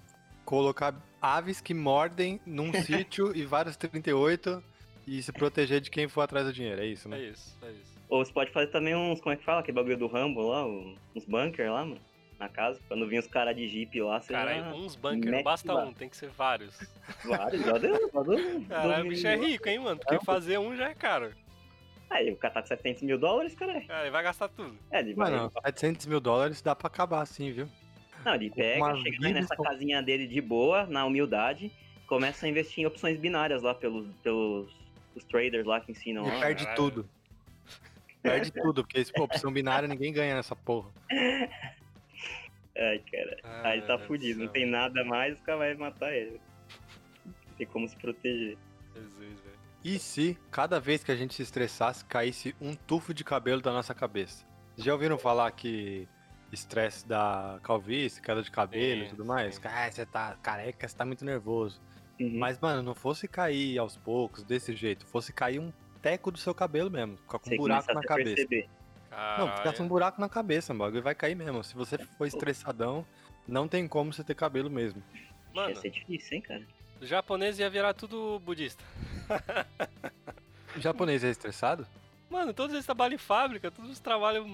[0.46, 4.64] colocar aves que mordem num sítio e vários 38
[5.08, 7.22] e se proteger de quem for atrás do dinheiro, é isso, É né?
[7.22, 7.96] isso, é isso.
[8.10, 9.62] Ou você pode fazer também uns, como é que fala?
[9.62, 12.02] Aquele bagulho do Rambo lá, uns bunker lá, mano.
[12.38, 12.82] Na casa.
[12.90, 14.74] Quando vinha os caras de jeep lá, você Cara, já...
[14.74, 15.86] uns bunkers, não basta lá.
[15.86, 16.78] um, tem que ser vários.
[17.24, 19.98] Vários, lá deu, lá deu- Caralho, o bicho é rico, hein, mano?
[20.00, 21.32] Porque fazer um já é caro.
[22.10, 23.80] Aí, o cara tá com 700 mil dólares, cara.
[23.82, 24.78] Cara, ele vai gastar tudo.
[24.92, 25.32] É, ele vai...
[25.32, 27.70] Mano, 700 mil dólares dá pra acabar assim, viu?
[28.26, 31.72] Não, ele pega, uma chega vida nessa com- casinha dele de boa, na humildade,
[32.06, 34.70] começa a investir em opções binárias lá pelos, pelos
[35.16, 36.40] os traders lá que ensinam E lá.
[36.40, 36.76] perde caralho.
[36.84, 37.10] tudo.
[38.22, 40.90] Perde tudo, porque essa opção binária ninguém ganha nessa porra.
[42.78, 43.38] Ai, cara.
[43.44, 46.42] Ah, Aí ele tá fudido, do não tem nada mais, o cara vai matar ele.
[47.26, 48.58] Não tem como se proteger.
[48.96, 49.56] Jesus, velho.
[49.84, 53.72] E se cada vez que a gente se estressasse caísse um tufo de cabelo da
[53.72, 54.46] nossa cabeça?
[54.78, 56.08] Já ouviram falar que
[56.52, 59.56] estresse dá calvície, queda de cabelo e tudo mais?
[59.56, 59.62] sim.
[59.64, 61.80] Ah, você tá careca, você tá muito nervoso.
[62.20, 62.38] Uhum.
[62.40, 66.54] Mas, mano, não fosse cair aos poucos, desse jeito, fosse cair um teco do seu
[66.54, 68.36] cabelo mesmo, ficar com Você um buraco na cabeça.
[68.36, 68.70] perceber.
[69.12, 69.90] Não, ficasse um Caralho.
[69.90, 71.64] buraco na cabeça, o bagulho vai cair mesmo.
[71.64, 73.06] Se você for estressadão,
[73.48, 75.02] não tem como você ter cabelo mesmo.
[75.54, 76.64] Mano, Ia ser difícil, hein, cara.
[77.02, 78.84] o japonês ia virar tudo budista.
[80.76, 81.88] O japonês é estressado?
[82.30, 84.46] Mano, todos eles trabalham em fábrica, todos eles trabalham,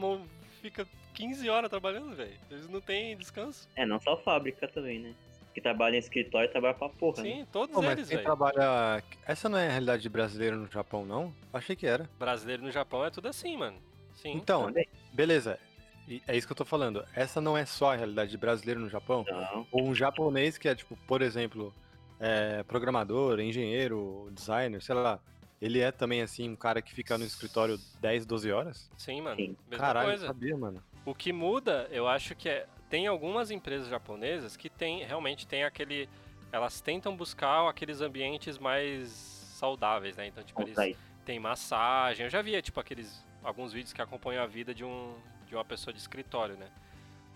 [0.62, 2.38] fica 15 horas trabalhando, velho.
[2.50, 3.68] Eles não têm descanso.
[3.76, 5.14] É, não só fábrica também, né?
[5.54, 7.30] Que trabalha em escritório trabalha pra porra, né?
[7.30, 8.26] Sim, todos Pô, mas eles, quem velho.
[8.26, 9.04] trabalha.
[9.26, 11.34] Essa não é a realidade de brasileiro no Japão, não?
[11.52, 12.10] Achei que era.
[12.18, 13.78] Brasileiro no Japão é tudo assim, mano.
[14.16, 14.32] Sim.
[14.34, 14.88] Então, Também.
[15.12, 15.60] beleza.
[16.08, 17.06] E É isso que eu tô falando.
[17.14, 19.26] Essa não é só a realidade de brasileiro no Japão.
[19.28, 19.68] Não.
[19.72, 21.74] Ou um japonês que é, tipo, por exemplo,
[22.20, 25.20] é, programador, engenheiro, designer, sei lá.
[25.62, 28.90] Ele é também, assim, um cara que fica no escritório 10, 12 horas?
[28.98, 29.36] Sim, mano.
[29.36, 29.56] Sim.
[29.70, 30.28] Mesma Caralho, eu coisa.
[30.28, 30.84] sabia, mano.
[31.06, 32.66] O que muda, eu acho que é.
[32.92, 36.10] Tem algumas empresas japonesas que tem, realmente tem aquele.
[36.52, 39.10] Elas tentam buscar aqueles ambientes mais
[39.58, 40.28] saudáveis, né?
[40.28, 40.76] Então, tipo, eles
[41.24, 42.26] tem massagem.
[42.26, 43.26] Eu já via, tipo, aqueles.
[43.42, 45.16] alguns vídeos que acompanham a vida de, um,
[45.48, 46.68] de uma pessoa de escritório, né?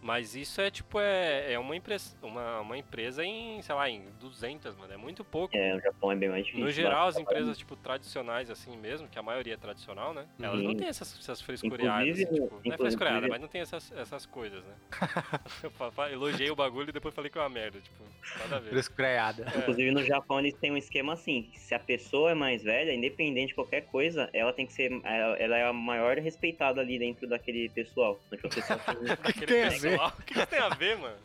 [0.05, 4.03] Mas isso é tipo, é, é uma, empresa, uma, uma empresa em, sei lá, em
[4.19, 4.93] 200, mano.
[4.93, 5.57] É muito pouco.
[5.57, 6.63] É, o Japão é bem mais difícil.
[6.63, 10.27] No geral, Lá as empresas, tipo, tradicionais, assim mesmo, que a maioria é tradicional, né?
[10.39, 10.77] Elas não Uhum.
[10.77, 14.27] têm essas, essas frescureadas, Inclusive, assim, tipo, não é frescureada, mas não tem essas, essas
[14.27, 14.75] coisas, né?
[15.63, 18.03] Eu Elogiei o bagulho e depois falei que é uma merda, tipo,
[18.41, 18.69] nada a ver.
[18.69, 19.51] Frescreada.
[19.55, 19.57] É.
[19.57, 23.47] Inclusive no Japão eles têm um esquema assim, se a pessoa é mais velha, independente
[23.47, 27.69] de qualquer coisa, ela tem que ser, ela é a maior respeitada ali dentro daquele
[27.69, 28.19] pessoal.
[28.31, 29.94] A pessoa tem- Daquele tem a ver?
[30.19, 31.15] O que isso tem a ver, mano?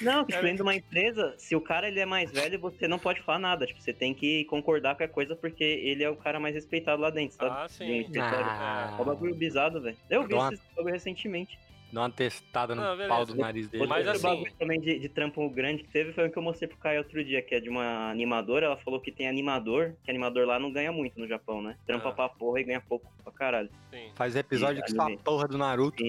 [0.00, 2.98] Não, tipo, dentro de uma empresa, se o cara ele é mais velho, você não
[2.98, 3.66] pode falar nada.
[3.66, 7.02] Tipo, você tem que concordar com a coisa porque ele é o cara mais respeitado
[7.02, 7.50] lá dentro, sabe?
[7.50, 8.06] Ah, sim.
[8.20, 8.94] Ah.
[8.96, 9.96] É um bagulho bizarro, velho.
[10.08, 11.58] Eu vi uma- esse bagulho recentemente.
[11.90, 13.08] Dá uma testada no Não, beleza.
[13.08, 13.86] pau do nariz dele.
[13.86, 16.68] Mas assim- bagulho também de, de trampo grande que teve foi o que eu mostrei
[16.68, 18.66] pro Caio outro dia, que é de uma animadora.
[18.66, 21.78] Ela falou que tem animador, que animador lá não ganha muito no Japão, né?
[21.86, 22.12] Trampa Ah.
[22.12, 23.70] pra porra e ganha pouco pra caralho.
[23.90, 24.12] Sim.
[24.14, 25.22] Faz episódio Sim, com essa anime.
[25.22, 26.02] porra do Naruto.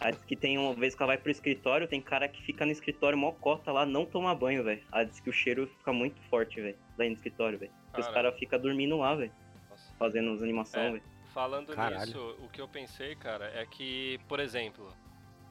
[0.00, 2.66] Aí diz que tem uma vez que ela vai pro escritório, tem cara que fica
[2.66, 4.82] no escritório mó cota lá, não toma banho, velho.
[4.92, 7.72] Ela diz que o cheiro fica muito forte, velho, lá no escritório, velho.
[7.86, 9.32] Porque Os caras ficam dormindo lá, velho,
[9.70, 9.94] Nossa.
[9.98, 10.90] fazendo as animações, É.
[10.90, 11.14] velho.
[11.32, 12.06] Falando Caralho.
[12.06, 14.88] nisso, o que eu pensei, cara, é que, por exemplo,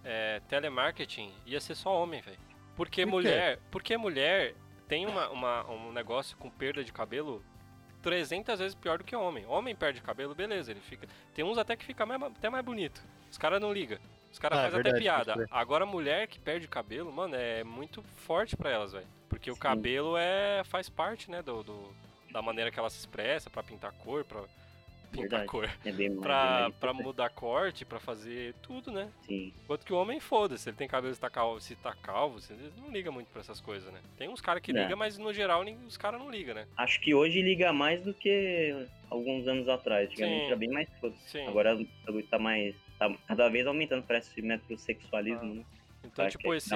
[0.03, 2.37] é, telemarketing ia ser só homem, velho.
[2.75, 4.55] Porque Por mulher, porque mulher
[4.87, 7.43] tem uma, uma- um negócio com perda de cabelo
[8.01, 9.45] 300 vezes pior do que homem.
[9.45, 11.07] Homem perde cabelo, beleza, ele fica.
[11.33, 13.01] Tem uns até que fica mais- até mais bonito.
[13.31, 13.97] Os caras não ligam.
[14.31, 15.47] Os caras Ah, é fazem até verdade, piada.
[15.51, 19.07] Agora, mulher que perde cabelo, mano, é muito forte pra elas, velho.
[19.29, 19.59] Porque o Sim.
[19.59, 21.95] cabelo é faz parte, né, do, do-
[22.31, 24.41] da maneira que ela se expressa, pra pintar cor, pra
[25.13, 25.47] pintar Verdade.
[25.47, 25.69] cor.
[25.85, 26.21] É bem mais.
[26.21, 29.09] Pra, mais pra mudar corte, pra fazer tudo, né?
[29.25, 29.53] Sim.
[29.63, 32.71] Enquanto que o homem, foda-se, ele tem cabelo, se tá calvo, se tá calvo, ele
[32.77, 33.99] não liga muito pra essas coisas, né?
[34.17, 34.81] Tem uns caras que É.
[34.81, 36.67] ligam, mas no geral os caras não ligam, né?
[36.75, 40.09] Acho que hoje liga mais do que alguns anos atrás.
[40.09, 40.47] Antigamente Sim.
[40.47, 41.15] era bem mais foda.
[41.27, 41.47] Sim.
[41.47, 42.75] Agora o tá mais.
[42.99, 45.55] tá cada vez aumentando, parece esse metrosexualismo, Ah.
[45.55, 45.65] né?
[46.05, 46.71] Então, Acho tipo, esses,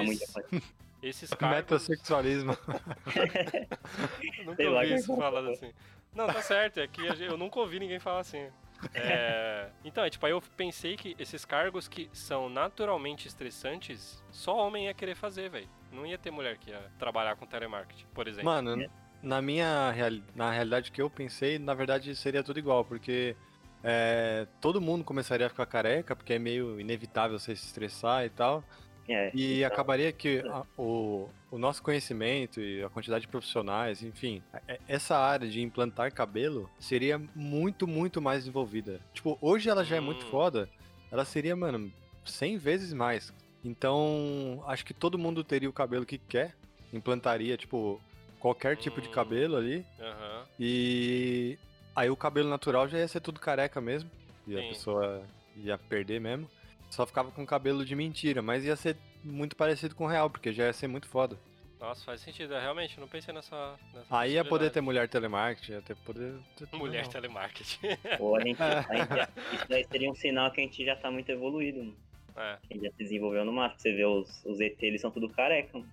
[1.02, 1.56] esses cargos...
[1.58, 2.56] Metrosexualismo.
[4.44, 5.70] Nunca Sei ouvi isso falado assim.
[6.14, 8.48] Não, tá certo, é que eu nunca ouvi ninguém falar assim.
[8.94, 14.56] É, Então, é tipo, aí eu pensei que esses cargos que são naturalmente estressantes, só
[14.56, 15.68] homem ia querer fazer, velho.
[15.92, 18.44] Não ia ter mulher que ia trabalhar com telemarketing, por exemplo.
[18.50, 18.88] Mano,
[19.22, 23.34] na minha reali- na realidade que eu pensei, na verdade seria tudo igual, porque
[23.82, 28.30] é, todo mundo começaria a ficar careca, porque é meio inevitável você se estressar e
[28.30, 28.62] tal.
[29.08, 34.02] É, E então, acabaria que a- o, o nosso conhecimento e a quantidade de profissionais,
[34.02, 39.00] enfim, é- essa área de implantar cabelo seria muito, muito mais desenvolvida.
[39.14, 40.30] Tipo, hoje ela já é muito Hum.
[40.30, 40.68] foda,
[41.10, 41.90] ela seria, mano,
[42.24, 43.32] 100 vezes mais.
[43.64, 46.54] Então, acho que todo mundo teria o cabelo que quer,
[46.92, 48.00] implantaria, tipo,
[48.38, 49.12] qualquer tipo de Hum.
[49.12, 50.44] cabelo ali, Aham.
[50.60, 51.58] e
[51.96, 54.10] aí o cabelo natural já ia ser tudo careca mesmo,
[54.46, 54.68] e a Sim.
[54.68, 55.24] pessoa
[55.56, 56.48] ia perder mesmo.
[56.90, 60.52] Só ficava com cabelo de mentira, mas ia ser muito parecido com o real, porque
[60.52, 61.38] já ia ser muito foda.
[61.80, 62.54] Nossa, faz sentido.
[62.54, 63.78] É, realmente, eu não pensei nessa.
[63.94, 67.10] nessa Aí ia poder ter mulher telemarketing, ia ter poder ter Mulher não.
[67.10, 67.78] telemarketing.
[68.18, 71.10] Ou a gente, a gente isso daí seria um sinal que a gente já tá
[71.10, 71.96] muito evoluído, mano.
[72.36, 72.40] É.
[72.40, 73.80] A gente já se desenvolveu no máximo.
[73.80, 75.90] Você vê os, os ET, eles são tudo careca, mano.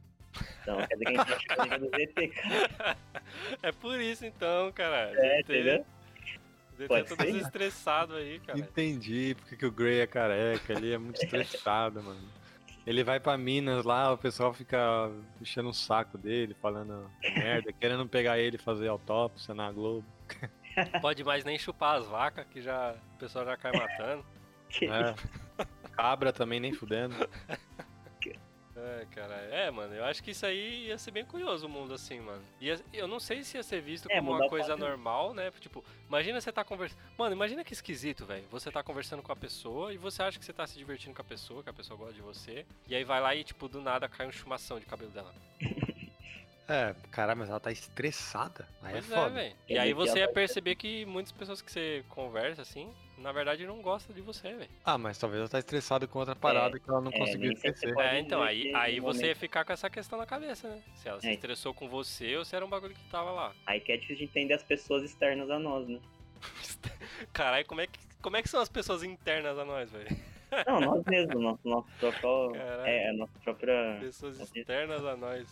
[0.61, 2.97] Então quer dizer que a gente já chegou no ET, cara.
[3.61, 5.11] É por isso então, cara.
[5.15, 5.85] É, entendeu?
[6.77, 7.37] Ele Pode tá todo ser.
[7.37, 8.59] estressado aí, cara.
[8.59, 12.27] Entendi porque que o Grey é careca, ele é muito estressado, mano.
[12.85, 15.09] Ele vai pra Minas lá, o pessoal fica
[15.41, 20.05] enchendo o saco dele, falando merda, querendo pegar ele e fazer autópsia na Globo.
[21.01, 24.25] Pode mais nem chupar as vacas, que já o pessoal já cai matando.
[24.67, 25.15] Que É.
[25.95, 27.15] Cabra também nem fudendo.
[28.75, 29.35] É, cara.
[29.51, 32.41] É, mano, eu acho que isso aí ia ser bem curioso o mundo assim, mano.
[32.59, 35.49] Ia, eu não sei se ia ser visto É, como uma coisa normal, né?
[35.59, 36.99] Tipo, imagina você tá conversando.
[37.17, 38.43] Mano, imagina que esquisito, velho.
[38.51, 41.21] Você tá conversando com a pessoa e você acha que você tá se divertindo com
[41.21, 42.65] a pessoa, que a pessoa gosta de você.
[42.87, 45.33] E aí vai lá e, tipo, do nada cai um chumação de cabelo dela.
[46.67, 48.67] É, caralho, mas ela tá estressada.
[48.81, 49.29] Aí pois é é, foda.
[49.29, 49.55] velho.
[49.69, 53.81] E aí você ia perceber que muitas pessoas que você conversa, assim, na verdade não
[53.81, 54.69] gostam de você, velho.
[54.83, 57.69] ah, mas talvez ela tá estressada com outra parada que ela não é, conseguiu sempre
[57.71, 57.97] esquecer.
[57.99, 60.81] É, então, aí, aí você ia ficar com essa questão na cabeça, né?
[60.95, 61.33] Se ela se É.
[61.33, 63.53] estressou com você ou se era um bagulho que tava lá.
[63.65, 65.99] Aí que é difícil de entender as pessoas externas a nós, né?
[67.33, 70.15] Caralho, como é que, como é que são as pessoas internas a nós, velho?
[70.67, 72.51] Não, nós mesmos, nosso, nosso próprio.
[72.61, 72.87] Caralho.
[72.87, 73.97] É, a nossa própria.
[73.99, 75.47] Pessoas externas a nós.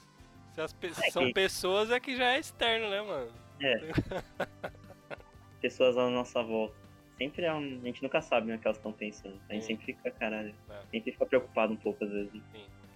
[0.53, 3.31] Se as pe- É são que- pessoas é que já é externo, né, mano?
[5.61, 6.75] Pessoas à nossa volta.
[7.23, 7.79] Sempre é um.
[7.81, 9.39] A gente nunca sabe né, o que elas estão pensando.
[9.49, 9.67] A gente Sim.
[9.77, 10.53] sempre fica, caralho.
[10.69, 10.81] É.
[10.91, 12.33] Sempre fica preocupado um pouco às vezes.
[12.33, 12.41] né?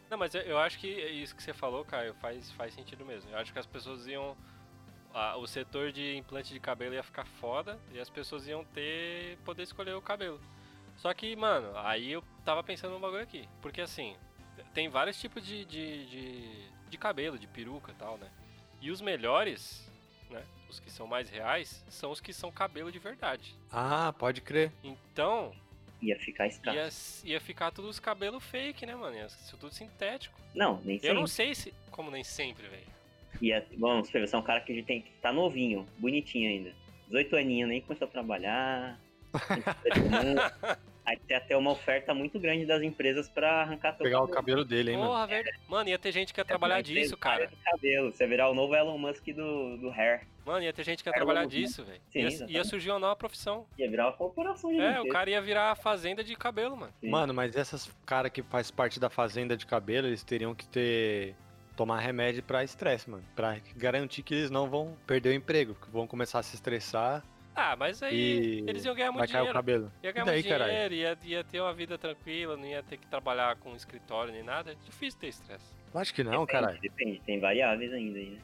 [0.10, 3.30] Não, mas eu, eu acho que isso que você falou, Caio, faz, faz sentido mesmo.
[3.32, 4.36] Eu acho que as pessoas iam.
[5.14, 9.38] a- o setor de implante de cabelo ia ficar foda e as pessoas iam ter.
[9.46, 10.40] poder escolher o cabelo.
[10.98, 13.48] Só que, mano, aí eu tava pensando num bagulho aqui.
[13.62, 14.16] Porque assim,
[14.74, 18.30] tem vários tipos de, de, de, de cabelo, de peruca e tal, né?
[18.82, 19.87] E os melhores?
[20.70, 23.56] Os que são mais reais, são os que são cabelo de verdade.
[23.72, 24.72] Ah, pode crer.
[24.84, 25.54] Então,
[26.02, 27.26] Ia ficar escasso.
[27.26, 29.16] ia, ia ficar todos os cabelos fake, né, mano?
[29.16, 30.40] Ia ser tudo sintético.
[30.54, 31.20] Não, nem Eu sempre.
[31.20, 31.74] não sei se.
[31.90, 32.88] Como nem sempre, velho.
[33.42, 36.74] Ia, vamos, você é um cara que tem, tá novinho, bonitinho ainda.
[37.08, 39.00] 18 aninhos, nem começou a trabalhar.
[41.06, 44.66] Aí tem até uma oferta muito grande das empresas pra arrancar teu Pegar o cabelo
[44.66, 45.10] dele, hein, mano.
[45.12, 45.50] Porra, velho.
[45.68, 47.48] Mano, ia ter gente que ia trabalhar disso, cara.
[47.48, 48.12] De cabelo.
[48.12, 50.28] Você virar o novo Elon Musk do, do hair.
[50.48, 52.00] Mano, ia ter gente que ia trabalhar disso, velho.
[52.10, 53.66] Sim, Ia, ia surgir uma nova profissão.
[53.78, 56.94] Ia virar uma corporação de É, o cara ia virar fazenda de cabelo, mano.
[57.02, 57.10] Sim.
[57.10, 61.36] Mano, mas essas cara que faz parte da fazenda de cabelo, eles teriam que ter
[61.76, 65.90] tomar remédio pra estresse, mano, Pra garantir que eles não vão perder o emprego, que
[65.92, 67.22] vão começar a se estressar
[67.54, 68.16] Ah, mas aí
[68.64, 69.54] e eles iam ganhar vai muito cair o dinheiro.
[69.54, 69.92] cabelo.
[70.02, 72.96] Ia ganhar E daí, muito dinheiro, ia, ia ter uma vida tranquila, não ia ter
[72.98, 74.72] que trabalhar com escritório nem nada.
[74.72, 75.76] É difícil ter estresse.
[75.94, 76.80] Acho que não, depende, caralho.
[76.80, 78.40] Depende, tem variáveis ainda aí, né?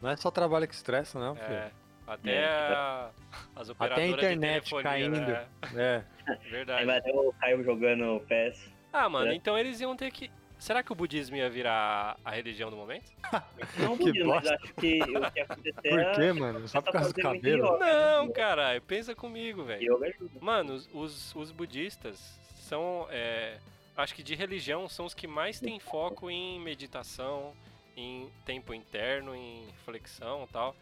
[0.00, 1.52] Não é só trabalho que estressa, não, filho.
[1.52, 1.70] É.
[2.06, 3.10] Até É, a-
[3.56, 5.20] as operadoras internet de telefonia, caindo.
[5.20, 5.46] né?
[5.74, 6.04] É.
[6.50, 7.02] Verdade.
[7.02, 8.70] ter o Caio jogando PES.
[8.92, 9.34] Ah, mano, É.
[9.34, 10.30] então eles iam ter que.
[10.58, 13.10] Será que o budismo ia virar a religião do momento?
[13.78, 14.54] Não Que budismo, mas bosta.
[14.54, 16.12] acho que o que ia acontecer Por era...
[16.14, 16.68] quê, mano?
[16.68, 17.74] Só por causa do cabelo?
[17.74, 17.78] yoga.
[18.18, 19.98] Não, caralho, pensa comigo, velho.
[20.40, 23.06] Mano, os, os, os budistas são.
[23.10, 23.58] é,
[23.96, 27.52] acho que de religião são os que mais têm foco em meditação,
[27.96, 30.76] em tempo interno, em reflexão e tal.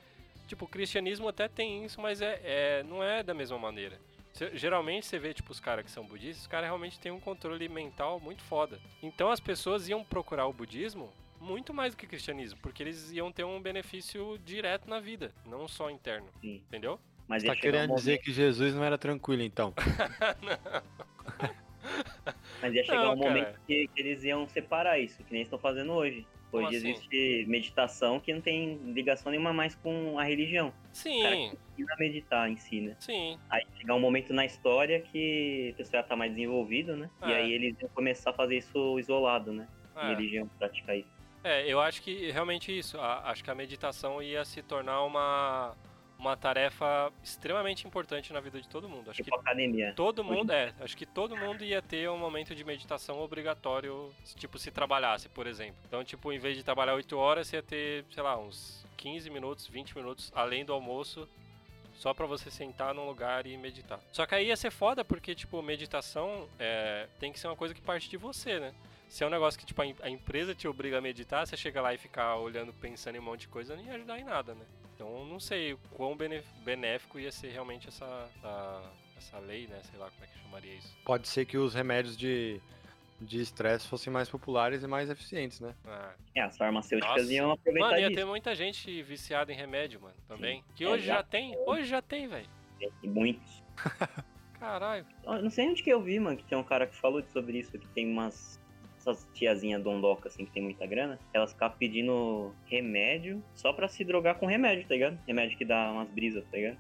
[0.47, 3.99] Tipo, o cristianismo até tem isso, mas é, é- não é da mesma maneira.
[4.33, 7.21] Cê- geralmente você vê, tipo, os caras que são budistas, os caras realmente têm um
[7.21, 8.79] controle mental muito foda.
[9.03, 11.11] Então as pessoas iam procurar o budismo
[11.41, 15.33] muito mais do que o cristianismo, porque eles iam ter um benefício direto na vida,
[15.47, 16.57] não só interno, Sim.
[16.67, 16.99] entendeu?
[17.29, 19.73] Mas tá chegar um querendo dizer que Jesus não era tranquilo, então?
[22.61, 25.59] mas ia chegar Não, um momento que, que eles iam separar isso, que nem estão
[25.59, 26.27] fazendo hoje.
[26.55, 26.91] Como Hoje assim?
[26.91, 30.69] existe meditação que não tem ligação nenhuma mais com a religião.
[30.69, 32.97] O cara Sim, que ensina a meditar em si, né?
[33.01, 33.37] sim.
[33.51, 37.11] Aí chegar um momento na história que o pessoal já tá mais desenvolvido, né?
[37.27, 37.37] E É.
[37.37, 39.67] aí eles iam começar a fazer isso isolado, né?
[39.97, 40.07] É.
[40.07, 41.09] Em religião, praticar isso.
[41.43, 42.99] É, eu acho que realmente isso.
[43.01, 45.75] a- acho que a meditação ia se tornar uma,
[46.19, 49.11] uma tarefa extremamente importante na vida de todo mundo.
[49.11, 49.93] Acho que Tipo academia.
[49.95, 54.35] todo mundo, é, acho que todo mundo ia ter um momento de meditação obrigatório, se,
[54.37, 55.77] tipo, se trabalhasse, por exemplo.
[55.87, 59.29] Então, tipo, em vez de trabalhar 8 horas, você ia ter, sei lá, uns 15
[59.31, 61.29] minutos, 20 minutos, além do almoço,
[61.93, 64.01] só pra você sentar num lugar e meditar.
[64.13, 67.75] Só que aí ia ser foda, porque, tipo, meditação é, tem que ser uma coisa
[67.75, 68.75] que parte de você, né?
[69.09, 71.93] Se é um negócio que, tipo, a empresa te obriga a meditar, você chega lá
[71.95, 74.65] e ficar olhando, pensando em um monte de coisa, não ia ajudar em nada, né?
[74.95, 76.17] Então, eu não sei o quão
[76.65, 79.81] benéfico ia ser realmente essa, a- essa lei, né?
[79.91, 80.97] Sei lá como é que chamaria isso.
[81.05, 82.61] Pode ser que os remédios de
[83.21, 85.73] de estresse fossem mais populares e mais eficientes, né?
[85.87, 86.13] Ah.
[86.35, 87.33] É, as farmacêuticas Nossa.
[87.33, 88.21] iam aproveitar Mano, ia disso.
[88.21, 90.63] ter muita gente viciada em remédio, mano, também.
[90.75, 92.49] Que É, hoje já já tem, hoje já tem, velho.
[93.03, 93.63] E muitos.
[94.59, 95.07] Caralho.
[95.25, 97.59] Eu não sei onde que eu vi, mano, que tem um cara que falou sobre
[97.59, 98.61] isso, que tem umas.
[99.07, 104.03] Essas tiazinhas dondoca, assim, que tem muita grana, elas ficam pedindo remédio só pra se
[104.03, 105.19] drogar com remédio, tá ligado?
[105.27, 106.79] Remédio que dá umas brisas, tá ligado?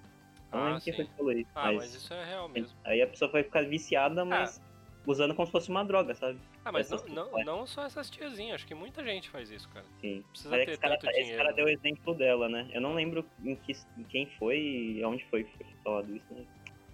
[0.51, 1.51] Não Ah, lembro quem foi que falou isso.
[1.55, 2.75] Ah, mas mas isso é real mesmo.
[2.85, 4.59] Aí a pessoa vai ficar viciada, mas
[5.07, 6.39] usando como se fosse uma droga, sabe?
[6.65, 9.69] Ah, mas não, essas não, não só essas tiazinhas, acho que muita gente faz isso,
[9.69, 9.85] cara.
[10.01, 10.25] Sim.
[10.31, 11.43] Precisa Mas é ter esse cara, tanto esse dinheiro.
[11.43, 12.71] cara deu o exemplo dela, né?
[12.73, 16.33] Eu não lembro em, que, em quem foi e onde foi que foi falado isso,
[16.33, 16.43] né?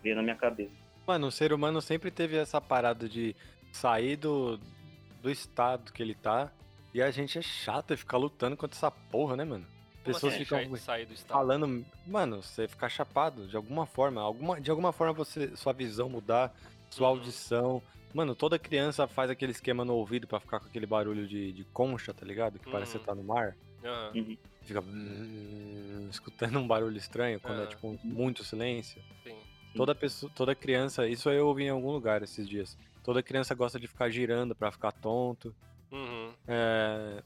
[0.03, 0.75] Veio na minha cabeça.
[1.07, 3.37] Mano, o ser humano sempre teve essa parada de
[3.71, 4.59] sair do,
[5.23, 6.51] do estado que ele tá.
[6.93, 9.65] E a gente é chato ficar lutando contra essa porra, né, mano?
[9.65, 11.39] Como Pessoas assim, ficam sair- sair do estado?
[11.39, 11.85] falando.
[12.07, 14.21] Mano, você ficar chapado de alguma forma.
[14.21, 16.53] Alguma, de alguma forma você, sua visão mudar,
[16.91, 17.15] sua Uhum.
[17.17, 17.83] audição.
[18.13, 21.65] Mano, toda criança faz aquele esquema no ouvido pra ficar com aquele barulho de, de
[21.65, 22.59] concha, tá ligado?
[22.59, 23.05] Que parece que Uhum.
[23.05, 23.57] você tá no mar.
[23.85, 29.01] Aham, Fica "Hum", escutando um barulho estranho quando é tipo muito silêncio.
[29.23, 29.37] sim.
[29.77, 32.77] Toda pessoa, toda criança, isso eu ouvi em algum lugar esses dias.
[33.03, 35.55] Toda criança gosta de ficar girando pra ficar tonto.
[35.91, 36.33] Uhum.
[36.47, 37.23] É,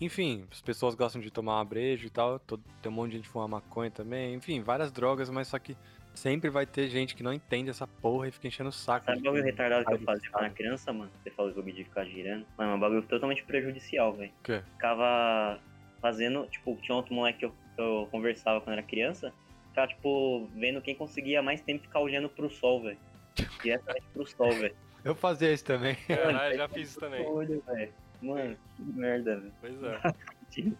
[0.00, 2.38] Enfim, as pessoas gostam de tomar uma breja e tal.
[2.40, 4.34] todo- Tem um monte de gente que fuma maconha também.
[4.34, 5.76] Enfim, várias drogas, mas só que
[6.12, 9.06] sempre vai ter gente que não entende essa porra e fica enchendo o saco.
[9.06, 11.10] Sabe o bagulho retardado que eu fazia quando era criança, mano?
[11.22, 12.44] Você falou esse bagulho de ficar girando.
[12.58, 14.32] Mano, é um bagulho totalmente prejudicial, velho.
[14.40, 14.62] O quê?
[14.72, 15.60] Ficava
[16.00, 19.32] fazendo, tipo, tinha outro moleque que eu, que eu conversava quando era criança.
[19.68, 22.98] Ficava, tipo, vendo quem conseguia mais tempo ficar olhando pro sol, velho.
[23.62, 24.74] Diretamente pro sol, velho.
[25.04, 25.94] Eu fazia isso também.
[26.08, 27.26] Caralho, já fiz isso também.
[27.26, 27.92] Olho, velho.
[28.22, 29.52] Mano, que merda, velho.
[29.60, 30.00] Pois é.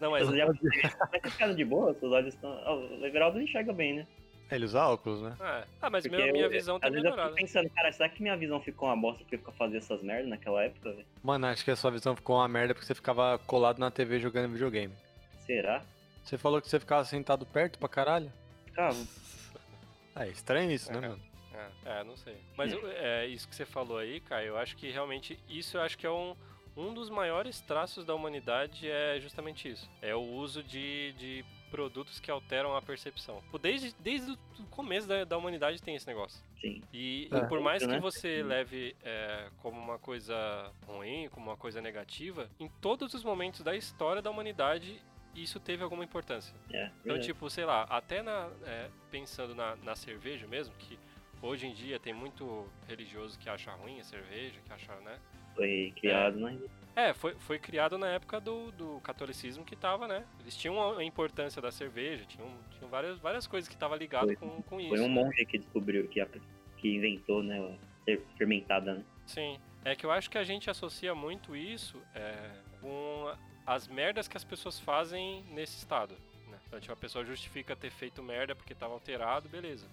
[0.00, 0.46] Não, mas Você já...
[1.22, 1.94] Mas tá de boa?
[1.94, 2.50] Seus olhos estão.
[2.64, 4.06] Ah, o Everaldo enxerga bem, né?
[4.50, 5.34] Ele usa óculos, né?
[5.40, 5.64] É.
[5.80, 7.30] Ah, mas Porque minha, minha eu- visão tá vezes eu melhorada.
[7.34, 10.28] fico pensando, cara, será que minha visão ficou uma bosta porque eu fazia essas merdas
[10.28, 11.06] naquela época, velho?
[11.22, 14.18] Mano, acho que a sua visão ficou uma merda porque você ficava colado na TV
[14.20, 14.92] jogando videogame.
[15.46, 15.82] Será?
[16.22, 18.30] Você falou que você ficava sentado perto pra caralho?
[18.66, 18.96] Ficava.
[20.16, 21.08] É estranho isso, né, É.
[21.08, 21.20] mano?
[21.54, 22.36] É, é, não sei.
[22.56, 25.82] Mas eu- é, isso que você falou aí, Caio, eu acho que realmente isso eu
[25.82, 26.34] acho que é um,
[26.76, 29.88] um dos maiores traços da humanidade é justamente isso.
[30.00, 33.42] É o uso de, de produtos que alteram a percepção.
[33.60, 36.42] Desde, desde o começo da, da humanidade tem esse negócio.
[36.60, 36.82] Sim.
[36.92, 37.38] E, É.
[37.38, 37.98] e por mais que Né?
[38.00, 43.60] você leve é, como uma coisa ruim, como uma coisa negativa, em todos os momentos
[43.62, 45.00] da história da humanidade
[45.34, 46.54] isso teve alguma importância.
[46.70, 50.98] É, Então, tipo, sei lá, até na, é, pensando na, na cerveja mesmo, que
[51.42, 55.18] hoje em dia tem muito religioso que acha ruim a cerveja, que acha, né?
[55.54, 56.58] Foi criado, né?
[56.94, 60.24] É, foi, foi criado na época do, do catolicismo que tava, né?
[60.40, 64.48] Eles tinham a importância da cerveja, tinham, tinham várias, várias coisas que estavam ligadas Foi-
[64.48, 64.90] com, com isso.
[64.90, 66.24] Foi um monge que descobriu, que,
[66.78, 67.76] que inventou, né?
[68.36, 69.04] Fermentada, né?
[69.26, 69.58] Sim.
[69.84, 73.32] É que eu acho que a gente associa muito isso é, com
[73.66, 76.14] as merdas que as pessoas fazem nesse estado.
[76.48, 76.58] Né?
[76.66, 79.86] Então, tipo, a pessoa justifica ter feito merda porque estava alterado, beleza.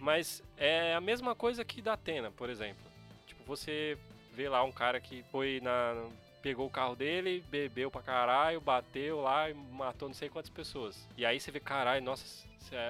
[0.00, 2.82] Mas é a mesma coisa que da Atena, por exemplo.
[3.26, 3.96] Tipo, você
[4.32, 5.94] vê lá um cara que foi na.
[6.42, 11.06] Pegou o carro dele, bebeu pra caralho, bateu lá e matou não sei quantas pessoas.
[11.14, 12.24] E aí você vê, caralho, nossa,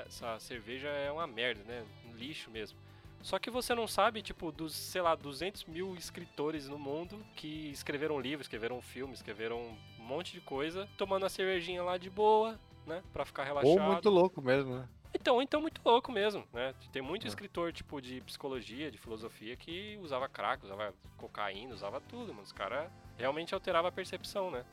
[0.06, 1.84] essa- cerveja é uma merda, né?
[2.08, 2.78] Um lixo mesmo.
[3.20, 7.70] Só que você não sabe, tipo, dos, sei lá, 200 mil escritores no mundo que
[7.72, 9.60] escreveram livros, escreveram filmes, escreveram
[9.98, 12.56] um monte de coisa, tomando a cervejinha lá de boa,
[12.86, 13.02] né?
[13.12, 13.68] Pra ficar relaxado.
[13.80, 14.88] Ou muito louco mesmo, né?
[15.14, 16.74] Então, então muito louco mesmo, né?
[16.92, 17.28] Tem muito É.
[17.28, 22.42] escritor, tipo, de psicologia, de filosofia, que usava crack, usava cocaína, usava tudo, mano.
[22.42, 24.64] Os caras realmente alteravam a percepção, né?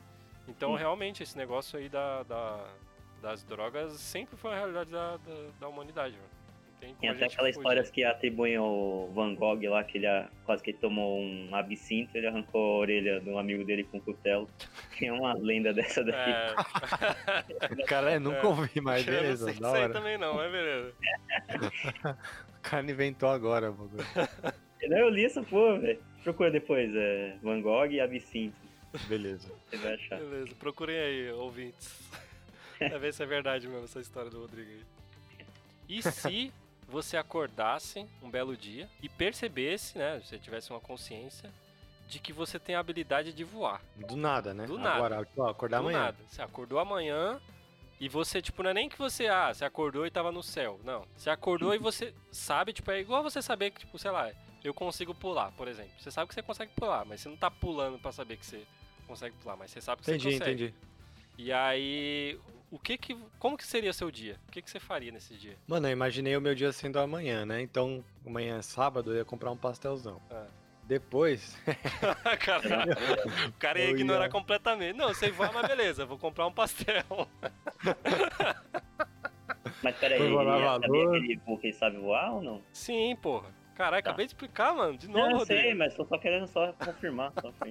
[0.46, 0.78] Então, Sim.
[0.78, 2.74] realmente, esse negócio aí da, da-
[3.20, 6.30] das drogas sempre foi a realidade da, da, da humanidade, mano.
[6.80, 7.58] Tem Tem até aquelas fugir.
[7.58, 10.06] histórias que atribuem ao Van Gogh lá, que ele
[10.44, 13.98] quase que ele tomou um absinto, ele arrancou a orelha de um amigo dele com
[13.98, 14.48] um cutelo.
[14.98, 16.14] Tem uma lenda dessa daí.
[16.14, 18.46] É, Cara, eu nunca É.
[18.46, 20.92] ouvi, mas eu não beleza, sei também não, mas beleza.
[22.58, 24.04] O cara inventou agora, bagulho.
[24.88, 25.98] Não, eu li essa porra, velho.
[26.24, 28.56] Procura depois, é Van Gogh e absinto.
[29.08, 29.50] Beleza.
[29.70, 30.18] Você vai achar.
[30.18, 32.02] Beleza, procurem aí, ouvintes.
[32.78, 34.82] Pra ver se é verdade mesmo essa história do Rodrigo aí.
[35.88, 36.52] E se
[36.88, 41.52] você acordasse um belo dia e percebesse, né, se você tivesse uma consciência,
[42.08, 43.82] de que você tem a habilidade de voar.
[43.94, 44.64] Do nada, né?
[44.66, 44.96] Do nada.
[44.96, 45.98] Agora, tipo, ó, acordar Do amanhã.
[46.04, 46.16] nada.
[46.26, 47.38] Você acordou amanhã
[48.00, 50.80] e você, tipo, não é nem que você, ah, você acordou e tava no céu.
[50.82, 51.04] Não.
[51.14, 54.30] Você acordou e você sabe, tipo, é igual você saber que, tipo, sei lá,
[54.64, 55.92] eu consigo pular, por exemplo.
[55.98, 58.66] Você sabe que você consegue pular, mas você não tá pulando pra saber que você
[59.06, 60.64] consegue pular, mas você sabe que Entendi, você consegue.
[60.64, 60.74] entendi.
[61.36, 64.36] E aí, o que que, como que seria seu dia?
[64.48, 65.56] O que que você faria nesse dia?
[65.66, 67.60] Mano, eu imaginei o meu dia sendo amanhã, né?
[67.62, 70.20] Então, amanhã é sábado, eu ia comprar um pastelzão.
[70.30, 70.46] Ah.
[70.84, 71.54] Depois,
[72.40, 72.84] cara,
[73.48, 74.96] o cara ia ignorar ia- completamente.
[74.96, 77.04] Não, você vai, mas beleza, vou comprar um pastel.
[79.82, 82.62] Mas peraí, ele ia saber que ele, que ele sabe voar ou não?
[82.72, 83.54] Sim, porra.
[83.76, 84.10] Caralho, Tá.
[84.10, 84.98] acabei de explicar, mano.
[84.98, 85.62] De novo, Não, eu Rodrigo.
[85.62, 87.32] sei, mas tô só querendo só confirmar.
[87.40, 87.68] Só pra-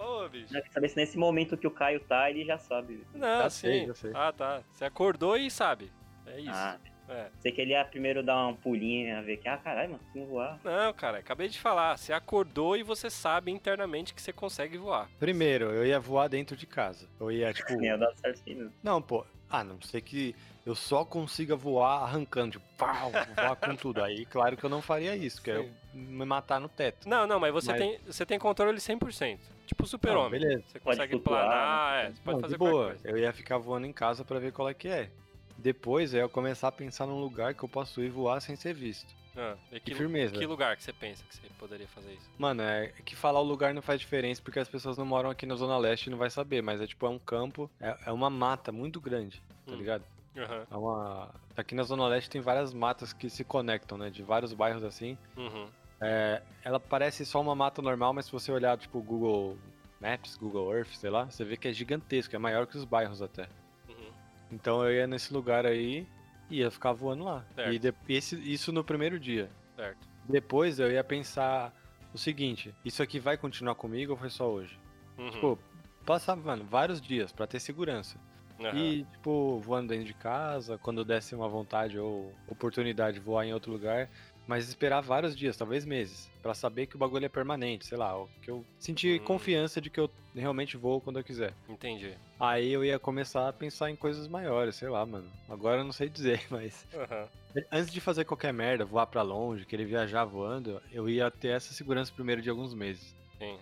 [0.00, 0.52] Ô, bicho.
[0.52, 3.04] Não, quer saber se nesse momento que o Caio tá, ele já sabe.
[3.14, 3.66] Não, Já sim.
[3.68, 4.10] sei, já sei.
[4.14, 4.62] Ah, tá.
[4.72, 5.92] Você acordou e sabe.
[6.26, 6.50] É isso.
[6.52, 6.78] Ah,
[7.08, 7.28] É.
[7.40, 10.58] sei que ele ia primeiro dar um pulinho, ver que, ah, caralho, mano, consigo voar.
[10.64, 11.96] Não, cara, acabei de falar.
[11.98, 15.08] Você acordou e você sabe internamente que você consegue voar.
[15.18, 17.06] primeiro, eu ia voar dentro de casa.
[17.20, 17.82] Eu ia, tipo.
[17.82, 19.02] Ia dar certo assim, não.
[19.02, 19.26] Pô.
[19.52, 20.34] Ah, não sei que
[20.64, 24.00] eu só consiga voar arrancando, tipo, pau, voar com tudo.
[24.04, 25.68] Aí, claro que eu não faria isso, que é eu.
[25.92, 27.08] Me matar no teto.
[27.08, 29.38] Não, não, mas você, Mas- Tem, você tem controle 100%.
[29.66, 30.40] Tipo o super-homem.
[30.40, 30.64] Beleza.
[30.66, 32.02] Você consegue flutuar, planar, né?
[32.06, 32.70] é, você pode Não, fazer de boa.
[32.70, 33.08] qualquer coisa.
[33.08, 35.10] Eu ia ficar voando em casa pra ver qual é que é.
[35.56, 38.72] Depois eu ia começar a pensar num lugar que eu posso ir voar sem ser
[38.74, 39.14] visto.
[39.36, 40.32] Ah, e que, Que firmeza.
[40.34, 42.28] que lugar que você pensa que você poderia fazer isso?
[42.36, 45.46] Mano, é que falar o lugar não faz diferença porque as pessoas não moram aqui
[45.46, 48.12] na Zona Leste e não vai saber, mas é tipo, é um campo, é, é
[48.12, 49.76] uma mata muito grande, tá Hum.
[49.76, 50.02] ligado?
[50.36, 50.66] Aham.
[50.70, 51.30] É uma.
[51.56, 54.10] Aqui na Zona Leste tem várias matas que se conectam, né?
[54.10, 55.16] De vários bairros assim.
[55.36, 55.68] Uhum.
[56.00, 59.58] É, ela parece só uma mata normal, mas se você olhar, tipo, Google
[60.00, 63.20] Maps, Google Earth, sei lá, você vê que é gigantesco, é maior que os bairros
[63.20, 63.48] até.
[63.88, 64.10] Uhum.
[64.50, 66.06] Então eu ia nesse lugar aí
[66.48, 67.44] e ia ficar voando lá.
[67.54, 67.72] Certo.
[67.72, 69.50] E de- esse- isso no primeiro dia.
[69.76, 70.08] Certo.
[70.28, 71.72] Depois eu ia pensar
[72.14, 74.78] o seguinte: isso aqui vai continuar comigo ou foi só hoje?
[75.18, 75.30] Uhum.
[75.30, 75.58] Tipo,
[76.06, 78.16] passar, mano, vários dias pra ter segurança.
[78.58, 78.74] Aham.
[78.76, 83.54] E, tipo, voando dentro de casa, quando desse uma vontade ou oportunidade de voar em
[83.54, 84.08] outro lugar,
[84.50, 88.12] mas esperar vários dias, talvez meses, pra saber que o bagulho é permanente, sei lá,
[88.42, 89.24] que eu sentir Hum.
[89.24, 91.54] confiança de que eu realmente vou quando eu quiser.
[91.68, 92.16] Entendi.
[92.36, 95.30] Aí eu ia começar a pensar em coisas maiores, sei lá, mano.
[95.48, 97.28] Agora eu não sei dizer, mas Aham.
[97.70, 101.72] antes de fazer qualquer merda, voar pra longe, querer viajar voando, eu ia ter essa
[101.72, 103.14] segurança primeiro de alguns meses.
[103.38, 103.56] Sim.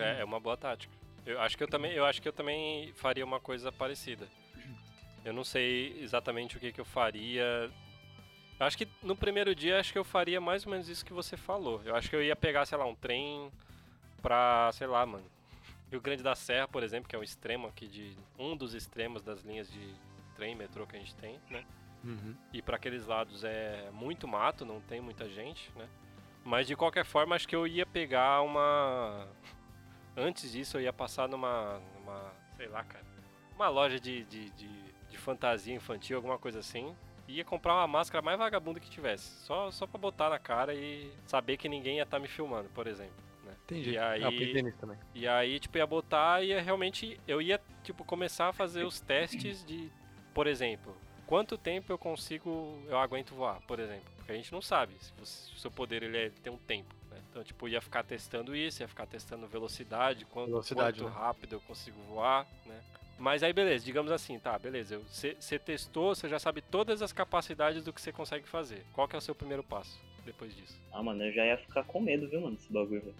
[0.00, 0.92] É, é uma boa tática.
[1.24, 4.26] Eu acho que eu também, eu acho que eu também faria uma coisa parecida.
[5.24, 7.70] Eu não sei exatamente o que, que eu faria.
[8.58, 11.12] Eu acho que no primeiro dia acho que eu faria mais ou menos isso que
[11.12, 11.80] você falou.
[11.84, 13.50] Eu acho que eu ia pegar, sei lá, um trem
[14.20, 15.24] pra, sei lá, mano.
[15.90, 18.16] Rio Grande da Serra, por exemplo, que é um extremo aqui de.
[18.38, 19.94] um dos extremos das linhas de
[20.34, 21.64] trem, metrô que a gente tem, né?
[22.04, 22.34] Uhum.
[22.52, 25.88] E pra aqueles lados é muito mato, não tem muita gente, né?
[26.44, 29.26] Mas de qualquer forma, acho que eu ia pegar uma.
[30.16, 31.80] Antes disso, eu ia passar numa.
[31.94, 33.04] numa sei lá, cara.
[33.54, 34.68] Uma loja de, de, de,
[35.08, 36.94] de fantasia infantil, alguma coisa assim.
[37.28, 39.44] Ia comprar uma máscara mais vagabunda que tivesse.
[39.44, 42.86] Só, só pra botar na cara e saber que ninguém ia estar me filmando, por
[42.86, 43.12] exemplo.
[43.44, 43.54] Né?
[43.64, 43.90] Entendi.
[43.90, 44.30] E aí, Ah,
[45.14, 47.20] e aí, tipo, ia botar e realmente.
[47.28, 49.90] Eu ia, tipo, começar a fazer os testes de.
[50.32, 52.82] Por exemplo, quanto tempo eu consigo.
[52.88, 54.10] Eu aguento voar, por exemplo.
[54.16, 56.94] Porque a gente não sabe se o seu poder ele, é- ele tem um tempo.
[57.10, 57.18] Né?
[57.30, 61.18] Então, tipo, ia ficar testando isso, ia ficar testando velocidade, quanto, Velocidade, quanto né?
[61.20, 62.46] rápido eu consigo voar?
[63.18, 65.00] Mas aí, beleza, digamos assim, tá, beleza.
[65.08, 68.84] Você testou, você já sabe todas as capacidades do que você consegue fazer.
[68.92, 70.80] Qual que é o seu primeiro passo depois disso?
[70.92, 73.14] Ah, mano, eu já ia ficar com medo, viu, mano, desse bagulho, velho.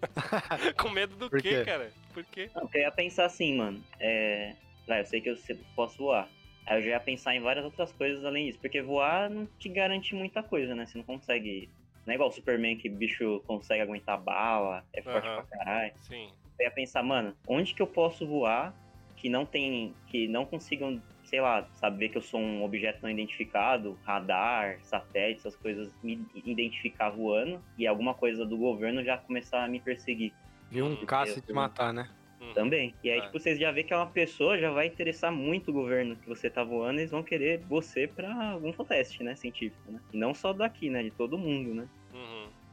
[0.78, 1.64] Com medo do Por quê, quê?
[1.64, 1.92] cara?
[2.14, 2.50] Por quê?
[2.54, 4.54] Não, porque eu ia pensar assim, mano, é...
[4.86, 5.36] Vai, eu sei que eu
[5.76, 6.28] posso voar.
[6.66, 9.68] Aí eu já ia pensar em várias outras coisas além disso, porque voar não te
[9.68, 10.86] garante muita coisa, né?
[10.86, 11.68] Você não consegue...
[12.06, 15.42] Não é igual o Superman que o bicho consegue aguentar bala, é forte Aham.
[15.44, 15.92] pra caralho.
[16.08, 16.32] Sim.
[16.58, 18.74] Eu ia pensar, mano, onde que eu posso voar
[19.20, 19.94] que não tem...
[20.06, 25.40] que não consigam, sei lá, saber que eu sou um objeto não identificado, radar, satélite,
[25.40, 30.32] essas coisas, me identificar voando e alguma coisa do governo já começar a me perseguir.
[30.70, 32.08] Viu um Hum, caça eu- te matar, né?
[32.40, 32.54] Uhum.
[32.54, 32.94] Também.
[33.04, 33.20] E aí, É.
[33.22, 36.26] tipo, vocês já vê que é uma pessoa, já vai interessar muito o governo que
[36.26, 40.00] você tá voando, eles vão querer você pra algum teste, né, científico, né?
[40.10, 41.86] E não só daqui, né, de todo mundo, né?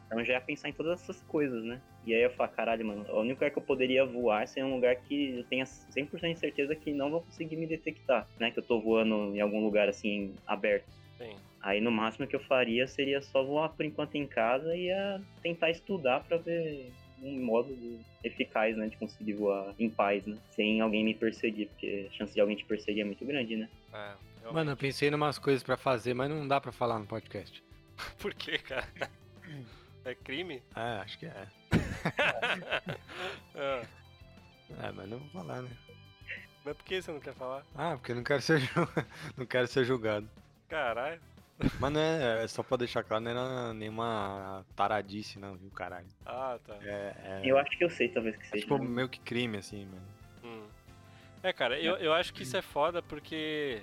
[0.08, 1.82] Então já ia pensar em todas essas coisas, né?
[2.06, 4.74] E aí eu falar, caralho, mano, o único lugar que eu poderia voar seria um
[4.76, 8.50] lugar que eu tenha 100% de certeza que não vão conseguir me detectar, né?
[8.50, 10.86] Que eu tô voando em algum lugar, assim, aberto.
[11.18, 11.36] Sim.
[11.62, 15.22] Aí no máximo que eu faria seria só voar por enquanto em casa e ia
[15.44, 16.90] tentar estudar pra ver
[17.22, 21.68] um modo de- eficaz, né, de conseguir voar em paz, né, sem alguém me perseguir,
[21.68, 23.68] porque a chance de alguém te perseguir é muito grande, né?
[23.94, 24.52] É.
[24.54, 27.62] Mano, eu pensei em umas coisas pra fazer, mas não dá pra falar no podcast.
[28.22, 28.88] Por quê, cara?
[30.08, 30.64] É crime?
[30.74, 31.48] É, acho que é.
[33.56, 33.82] Ah,
[34.84, 35.70] É, mas não vou falar, né?
[36.64, 37.64] mas por que você não quer falar?
[37.76, 38.68] Ah, porque eu não quero ser, ju-
[39.38, 40.30] não quero ser julgado.
[40.70, 41.22] Caralho.
[41.80, 46.08] Mas não é, é só pra deixar claro, não era nenhuma taradice, não, viu, caralho?
[46.26, 46.76] Ah, tá.
[46.82, 48.62] É, é, Eu acho que eu sei, talvez, que é seja.
[48.64, 48.86] tipo né?
[48.86, 50.08] meio que crime, assim, mano.
[50.44, 50.68] Hum.
[51.44, 53.82] É, cara, eu, eu acho que isso é foda porque,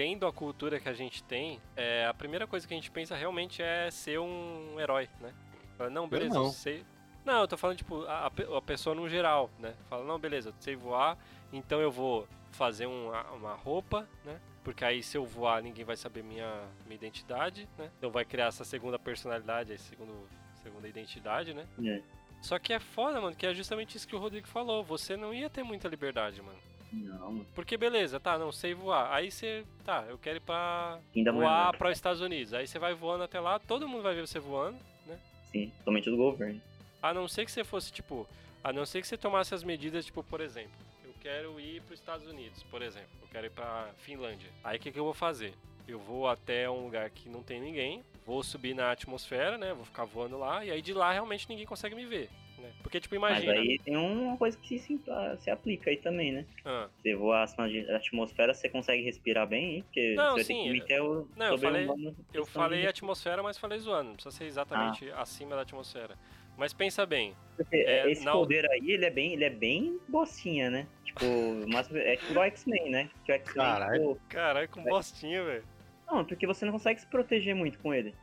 [0.00, 3.14] tendo a cultura que a gente tem, é, a primeira coisa que a gente pensa
[3.14, 5.30] realmente é ser um herói, né?
[5.76, 6.50] Fala, Não, beleza, eu, não.
[6.50, 6.82] sei.
[7.22, 9.74] Não, eu tô falando, tipo, a, a pe- a pessoa no geral, né?
[9.90, 11.18] Fala, não, beleza, eu sei voar,
[11.52, 14.40] então eu vou fazer uma, uma roupa, né?
[14.64, 17.90] Porque aí se eu voar, ninguém vai saber minha, minha identidade, né?
[17.98, 20.26] Então vai criar essa segunda personalidade, essa segundo,
[20.62, 21.66] segunda identidade, né?
[21.84, 22.00] É.
[22.40, 24.82] Só que é foda, mano, que é justamente isso que o Rodrigo falou.
[24.82, 26.58] Você não ia ter muita liberdade, mano.
[26.92, 27.46] Não, mano.
[27.54, 29.12] Porque beleza, tá, não sei voar.
[29.12, 32.52] Aí você, tá, eu quero ir pra Fim da voar para os Estados Unidos.
[32.52, 35.18] Aí você vai voando até lá, todo mundo vai ver você voando, né?
[35.50, 36.60] Sim, somente do governo.
[37.02, 38.26] A não ser que você fosse, tipo,
[38.62, 40.70] a não ser que você tomasse as medidas, tipo, por exemplo,
[41.04, 44.50] eu quero ir para os Estados Unidos, por exemplo, eu quero ir pra Finlândia.
[44.62, 45.54] Aí o que, que eu vou fazer?
[45.88, 49.72] Eu vou até um lugar que não tem ninguém, vou subir na atmosfera, né?
[49.72, 52.28] Vou ficar voando lá, e aí de lá realmente ninguém consegue me ver.
[52.60, 52.70] Né?
[52.82, 53.52] Porque, tipo, imagina.
[53.54, 55.00] Mas aí tem uma coisa que se,
[55.38, 56.44] se, aplica aí também, né?
[56.64, 59.82] Ah, Você voar acima da atmosfera, você consegue respirar bem, hein?
[59.84, 61.88] Porque Não, você sim, tem que meter o não, eu falei-
[62.34, 64.08] Eu falei de- atmosfera, mas falei zoando.
[64.10, 66.16] Não precisa ser exatamente acima da atmosfera.
[66.56, 67.34] Mas pensa bem.
[67.56, 70.86] Porque É, esse na- poder aí, ele é bem, ele é bem bocinha, né?
[71.04, 71.24] Tipo,
[71.72, 73.10] mas é tipo o X-Men, né?
[73.24, 73.92] Que o X-Men, Caralho.
[73.94, 75.64] tipo, Caralho, com bostinha, velho.
[76.10, 78.14] não, porque você não consegue se proteger muito com ele.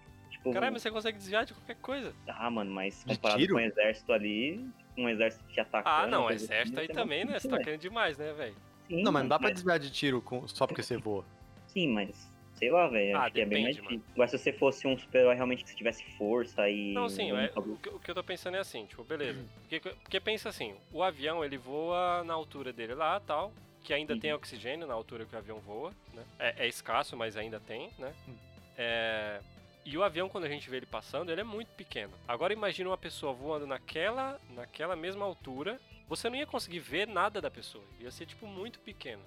[0.48, 2.14] Tipo, Caralho, mas você consegue desviar de qualquer coisa.
[2.28, 3.54] ah, mano, mas De comparado tiro?
[3.54, 5.96] com o exército ali, um exército te atacando...
[5.96, 7.40] Ah, não, coisa exército assim, aí também, né?
[7.40, 8.56] Você tá querendo demais, né, velho?
[8.90, 11.26] Não, mas não dá pra mas- desviar de tiro com- só porque você voa.
[11.68, 13.16] Sim, mas sei lá, velho.
[13.18, 14.14] Ah, acho que é bem mais depende, difícil.
[14.16, 16.94] Agora, se você fosse um super-herói realmente que você tivesse força e.
[16.94, 19.46] Não, sim, um é, o, que, o que eu tô pensando é assim, tipo, beleza.
[19.62, 23.52] Porque, porque pensa assim, o avião ele voa na altura dele lá tal,
[23.84, 24.20] que ainda Uhum.
[24.20, 26.24] tem oxigênio na altura que o avião voa, né?
[26.40, 28.12] É, é escasso, mas ainda tem, né?
[28.28, 28.34] Hum.
[28.78, 29.40] É,
[29.88, 32.12] e o avião, quando a gente vê ele passando, ele é muito pequeno.
[32.28, 35.80] Agora imagina uma pessoa voando naquela, naquela mesma altura,
[36.10, 37.86] você não ia conseguir ver nada da pessoa.
[38.02, 39.24] Ia ser, tipo, muito pequeno.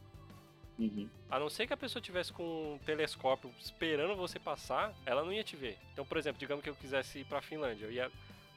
[0.78, 1.08] Uhum.
[1.30, 5.32] A não ser que a pessoa tivesse com um telescópio esperando você passar, ela não
[5.32, 5.78] ia te ver.
[5.94, 8.12] Então, por exemplo, digamos que eu quisesse ir pra Finlândia, eu ia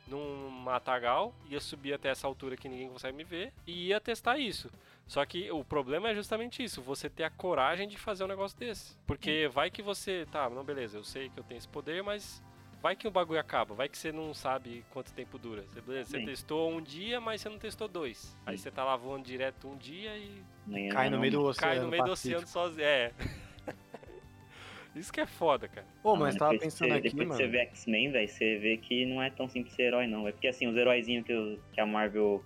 [0.06, 4.38] num matagal, ia subir até essa altura que ninguém consegue me ver e ia testar
[4.38, 4.70] isso.
[5.06, 8.58] Só que o problema é justamente isso, você ter a coragem de fazer um negócio
[8.58, 8.98] desse.
[9.06, 12.42] Porque vai que você, tá, não beleza, eu sei que eu tenho esse poder, mas
[12.82, 15.62] Vai que o bagulho acaba, vai que você não sabe quanto tempo dura.
[15.62, 18.38] Você, beleza, você testou um dia, mas você não testou dois.
[18.46, 18.64] Aí Sim.
[18.64, 21.74] você tá lá voando direto um dia e Amanhã Cai no não- meio do oceano.
[21.76, 22.84] cai no meio do oceano sozinho.
[22.84, 23.14] É.
[24.94, 25.88] Isso que é foda, cara.
[26.04, 27.40] Pô, Ah, mas tava depois pensando você, aqui, Depois mano.
[27.40, 30.28] que você vê X-Men, velho, você vê que não é tão simples ser herói, não.
[30.28, 32.44] É porque, assim, os heróizinhos que, que a Marvel...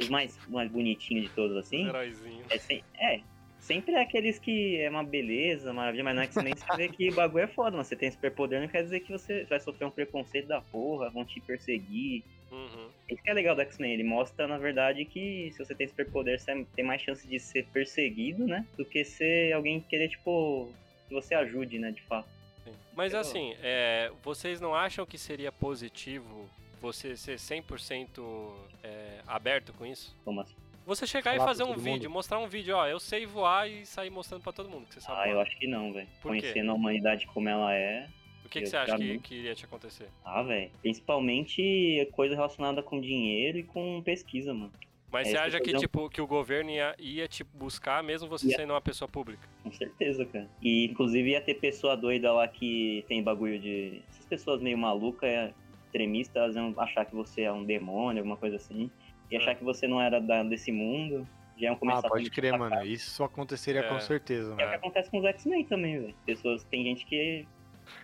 [0.00, 1.86] Os mais, mais bonitinhos de todos, assim...
[1.88, 2.44] Heróizinho.
[2.50, 3.20] É, sem- é,
[3.58, 7.14] sempre é aqueles que é uma beleza, maravilha, mas no X-Men você vê que o
[7.14, 7.84] bagulho é foda, mano.
[7.84, 11.24] Você tem superpoder, não quer dizer que você vai sofrer um preconceito da porra, vão
[11.24, 12.22] te perseguir.
[12.50, 12.88] Uhum.
[13.10, 16.38] Isso que é legal do X-Men, ele mostra, na verdade, que se você tem superpoder,
[16.40, 18.66] você tem mais chance de ser perseguido, né?
[18.76, 20.70] Do que ser alguém querer, tipo,
[21.08, 22.28] que você ajude, né, de fato.
[22.64, 22.72] Sim.
[22.96, 26.48] Mas Eu- assim, é, vocês não acham que seria positivo
[26.84, 30.14] você ser 100% é, aberto com isso?
[30.24, 30.54] Como assim?
[30.86, 32.10] Você chegar e fazer um vídeo, mundo.
[32.10, 35.00] mostrar um vídeo, ó, eu sei voar e sair mostrando pra todo mundo que você
[35.00, 35.46] sabe Ah, eu voar.
[35.46, 36.06] acho que não, velho.
[36.22, 38.06] Conhecendo a humanidade como ela é.
[38.44, 40.08] O que, que eu você acha que, que iria te acontecer?
[40.22, 40.70] Ah, velho.
[40.82, 44.72] Principalmente coisa relacionada com dinheiro e com pesquisa, mano.
[45.10, 48.48] Mas É, você acha que, tipo, que o governo ia, ia te buscar mesmo você
[48.48, 48.56] Ia.
[48.56, 49.48] sendo uma pessoa pública?
[49.62, 50.50] Com certeza, cara.
[50.60, 54.02] E inclusive ia ter pessoa doida lá que tem bagulho de.
[54.10, 55.54] Essas pessoas meio malucas, é,
[55.98, 58.90] extremistas, elas iam achar que você é um demônio, alguma coisa assim.
[59.30, 59.54] E achar É.
[59.54, 61.26] que você não era da- desse mundo.
[61.56, 62.70] Já iam começar Ah, pode crer, atacar.
[62.78, 62.84] mano.
[62.86, 63.88] Isso aconteceria É.
[63.88, 66.14] com certeza, É o que acontece com os X-Men também, velho.
[66.26, 66.64] Pessoas.
[66.64, 67.46] Tem gente que.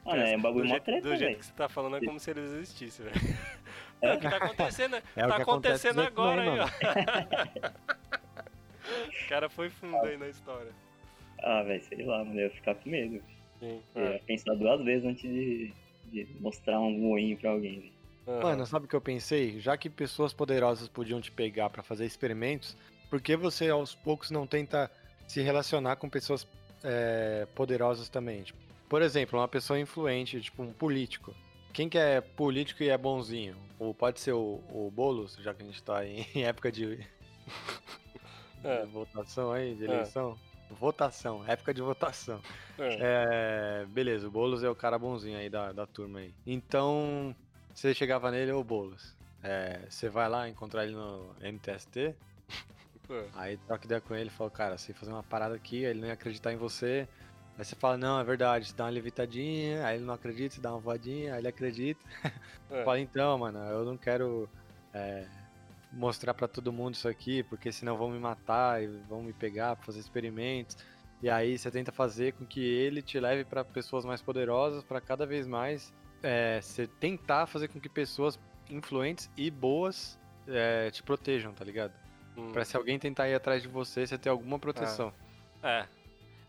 [0.05, 1.39] Mano, é um bagulho mó treta, do jeito velho.
[1.39, 3.17] que você tá falando é como se eles existissem, velho.
[4.03, 4.09] É.
[4.09, 6.67] É o que tá acontecendo, É o tá acontece acontecendo agora aí, ó.
[9.25, 10.71] o cara foi fundo aí na história.
[11.43, 12.39] Ah, velho, sei lá, mano.
[12.39, 13.21] Eu ia ficar com medo.
[13.59, 13.83] Sim.
[13.95, 15.73] Eu ia pensar duas vezes antes de,
[16.11, 17.93] de mostrar um moinho pra alguém.
[18.27, 18.43] Aham.
[18.43, 19.59] Mano, sabe o que eu pensei?
[19.61, 22.77] Já que pessoas poderosas podiam te pegar pra fazer experimentos,
[23.09, 24.91] por que você aos poucos não tenta
[25.27, 26.47] se relacionar com pessoas
[26.85, 28.43] é, poderosas também?
[28.43, 28.59] Tipo,
[28.89, 31.35] por exemplo, uma pessoa influente, tipo um político.
[31.73, 33.57] Quem que é político e é bonzinho?
[33.79, 36.99] Ou pode ser o, o Boulos, já que a gente tá em época de,
[38.63, 40.05] É, de votação aí, de É.
[40.71, 42.41] Votação, época de votação.
[42.79, 42.97] é.
[43.01, 46.33] É, beleza, o Boulos é o cara bonzinho aí da, da turma aí.
[46.47, 47.35] Então,
[47.75, 52.15] você chegava nele, ô Boulos, é, você vai lá encontrar ele no MTST,
[53.11, 53.25] É.
[53.35, 56.09] aí troca ideia com ele e fala, cara, você fazer uma parada aqui, ele não
[56.09, 57.09] ia acreditar em você.
[57.59, 60.61] Aí você fala, não, é verdade, você dá uma levitadinha, aí ele não acredita, você
[60.61, 62.01] dá uma voadinha, aí ele acredita.
[62.71, 62.85] É.
[62.85, 64.49] Fala, então, mano, eu não quero
[64.95, 65.27] é,
[65.93, 69.77] mostrar pra todo mundo isso aqui, porque senão vão me matar e vão me pegar
[69.77, 70.77] pra fazer experimentos.
[71.23, 75.01] E aí você tenta fazer com que ele te leve pra pessoas mais poderosas, pra
[75.01, 78.39] cada vez mais é, você tentar fazer com que pessoas
[78.71, 81.93] influentes e boas é, te protejam, tá ligado?
[82.37, 82.53] Hum.
[82.53, 85.13] Pra se alguém tentar ir atrás de você, você ter alguma proteção.
[85.63, 85.87] É.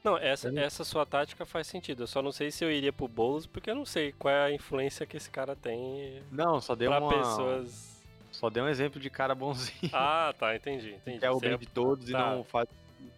[0.03, 0.65] Não, essa, Entendeu?
[0.65, 2.03] essa sua tática faz sentido.
[2.03, 4.45] Eu só não sei se eu iria pro Boulos, porque eu não sei qual é
[4.45, 7.90] a influência que esse cara tem Não, só deu pra uma, pessoas.
[8.41, 10.95] Só deu um exemplo de cara bonzinho, Ah, tá, entendi.
[10.95, 11.19] entendi.
[11.19, 12.35] que é o bem de todos e tá.
[12.35, 12.67] não faz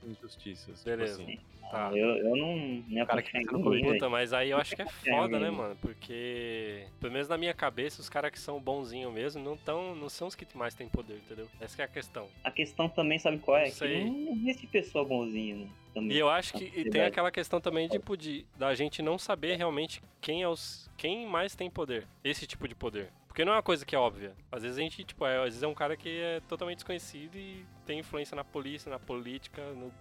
[0.06, 0.80] injustiças.
[0.80, 1.24] tipo Beleza.
[1.24, 1.40] assim.
[1.72, 1.90] Tá.
[1.96, 3.94] Eu, eu não me O cara que em ninguém.
[3.94, 5.76] Puta, mas aí eu acho que é foda, né, mano?
[5.82, 10.10] Porque, pelo menos na minha cabeça, os caras que são bonzinhos mesmo não, tão, não
[10.10, 11.48] são os que mais têm poder, entendeu?
[11.60, 12.28] Essa que é a questão.
[12.44, 13.66] A questão também, sabe qual é?
[13.66, 14.04] Não sei.
[14.04, 15.68] Que não existe pessoa bonzinha, né?
[15.94, 16.16] Também.
[16.18, 19.56] E eu acho que e tem aquela questão também tipo, de da gente não saber
[19.56, 23.10] realmente quem é os quem mais tem poder, esse tipo de poder.
[23.34, 24.32] Porque não é uma coisa que é óbvia.
[24.52, 27.36] Às vezes a gente, tipo, é, às vezes é um cara que é totalmente desconhecido
[27.36, 29.92] e tem influência na polícia, na política, no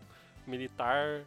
[0.47, 1.22] militar,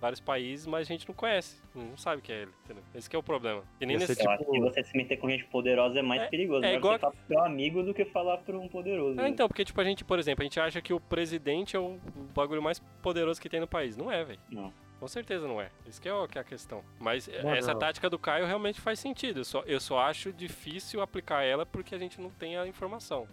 [0.00, 2.82] vários países, mas a gente não conhece, não sabe quem é ele, entendeu?
[2.94, 3.62] Esse que é o problema.
[3.78, 6.64] E nem nesse tipo- que você se meter com gente poderosa é mais É- perigoso.
[6.64, 9.20] é igual você falar pro seu amigo do que falar pra um poderoso.
[9.20, 9.28] É, né?
[9.28, 12.00] então, porque, tipo, a gente, por exemplo, a gente acha que o presidente é o
[12.16, 13.98] o bagulho mais poderoso que tem no país.
[13.98, 14.40] Não é, velho.
[14.50, 14.72] Não.
[15.00, 15.70] Com certeza não é.
[15.88, 16.84] Isso que é, o- que é a questão.
[17.00, 17.80] Mas Mano, essa não.
[17.80, 19.40] tática do Caio realmente faz sentido.
[19.40, 23.26] Eu só, eu só acho difícil aplicar ela porque a gente não tem a informação.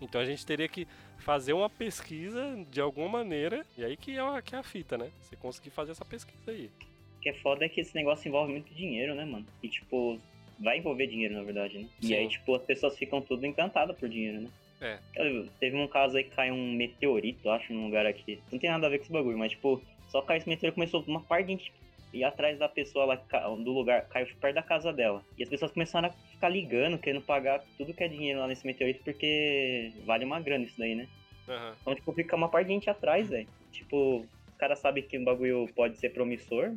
[0.00, 0.86] Então a gente teria que
[1.18, 3.66] fazer uma pesquisa de alguma maneira.
[3.76, 5.10] E aí que é a, que é a fita, né?
[5.20, 6.70] Você conseguir fazer essa pesquisa aí.
[7.16, 9.44] O que é foda é que esse negócio envolve muito dinheiro, né, mano?
[9.60, 10.20] E, tipo,
[10.60, 11.88] vai envolver dinheiro, na verdade, né?
[12.00, 12.12] Sim.
[12.12, 14.48] E aí, tipo, as pessoas ficam tudo encantadas por dinheiro, né?
[14.80, 14.98] É.
[15.16, 18.40] Eu- Teve um caso aí que caiu um meteorito, acho, num lugar aqui.
[18.52, 21.02] Não tem nada a ver com esse bagulho, mas, tipo, só caiu esse meteorito começou
[21.06, 21.72] uma parte de gente
[22.12, 25.22] ir atrás da pessoa lá do lugar, caiu perto da casa dela.
[25.36, 28.66] E as pessoas começaram a ficar ligando, querendo pagar tudo que é dinheiro lá nesse
[28.66, 31.06] meteorito, porque vale uma grana isso daí, né?
[31.48, 31.76] Aham.
[31.80, 33.48] Então, tipo, fica uma parte de gente atrás, velho.
[33.72, 36.74] Tipo, os caras sabem que o bagulho pode ser promissor.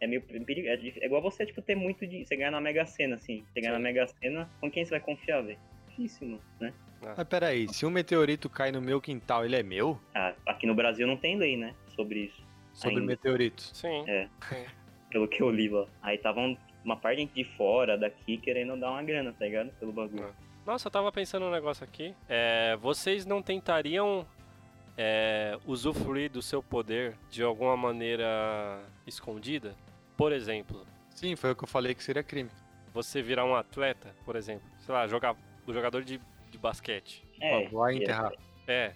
[0.00, 0.68] É meio perigoso.
[0.68, 2.24] É, é igual você, tipo, ter muito de.
[2.24, 3.44] Você ganhar na Mega Sena, assim.
[3.52, 3.78] Você ganhar Sim.
[3.78, 5.58] na Mega Sena, com quem você vai confiar, velho?
[5.88, 6.72] Difícil, mano, né?
[7.16, 10.00] Mas peraí, se um meteorito cai no meu quintal, ele é meu?
[10.14, 11.74] Ah, aqui no Brasil não tem lei, né?
[11.98, 12.42] Sobre isso.
[12.72, 13.06] Sobre Ainda.
[13.06, 13.70] meteoritos.
[13.74, 14.04] Sim.
[14.06, 14.28] É.
[14.48, 14.64] Sim.
[15.10, 15.86] Pelo que eu li lá.
[16.00, 19.70] Aí estavam uma parte de fora, daqui, querendo dar uma grana, tá ligado?
[19.80, 20.32] Pelo bagulho.
[20.64, 22.14] Nossa, eu tava pensando um negócio aqui.
[22.28, 24.24] É, vocês não tentariam
[24.96, 29.74] é, usufruir do seu poder de alguma maneira escondida?
[30.16, 32.50] Por exemplo, Sim, foi o que eu falei que seria crime.
[32.94, 34.68] você virar um atleta, por exemplo.
[34.78, 35.34] Sei lá, jogar,
[35.66, 36.20] o jogador de,
[36.50, 37.26] de basquete.
[37.40, 38.32] É, voar e ia- enterrar.
[38.68, 38.92] É,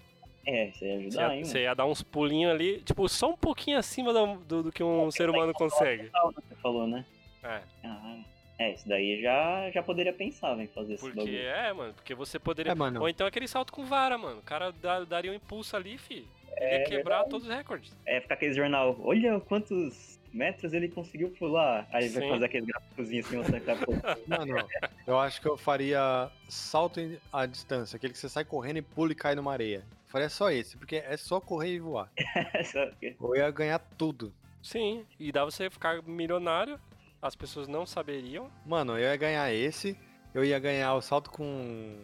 [0.46, 3.30] É, você ia você ajudar, ia, hein, você ia dar uns pulinhos ali, tipo, só
[3.30, 6.10] um pouquinho acima do, do, do que um ser humano consegue.
[6.12, 6.34] mano?
[6.48, 7.04] Você falou, né?
[7.44, 8.18] É, Ah,
[8.58, 11.38] é, isso daí já, já poderia pensar em fazer esse porque bagulho.
[11.38, 12.72] é, mano, porque você poderia.
[12.72, 13.00] É, mano.
[13.00, 14.38] Ou então aquele salto com vara, mano.
[14.38, 16.26] O cara dá- daria um impulso ali, fi.
[16.56, 17.92] Ele É ia quebrar todos os recordes.
[18.06, 21.88] É ficar aquele jornal, olha quantos metros ele conseguiu pular.
[21.92, 22.28] Aí vai Sim.
[22.28, 23.74] fazer aquele gráficozinho assim, que tá.
[24.28, 24.68] Mano,
[25.06, 28.82] eu acho que eu faria salto em- à distância, aquele que você sai correndo e
[28.82, 29.82] pula e cai numa areia.
[30.12, 32.10] Eu faria só esse, porque é só correr e voar.
[33.00, 34.30] Que- Eu ia ganhar tudo.
[34.62, 36.78] Sim, e dá você ficar milionário,
[37.20, 38.50] as pessoas não saberiam.
[38.66, 39.98] Mano, eu ia ganhar esse,
[40.34, 41.96] eu ia ganhar o salto com,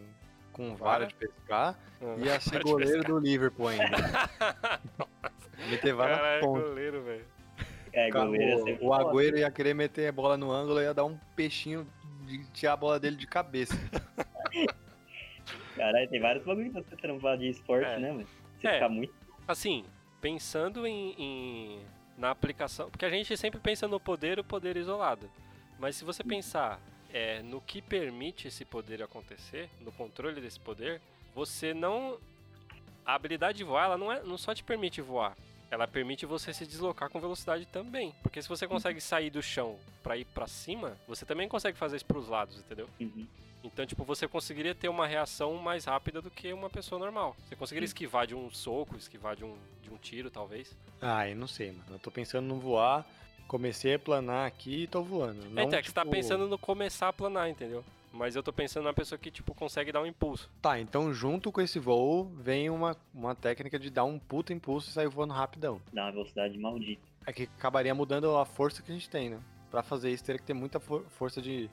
[0.52, 1.06] com vara Vara?
[1.06, 3.84] de pescar, Ah, ia ser goleiro do Liverpool ainda.
[5.68, 6.66] Meter vara na Caralho, ponta.
[6.66, 7.24] goleiro, velho.
[7.92, 8.94] É, goleiro O, o.
[8.94, 11.86] Agüero ia querer meter a bola no ângulo e ia dar um peixinho
[12.26, 13.74] de tirar a bola dele de cabeça.
[15.78, 17.98] Caralho, tem vários bagulhos pra você trampar de esporte, É.
[17.98, 18.26] né, mano?
[18.58, 18.72] Você É.
[18.74, 19.14] ficar muito.
[19.46, 19.84] Assim,
[20.20, 21.80] pensando em, em-
[22.16, 22.90] na aplicação.
[22.90, 25.30] Porque a gente sempre pensa no poder, o poder isolado.
[25.78, 26.80] Mas se você pensar
[27.10, 31.00] é, no que permite esse poder acontecer, no controle desse poder,
[31.34, 32.18] você não.
[33.06, 35.34] A habilidade de voar, ela não, é, não só te permite voar.
[35.70, 38.12] Ela permite você se deslocar com velocidade também.
[38.22, 41.96] Porque se você consegue sair do chão pra ir pra cima, você também consegue fazer
[41.96, 42.88] isso pros lados, entendeu?
[43.00, 43.26] Uhum.
[43.62, 47.36] Então, tipo, você conseguiria ter uma reação mais rápida do que uma pessoa normal.
[47.48, 50.76] Você conseguiria esquivar de um soco, esquivar de um, de um tiro, talvez.
[51.02, 51.84] Ah, eu não sei, mano.
[51.90, 53.04] Eu tô pensando no voar,
[53.48, 55.40] comecei a planar aqui e tô voando.
[55.44, 57.84] É, Não, então, é que você tá tipo, pensando no começar a planar, entendeu?
[58.12, 60.48] Mas eu tô pensando na pessoa que, tipo, consegue dar um impulso.
[60.62, 64.88] Tá, então junto com esse voo vem uma, uma técnica de dar um puta impulso
[64.88, 65.80] e sair voando rapidão.
[65.92, 67.02] Dá uma velocidade maldita.
[67.26, 69.38] É que acabaria mudando a força que a gente tem, né?
[69.70, 71.68] Pra fazer isso teria que ter muita for- força de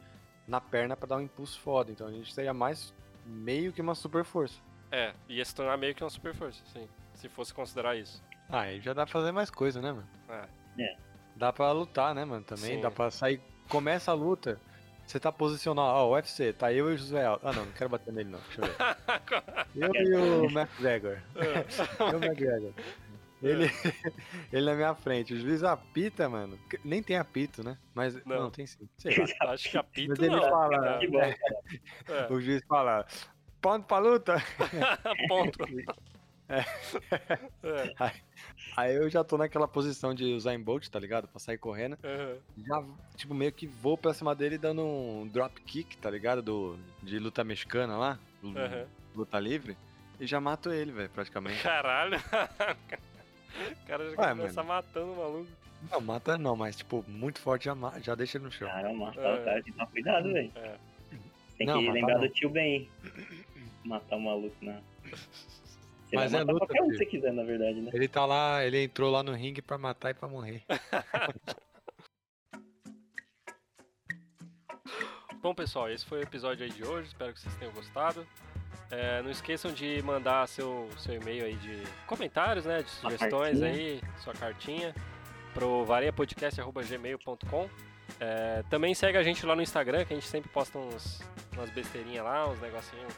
[0.48, 1.92] na perna pra dar um impulso foda.
[1.92, 2.94] Então a gente seria mais
[3.26, 4.60] meio que uma super força.
[4.92, 6.88] É, ia se tornar meio que uma super força, sim.
[7.16, 8.24] Se fosse considerar isso.
[8.50, 10.08] Ah, aí já dá pra fazer mais coisa, né, mano?
[10.30, 10.84] É.
[10.84, 10.98] É.
[11.36, 12.44] Dá pra lutar, né, mano?
[12.44, 12.82] Também Sim.
[12.82, 13.42] dá pra sair.
[13.68, 14.60] Começa a luta.
[15.06, 15.88] Você tá posicionado.
[15.90, 17.42] Ó, UFC, tá eu e o José Aldo.
[17.44, 18.40] Ah, não, não quero bater nele, não.
[18.40, 18.76] Deixa eu ver.
[19.76, 21.18] Eu e o McGregor.
[22.00, 22.72] Eu e o McGregor.
[23.48, 23.70] Ele,
[24.52, 25.34] ele na minha frente.
[25.34, 26.58] O juiz apita, mano.
[26.84, 27.78] Nem tem apito, né?
[27.94, 28.16] Mas.
[28.26, 28.52] Não, Não.
[28.52, 28.90] tem sim.
[28.98, 29.54] Sei lá.
[29.54, 30.42] Acho que apito Mas ele não.
[30.50, 31.00] fala.
[31.10, 31.36] Bom, é,
[32.08, 33.06] É, o juiz fala.
[33.62, 34.36] Ponto pra luta.
[35.28, 35.60] ponto.
[36.48, 36.60] É.
[37.64, 38.12] É,
[38.78, 41.28] Aí eu já tô naquela posição de usar em bolt, tá ligado?
[41.28, 41.98] Pra sair correndo.
[42.04, 42.38] aham.
[42.68, 42.84] Já,
[43.16, 46.42] tipo, meio que vou pra cima dele dando um drop kick, tá ligado?
[46.44, 48.20] Do, de luta mexicana lá.
[48.44, 48.86] Aham.
[49.16, 49.76] Luta livre.
[50.20, 51.62] E já mato ele, velho, praticamente.
[51.64, 52.18] Caralho.
[53.56, 55.48] O cara já Ué, começa matando o maluco.
[55.92, 58.68] Não, mata não, mas, tipo, muito forte já, já deixa ele no chão.
[58.68, 59.34] Cara, matar É.
[59.40, 60.52] o cara tem que tomar cuidado, velho.
[60.56, 60.76] É.
[61.58, 62.22] Tem Não, que lembrar não.
[62.22, 62.90] do tio Ben.
[63.84, 64.82] Matar o maluco, né?
[65.06, 67.92] Você Mas vai é matar luta, qualquer um que você quiser, na verdade, né?
[67.94, 70.64] Ele tá lá, ele entrou lá no ringue pra matar e pra morrer.
[75.42, 77.08] Bom, pessoal, esse foi o episódio aí de hoje.
[77.10, 78.26] Espero que vocês tenham gostado.
[78.92, 82.82] É, não esqueçam de mandar seu, seu e-mail aí de comentários, né?
[82.84, 84.94] De sugestões aí, sua cartinha,
[85.54, 87.70] pro vareiapodcast.gmail.com.
[88.20, 91.22] É, também segue a gente lá no Instagram, que a gente sempre posta uns,
[91.54, 93.14] umas besteirinhas lá, uns negocinhos,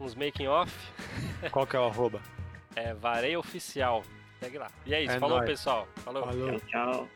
[0.00, 0.72] uns making off.
[1.50, 2.20] Qual que é o arroba?
[2.76, 4.04] É Vareia Oficial.
[4.38, 4.68] Segue lá.
[4.86, 5.50] E é isso, É falou nóis.
[5.50, 5.88] pessoal.
[5.96, 6.24] Falou.
[6.24, 6.60] Falou.
[6.60, 7.08] Tchau, tchau.